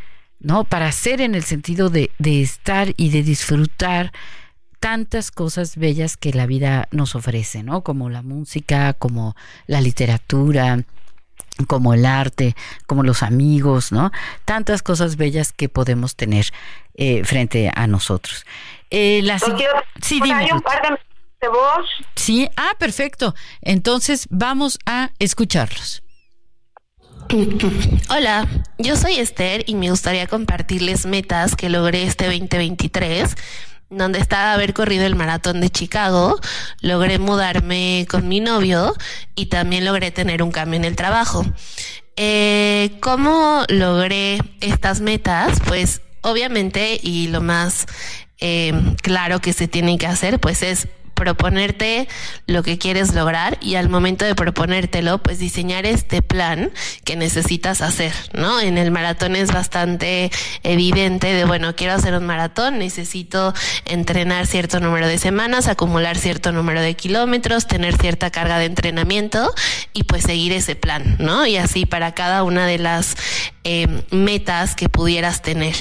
¿no? 0.42 0.66
Para 0.66 0.92
ser 0.92 1.22
en 1.22 1.36
el 1.36 1.44
sentido 1.44 1.90
de, 1.90 2.12
de 2.20 2.42
estar 2.42 2.94
y 2.98 3.12
de 3.12 3.24
disfrutar 3.24 4.12
tantas 4.82 5.32
cosas 5.32 5.78
bellas 5.78 6.18
que 6.18 6.34
la 6.34 6.48
vida 6.48 6.90
nos 6.92 7.16
ofrece, 7.16 7.64
¿no? 7.64 7.82
Como 7.82 8.10
la 8.10 8.24
música, 8.24 8.92
como 8.94 9.38
la 9.68 9.80
literatura, 9.80 10.84
como 11.66 11.94
el 11.94 12.06
arte, 12.06 12.54
como 12.88 13.04
los 13.04 13.24
amigos, 13.24 13.94
¿no? 13.94 14.12
Tantas 14.44 14.84
cosas 14.84 15.16
bellas 15.16 15.54
que 15.54 15.70
podemos 15.70 16.18
tener 16.18 16.48
eh, 16.96 17.24
frente 17.24 17.72
a 17.74 17.88
nosotros. 17.88 18.46
Eh, 18.90 19.26
sí, 20.02 20.20
dime 20.22 20.44
de 20.44 20.52
voz. 21.48 21.86
Sí, 22.16 22.50
ah, 22.56 22.74
perfecto. 22.78 23.34
Entonces 23.62 24.28
vamos 24.30 24.80
a 24.86 25.12
escucharlos. 25.20 26.04
Hola, 28.10 28.48
yo 28.78 28.98
soy 28.98 29.16
Esther 29.16 29.64
y 29.66 29.76
me 29.76 29.90
gustaría 29.90 30.28
compartirles 30.28 31.06
metas 31.06 31.56
que 31.56 31.70
logré 31.70 32.04
este 32.04 32.26
2023 32.26 33.36
donde 33.90 34.20
estaba 34.20 34.54
haber 34.54 34.74
corrido 34.74 35.06
el 35.06 35.16
maratón 35.16 35.60
de 35.60 35.70
Chicago, 35.70 36.40
logré 36.80 37.20
mudarme 37.20 38.08
con 38.10 38.28
mi 38.28 38.40
novio 38.40 38.96
y 39.36 39.48
también 39.48 39.84
logré 39.84 40.12
tener 40.12 40.42
un 40.42 40.52
cambio 40.52 40.78
en 40.78 40.86
el 40.86 40.96
trabajo. 40.96 41.46
Eh, 42.16 42.98
¿Cómo 43.02 43.66
logré 43.68 44.40
estas 44.62 45.02
metas? 45.02 45.60
Pues 45.68 46.02
obviamente 46.22 47.00
y 47.02 47.28
lo 47.28 47.42
más 47.42 47.86
eh, 48.40 48.74
claro 49.02 49.40
que 49.40 49.54
se 49.54 49.68
tiene 49.68 49.98
que 49.98 50.08
hacer 50.08 50.40
pues 50.40 50.64
es 50.64 50.88
proponerte 51.22 52.08
lo 52.48 52.64
que 52.64 52.80
quieres 52.80 53.14
lograr 53.14 53.60
y 53.62 53.76
al 53.76 53.90
momento 53.90 54.26
de 54.26 54.34
proponértelo, 54.34 55.22
pues 55.22 55.38
diseñar 55.38 55.86
este 55.86 56.24
plan 56.24 56.72
que 57.04 57.16
necesitas 57.16 57.82
hacer, 57.82 58.12
¿no? 58.34 58.60
En 58.60 58.80
el 58.80 58.90
maratón 58.90 59.36
es 59.36 59.52
bastante 59.52 60.32
evidente 60.64 61.32
de, 61.32 61.46
bueno, 61.46 61.76
quiero 61.76 61.94
hacer 61.94 62.16
un 62.16 62.26
maratón, 62.26 62.80
necesito 62.80 63.54
entrenar 63.86 64.48
cierto 64.48 64.80
número 64.80 65.08
de 65.08 65.20
semanas, 65.20 65.68
acumular 65.68 66.18
cierto 66.18 66.52
número 66.52 66.82
de 66.82 66.96
kilómetros, 66.96 67.68
tener 67.68 67.96
cierta 67.98 68.32
carga 68.32 68.58
de 68.58 68.66
entrenamiento 68.66 69.54
y 69.94 70.06
pues 70.06 70.24
seguir 70.24 70.54
ese 70.54 70.76
plan, 70.76 71.18
¿no? 71.20 71.46
Y 71.46 71.58
así 71.58 71.86
para 71.86 72.16
cada 72.16 72.42
una 72.42 72.66
de 72.66 72.80
las 72.80 73.16
eh, 73.64 73.86
metas 74.10 74.76
que 74.76 74.90
pudieras 74.90 75.44
tener. 75.44 75.76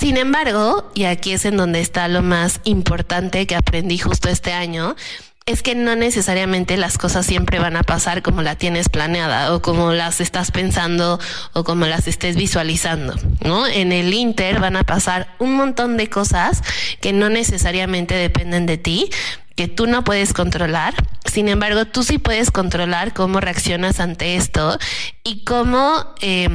Sin 0.00 0.16
embargo, 0.16 0.90
y 0.94 1.04
aquí 1.04 1.32
es 1.32 1.44
en 1.44 1.58
donde 1.58 1.80
está 1.80 2.08
lo 2.08 2.22
más 2.22 2.62
importante 2.64 3.46
que 3.46 3.54
aprendí 3.54 3.98
justo 3.98 4.30
este 4.30 4.54
año, 4.54 4.96
es 5.44 5.62
que 5.62 5.74
no 5.74 5.94
necesariamente 5.94 6.78
las 6.78 6.96
cosas 6.96 7.26
siempre 7.26 7.58
van 7.58 7.76
a 7.76 7.82
pasar 7.82 8.22
como 8.22 8.40
la 8.40 8.56
tienes 8.56 8.88
planeada 8.88 9.54
o 9.54 9.60
como 9.60 9.92
las 9.92 10.22
estás 10.22 10.52
pensando 10.52 11.20
o 11.52 11.64
como 11.64 11.84
las 11.84 12.08
estés 12.08 12.36
visualizando, 12.36 13.14
¿no? 13.44 13.66
En 13.66 13.92
el 13.92 14.14
Inter 14.14 14.58
van 14.58 14.76
a 14.76 14.84
pasar 14.84 15.34
un 15.38 15.54
montón 15.54 15.98
de 15.98 16.08
cosas 16.08 16.62
que 17.02 17.12
no 17.12 17.28
necesariamente 17.28 18.14
dependen 18.14 18.64
de 18.64 18.78
ti, 18.78 19.10
que 19.54 19.68
tú 19.68 19.86
no 19.86 20.02
puedes 20.02 20.32
controlar. 20.32 20.94
Sin 21.30 21.46
embargo, 21.46 21.84
tú 21.84 22.04
sí 22.04 22.16
puedes 22.16 22.50
controlar 22.50 23.12
cómo 23.12 23.38
reaccionas 23.38 24.00
ante 24.00 24.36
esto 24.36 24.78
y 25.24 25.44
cómo 25.44 26.14
eh, 26.22 26.48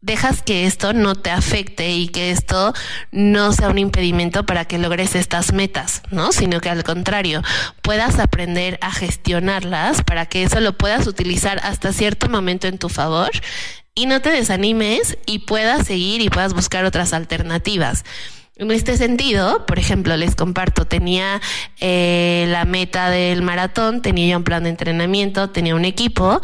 dejas 0.00 0.42
que 0.42 0.66
esto 0.66 0.92
no 0.92 1.16
te 1.16 1.30
afecte 1.30 1.90
y 1.90 2.08
que 2.08 2.30
esto 2.30 2.72
no 3.10 3.52
sea 3.52 3.68
un 3.68 3.78
impedimento 3.78 4.46
para 4.46 4.64
que 4.64 4.78
logres 4.78 5.14
estas 5.14 5.52
metas, 5.52 6.02
¿no? 6.10 6.32
Sino 6.32 6.60
que 6.60 6.70
al 6.70 6.84
contrario, 6.84 7.42
puedas 7.82 8.18
aprender 8.18 8.78
a 8.80 8.92
gestionarlas 8.92 10.02
para 10.04 10.26
que 10.26 10.44
eso 10.44 10.60
lo 10.60 10.78
puedas 10.78 11.06
utilizar 11.06 11.60
hasta 11.64 11.92
cierto 11.92 12.28
momento 12.28 12.68
en 12.68 12.78
tu 12.78 12.88
favor 12.88 13.30
y 13.94 14.06
no 14.06 14.20
te 14.20 14.30
desanimes 14.30 15.18
y 15.26 15.40
puedas 15.40 15.86
seguir 15.86 16.20
y 16.20 16.30
puedas 16.30 16.54
buscar 16.54 16.84
otras 16.84 17.12
alternativas. 17.12 18.04
En 18.54 18.70
este 18.72 18.96
sentido, 18.96 19.66
por 19.66 19.78
ejemplo, 19.78 20.16
les 20.16 20.34
comparto, 20.34 20.84
tenía 20.84 21.40
eh, 21.80 22.46
la 22.48 22.64
meta 22.64 23.08
del 23.08 23.42
maratón, 23.42 24.02
tenía 24.02 24.28
ya 24.28 24.36
un 24.36 24.44
plan 24.44 24.64
de 24.64 24.70
entrenamiento, 24.70 25.50
tenía 25.50 25.76
un 25.76 25.84
equipo, 25.84 26.40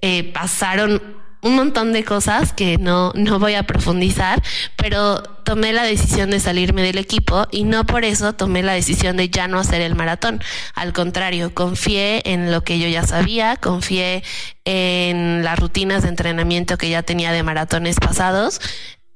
eh, 0.00 0.24
pasaron 0.32 1.17
un 1.40 1.54
montón 1.54 1.92
de 1.92 2.04
cosas 2.04 2.52
que 2.52 2.78
no, 2.78 3.12
no 3.14 3.38
voy 3.38 3.54
a 3.54 3.62
profundizar, 3.62 4.42
pero 4.76 5.22
tomé 5.44 5.72
la 5.72 5.84
decisión 5.84 6.30
de 6.30 6.40
salirme 6.40 6.82
del 6.82 6.98
equipo 6.98 7.46
y 7.50 7.64
no 7.64 7.86
por 7.86 8.04
eso 8.04 8.34
tomé 8.34 8.62
la 8.62 8.72
decisión 8.72 9.16
de 9.16 9.30
ya 9.30 9.48
no 9.48 9.58
hacer 9.58 9.80
el 9.80 9.94
maratón. 9.94 10.42
Al 10.74 10.92
contrario, 10.92 11.54
confié 11.54 12.22
en 12.24 12.50
lo 12.50 12.62
que 12.62 12.78
yo 12.78 12.88
ya 12.88 13.04
sabía, 13.04 13.56
confié 13.56 14.22
en 14.64 15.44
las 15.44 15.58
rutinas 15.58 16.02
de 16.02 16.10
entrenamiento 16.10 16.76
que 16.76 16.90
ya 16.90 17.02
tenía 17.02 17.32
de 17.32 17.42
maratones 17.42 17.96
pasados 18.00 18.60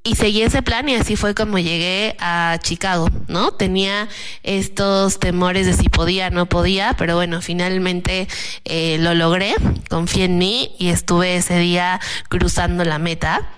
y 0.04 0.16
seguí 0.16 0.42
ese 0.42 0.62
plan 0.62 0.88
y 0.88 0.96
así 0.96 1.14
fue 1.14 1.34
como 1.34 1.58
llegué 1.58 2.16
a 2.18 2.58
Chicago, 2.60 3.08
¿no? 3.28 3.52
Tenía 3.52 4.08
estos 4.42 5.20
temores 5.20 5.66
de 5.66 5.74
si 5.74 5.88
podía, 5.88 6.30
no 6.30 6.46
podía, 6.46 6.94
pero 6.98 7.14
bueno, 7.14 7.40
finalmente 7.40 8.26
eh, 8.64 8.96
lo 8.98 9.14
logré, 9.14 9.54
confié 9.88 10.24
en 10.24 10.38
mí 10.38 10.74
y 10.78 10.88
estuve 10.88 11.36
ese 11.36 11.58
día 11.58 12.00
cruzando 12.28 12.84
la 12.84 12.98
meta. 12.98 13.48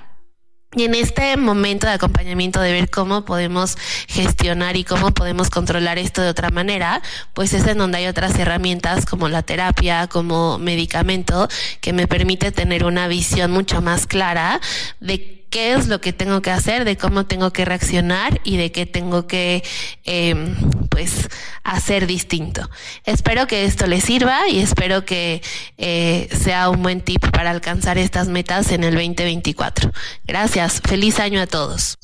Y 0.77 0.83
en 0.83 0.97
este 0.97 1.37
momento 1.37 1.87
de 1.87 1.93
acompañamiento 1.93 2.61
de 2.61 2.73
ver 2.73 2.91
cómo 2.91 3.25
podemos 3.25 3.79
gestionar 4.09 4.77
y 4.77 4.83
cómo 4.83 5.13
podemos 5.15 5.49
controlar 5.49 5.99
esto 5.99 6.21
de 6.21 6.29
otra 6.29 6.51
manera, 6.51 7.01
pues 7.33 7.53
es 7.55 7.65
en 7.69 7.79
donde 7.79 7.99
hay 7.99 8.07
otras 8.09 8.37
herramientas 8.37 9.07
como 9.07 9.29
la 9.29 9.43
terapia, 9.43 10.09
como 10.09 10.59
medicamento, 10.59 11.49
que 11.81 11.93
me 11.93 12.09
permite 12.09 12.51
tener 12.51 12.85
una 12.85 13.07
visión 13.07 13.53
mucho 13.53 13.83
más 13.83 14.09
clara 14.09 14.61
de 14.99 15.44
qué 15.55 15.73
es 15.75 15.87
lo 15.87 16.01
que 16.01 16.13
tengo 16.13 16.43
que 16.43 16.51
hacer, 16.51 16.85
de 16.85 16.97
cómo 16.97 17.27
tengo 17.27 17.53
que 17.53 17.65
reaccionar 17.65 18.41
y 18.43 18.57
de 18.57 18.73
qué 18.73 18.87
tengo 18.87 19.29
que 19.29 19.63
em, 20.03 20.57
pues 20.89 21.29
hacer 21.63 22.09
distinto. 22.09 22.69
Espero 23.05 23.47
que 23.47 23.65
esto 23.65 23.87
les 23.87 24.03
sirva 24.03 24.49
y 24.49 24.59
espero 24.59 25.05
que 25.05 25.43
eh, 25.79 26.29
sea 26.37 26.71
un 26.71 26.83
buen 26.83 27.03
tip 27.03 27.25
para 27.31 27.53
alcanzar 27.53 27.99
estas 27.99 28.27
metas 28.27 28.73
en 28.73 28.83
el 28.83 28.95
2024. 28.95 29.93
Gracias, 30.25 30.83
feliz 30.85 31.21
año 31.21 31.41
a 31.41 31.47
todos. 31.47 31.99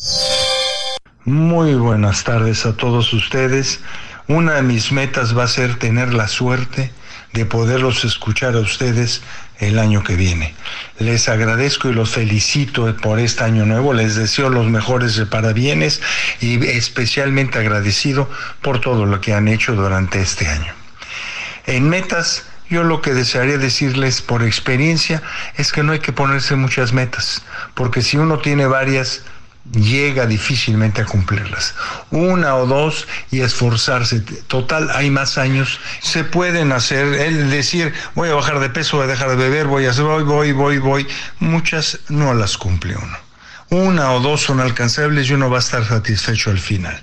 Muy 1.25 1.75
buenas 1.75 2.23
tardes 2.23 2.65
a 2.67 2.77
todos 2.77 3.13
ustedes. 3.13 3.81
Una 4.29 4.55
de 4.55 4.63
mis 4.63 4.93
metas 4.93 5.37
va 5.37 5.43
a 5.43 5.49
ser 5.49 5.77
tener 5.77 6.15
la 6.15 6.29
suerte 6.29 6.93
de 7.33 7.47
poderlos 7.47 8.05
escuchar 8.05 8.55
a 8.55 8.61
ustedes 8.61 9.23
el 9.61 9.79
año 9.79 10.03
que 10.03 10.17
viene. 10.17 10.55
Les 10.99 11.29
agradezco 11.29 11.89
y 11.89 11.93
los 11.93 12.11
felicito 12.11 12.95
por 12.97 13.19
este 13.21 13.45
año 13.45 13.67
nuevo, 13.67 13.93
les 13.93 14.17
deseo 14.17 14.49
los 14.49 14.67
mejores 14.67 15.21
parabienes 15.31 16.01
y 16.41 16.67
especialmente 16.67 17.59
agradecido 17.59 18.29
por 18.63 18.81
todo 18.81 19.07
lo 19.07 19.21
que 19.21 19.35
han 19.35 19.49
hecho 19.49 19.75
durante 19.75 20.21
este 20.21 20.49
año. 20.49 20.73
En 21.67 21.89
metas, 21.89 22.45
yo 22.69 22.85
lo 22.85 23.03
que 23.03 23.15
desearía 23.15 23.59
decirles 23.59 24.23
por 24.23 24.43
experiencia 24.43 25.23
es 25.57 25.73
que 25.73 25.83
no 25.83 25.93
hay 25.93 25.99
que 25.99 26.13
ponerse 26.13 26.57
muchas 26.57 26.93
metas, 26.93 27.43
porque 27.75 28.03
si 28.03 28.17
uno 28.17 28.39
tiene 28.39 28.67
varias, 28.67 29.23
llega 29.73 30.27
difícilmente 30.27 31.03
a 31.03 31.07
cumplirlas. 31.07 31.75
Una 32.11 32.57
o 32.57 32.67
dos 32.67 33.07
y 33.31 33.41
esforzarse. 33.41 34.21
Total, 34.21 34.91
hay 34.91 35.11
más 35.11 35.39
años. 35.39 35.81
Se 36.01 36.25
pueden 36.25 36.73
hacer, 36.73 37.07
el 37.15 37.51
decir, 37.51 37.93
voy 38.15 38.29
a 38.31 38.35
bajar 38.35 38.61
de 38.61 38.71
peso, 38.71 38.97
voy 38.97 39.05
a 39.05 39.11
dejar 39.11 39.31
de 39.31 39.37
beber, 39.37 39.67
voy 39.67 39.87
a 39.87 39.91
hacer, 39.91 40.05
voy, 40.05 40.25
voy, 40.25 40.53
voy, 40.53 40.79
voy. 40.79 41.07
Muchas 41.39 42.01
no 42.09 42.35
las 42.35 42.57
cumple 42.57 42.97
uno. 42.97 43.31
Una 43.71 44.11
o 44.15 44.21
dos 44.21 44.41
son 44.43 44.59
alcanzables 44.59 45.29
y 45.29 45.35
uno 45.35 45.49
va 45.49 45.59
a 45.59 45.61
estar 45.61 45.85
satisfecho 45.87 46.51
al 46.51 46.59
final. 46.59 47.01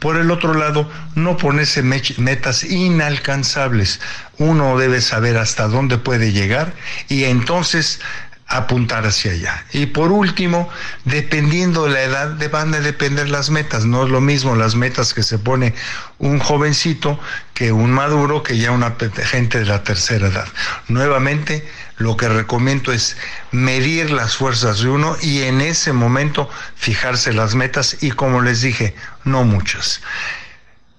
Por 0.00 0.16
el 0.16 0.32
otro 0.32 0.52
lado, 0.52 0.90
no 1.14 1.36
ponerse 1.36 1.82
metas 1.84 2.64
inalcanzables. 2.64 4.00
Uno 4.36 4.76
debe 4.76 5.00
saber 5.00 5.38
hasta 5.38 5.68
dónde 5.68 5.96
puede 5.96 6.32
llegar 6.32 6.74
y 7.08 7.22
entonces 7.22 8.00
apuntar 8.48 9.06
hacia 9.06 9.32
allá. 9.32 9.64
Y 9.72 9.86
por 9.86 10.10
último, 10.10 10.70
dependiendo 11.04 11.84
de 11.84 11.90
la 11.90 12.02
edad, 12.02 12.50
van 12.50 12.74
a 12.74 12.80
depender 12.80 13.28
las 13.28 13.50
metas. 13.50 13.84
No 13.84 14.04
es 14.04 14.10
lo 14.10 14.22
mismo 14.22 14.56
las 14.56 14.74
metas 14.74 15.12
que 15.12 15.22
se 15.22 15.38
pone 15.38 15.74
un 16.18 16.38
jovencito 16.38 17.20
que 17.52 17.72
un 17.72 17.92
maduro 17.92 18.42
que 18.42 18.56
ya 18.56 18.72
una 18.72 18.96
gente 19.24 19.58
de 19.58 19.66
la 19.66 19.82
tercera 19.82 20.28
edad. 20.28 20.48
Nuevamente, 20.88 21.68
lo 21.98 22.16
que 22.16 22.28
recomiendo 22.28 22.90
es 22.90 23.18
medir 23.52 24.10
las 24.10 24.36
fuerzas 24.36 24.80
de 24.80 24.88
uno 24.88 25.16
y 25.20 25.42
en 25.42 25.60
ese 25.60 25.92
momento 25.92 26.48
fijarse 26.74 27.34
las 27.34 27.54
metas 27.54 27.98
y 28.00 28.12
como 28.12 28.40
les 28.40 28.62
dije, 28.62 28.94
no 29.24 29.44
muchas. 29.44 30.00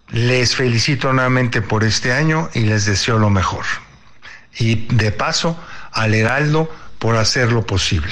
Les 0.09 0.55
felicito 0.55 1.11
nuevamente 1.13 1.63
por 1.63 1.83
este 1.83 2.13
año 2.13 2.49
y 2.53 2.61
les 2.61 2.85
deseo 2.85 3.17
lo 3.17 3.31
mejor. 3.31 3.65
Y 4.57 4.87
de 4.93 5.11
paso, 5.11 5.59
al 5.91 6.13
Heraldo, 6.13 6.71
por 6.99 7.15
hacerlo 7.15 7.65
posible. 7.65 8.11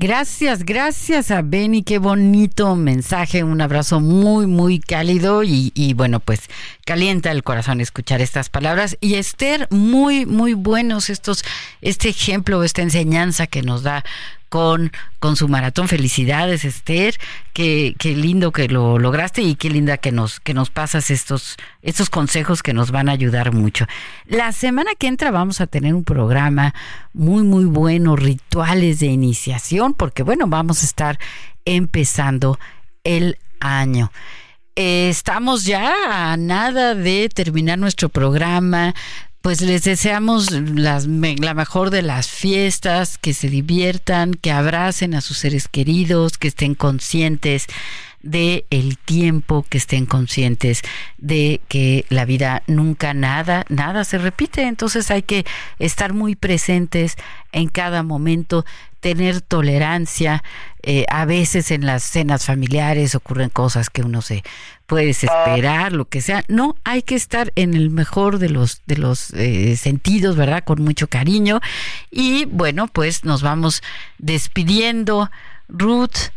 Gracias, 0.00 0.64
gracias 0.64 1.32
a 1.32 1.42
Benny, 1.42 1.82
qué 1.82 1.98
bonito 1.98 2.76
mensaje, 2.76 3.42
un 3.42 3.60
abrazo 3.60 3.98
muy, 3.98 4.46
muy 4.46 4.78
cálido 4.78 5.42
y, 5.42 5.72
y, 5.74 5.94
bueno, 5.94 6.20
pues 6.20 6.42
calienta 6.86 7.32
el 7.32 7.42
corazón 7.42 7.80
escuchar 7.80 8.20
estas 8.20 8.48
palabras. 8.48 8.96
Y 9.00 9.14
Esther, 9.14 9.66
muy, 9.70 10.24
muy 10.24 10.54
buenos 10.54 11.10
estos, 11.10 11.44
este 11.80 12.10
ejemplo, 12.10 12.62
esta 12.62 12.82
enseñanza 12.82 13.48
que 13.48 13.62
nos 13.62 13.82
da 13.82 14.04
con, 14.48 14.92
con 15.18 15.36
su 15.36 15.48
maratón. 15.48 15.88
Felicidades, 15.88 16.64
Esther. 16.64 17.16
Qué, 17.52 17.94
qué 17.98 18.14
lindo 18.14 18.52
que 18.52 18.68
lo 18.68 18.98
lograste 18.98 19.42
y 19.42 19.54
qué 19.54 19.70
linda 19.70 19.96
que 19.98 20.12
nos, 20.12 20.40
que 20.40 20.54
nos 20.54 20.70
pasas 20.70 21.10
estos, 21.10 21.56
estos 21.82 22.10
consejos 22.10 22.62
que 22.62 22.72
nos 22.72 22.90
van 22.90 23.08
a 23.08 23.12
ayudar 23.12 23.52
mucho. 23.52 23.86
La 24.26 24.52
semana 24.52 24.92
que 24.98 25.06
entra 25.06 25.30
vamos 25.30 25.60
a 25.60 25.66
tener 25.66 25.94
un 25.94 26.04
programa 26.04 26.74
muy, 27.12 27.42
muy 27.42 27.64
bueno, 27.64 28.16
rituales 28.16 29.00
de 29.00 29.06
iniciación, 29.06 29.94
porque 29.94 30.22
bueno, 30.22 30.46
vamos 30.46 30.82
a 30.82 30.86
estar 30.86 31.18
empezando 31.64 32.58
el 33.04 33.38
año 33.60 34.10
estamos 34.80 35.64
ya 35.64 36.30
a 36.32 36.36
nada 36.36 36.94
de 36.94 37.28
terminar 37.28 37.80
nuestro 37.80 38.08
programa 38.08 38.94
pues 39.48 39.62
les 39.62 39.82
deseamos 39.82 40.50
la 40.50 41.54
mejor 41.54 41.88
de 41.88 42.02
las 42.02 42.28
fiestas, 42.28 43.16
que 43.16 43.32
se 43.32 43.48
diviertan, 43.48 44.34
que 44.34 44.50
abracen 44.50 45.14
a 45.14 45.22
sus 45.22 45.38
seres 45.38 45.68
queridos, 45.68 46.36
que 46.36 46.48
estén 46.48 46.74
conscientes 46.74 47.66
de 48.20 48.66
el 48.68 48.98
tiempo, 48.98 49.64
que 49.66 49.78
estén 49.78 50.04
conscientes 50.04 50.82
de 51.16 51.62
que 51.68 52.04
la 52.10 52.26
vida 52.26 52.62
nunca 52.66 53.14
nada, 53.14 53.64
nada 53.70 54.04
se 54.04 54.18
repite, 54.18 54.64
entonces 54.64 55.10
hay 55.10 55.22
que 55.22 55.46
estar 55.78 56.12
muy 56.12 56.36
presentes 56.36 57.16
en 57.52 57.68
cada 57.68 58.02
momento, 58.02 58.66
tener 59.00 59.40
tolerancia. 59.40 60.44
Eh, 60.82 61.06
a 61.08 61.24
veces 61.24 61.70
en 61.70 61.86
las 61.86 62.02
cenas 62.02 62.44
familiares 62.44 63.14
ocurren 63.14 63.48
cosas 63.48 63.88
que 63.88 64.02
uno 64.02 64.20
se 64.20 64.44
puede 64.88 65.06
desesperar, 65.06 65.92
lo 65.92 66.06
que 66.06 66.20
sea. 66.20 66.42
No, 66.48 66.74
hay 66.82 67.02
que 67.02 67.14
estar 67.14 67.52
en 67.54 67.74
el 67.74 67.90
mejor 67.90 68.38
de 68.38 68.48
los 68.48 68.82
de 68.86 68.96
los 68.96 69.32
eh, 69.34 69.76
sentidos, 69.76 70.34
¿verdad? 70.34 70.64
Con 70.64 70.82
mucho 70.82 71.06
cariño. 71.06 71.60
Y 72.10 72.46
bueno, 72.46 72.88
pues 72.88 73.24
nos 73.24 73.42
vamos 73.42 73.82
despidiendo. 74.18 75.30
Ruth, 75.68 76.30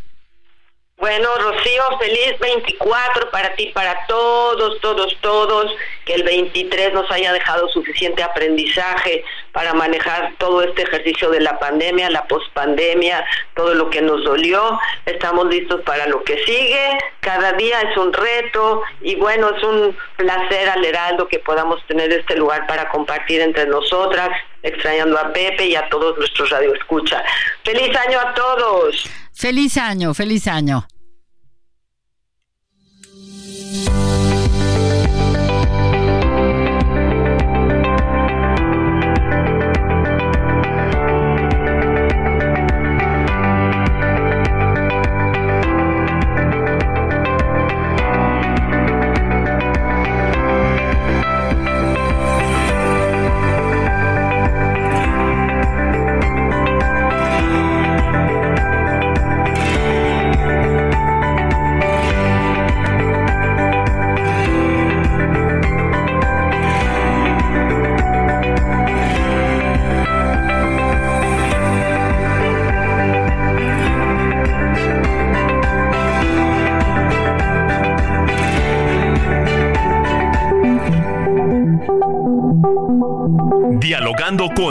bueno, 1.02 1.30
Rocío, 1.36 1.82
feliz 1.99 2.38
24 2.39 3.32
para 3.32 3.56
ti, 3.56 3.72
para 3.74 4.06
todos, 4.06 4.80
todos, 4.82 5.18
todos. 5.22 5.72
Que 6.06 6.14
el 6.14 6.24
23 6.24 6.93
nos 6.93 7.10
haya 7.10 7.34
dejado 7.34 7.68
suficiente 7.70 8.22
aprendizaje 8.22 9.24
para 9.52 9.74
manejar 9.74 10.34
todo 10.38 10.62
este 10.64 10.84
ejercicio 10.84 11.30
de 11.30 11.41
la 11.41 11.60
pandemia, 11.60 12.10
la 12.10 12.26
pospandemia, 12.28 13.26
todo 13.56 13.74
lo 13.74 13.89
que 13.89 14.02
nos 14.02 14.24
dolió. 14.24 14.80
Estamos 15.06 15.47
listos 15.47 15.82
para 15.82 16.08
lo 16.08 16.24
que 16.24 16.38
sigue. 16.45 16.97
Cada 17.20 17.54
día 17.54 17.82
es 17.82 17.97
un 17.97 18.14
reto 18.14 18.82
y 19.02 19.16
bueno, 19.16 19.49
es 19.56 19.64
un 19.64 19.95
placer 20.18 20.70
al 20.70 20.84
Heraldo 20.84 21.28
que 21.28 21.39
podamos 21.39 21.86
tener 21.88 22.12
este 22.12 22.36
lugar 22.36 22.66
para 22.68 22.89
compartir 22.89 23.41
entre 23.41 23.66
nosotras, 23.68 24.30
extrañando 24.64 25.18
a 25.18 25.32
Pepe 25.34 25.66
y 25.66 25.76
a 25.76 25.88
todos 25.89 26.18
nuestros 26.18 26.49
radioescuchas. 26.49 27.24
¡Feliz 27.64 27.95
año 28.08 28.20
a 28.20 28.34
todos! 28.34 29.10
Feliz 29.34 29.78
año, 29.78 30.14
feliz 30.14 30.47
año. 30.47 30.86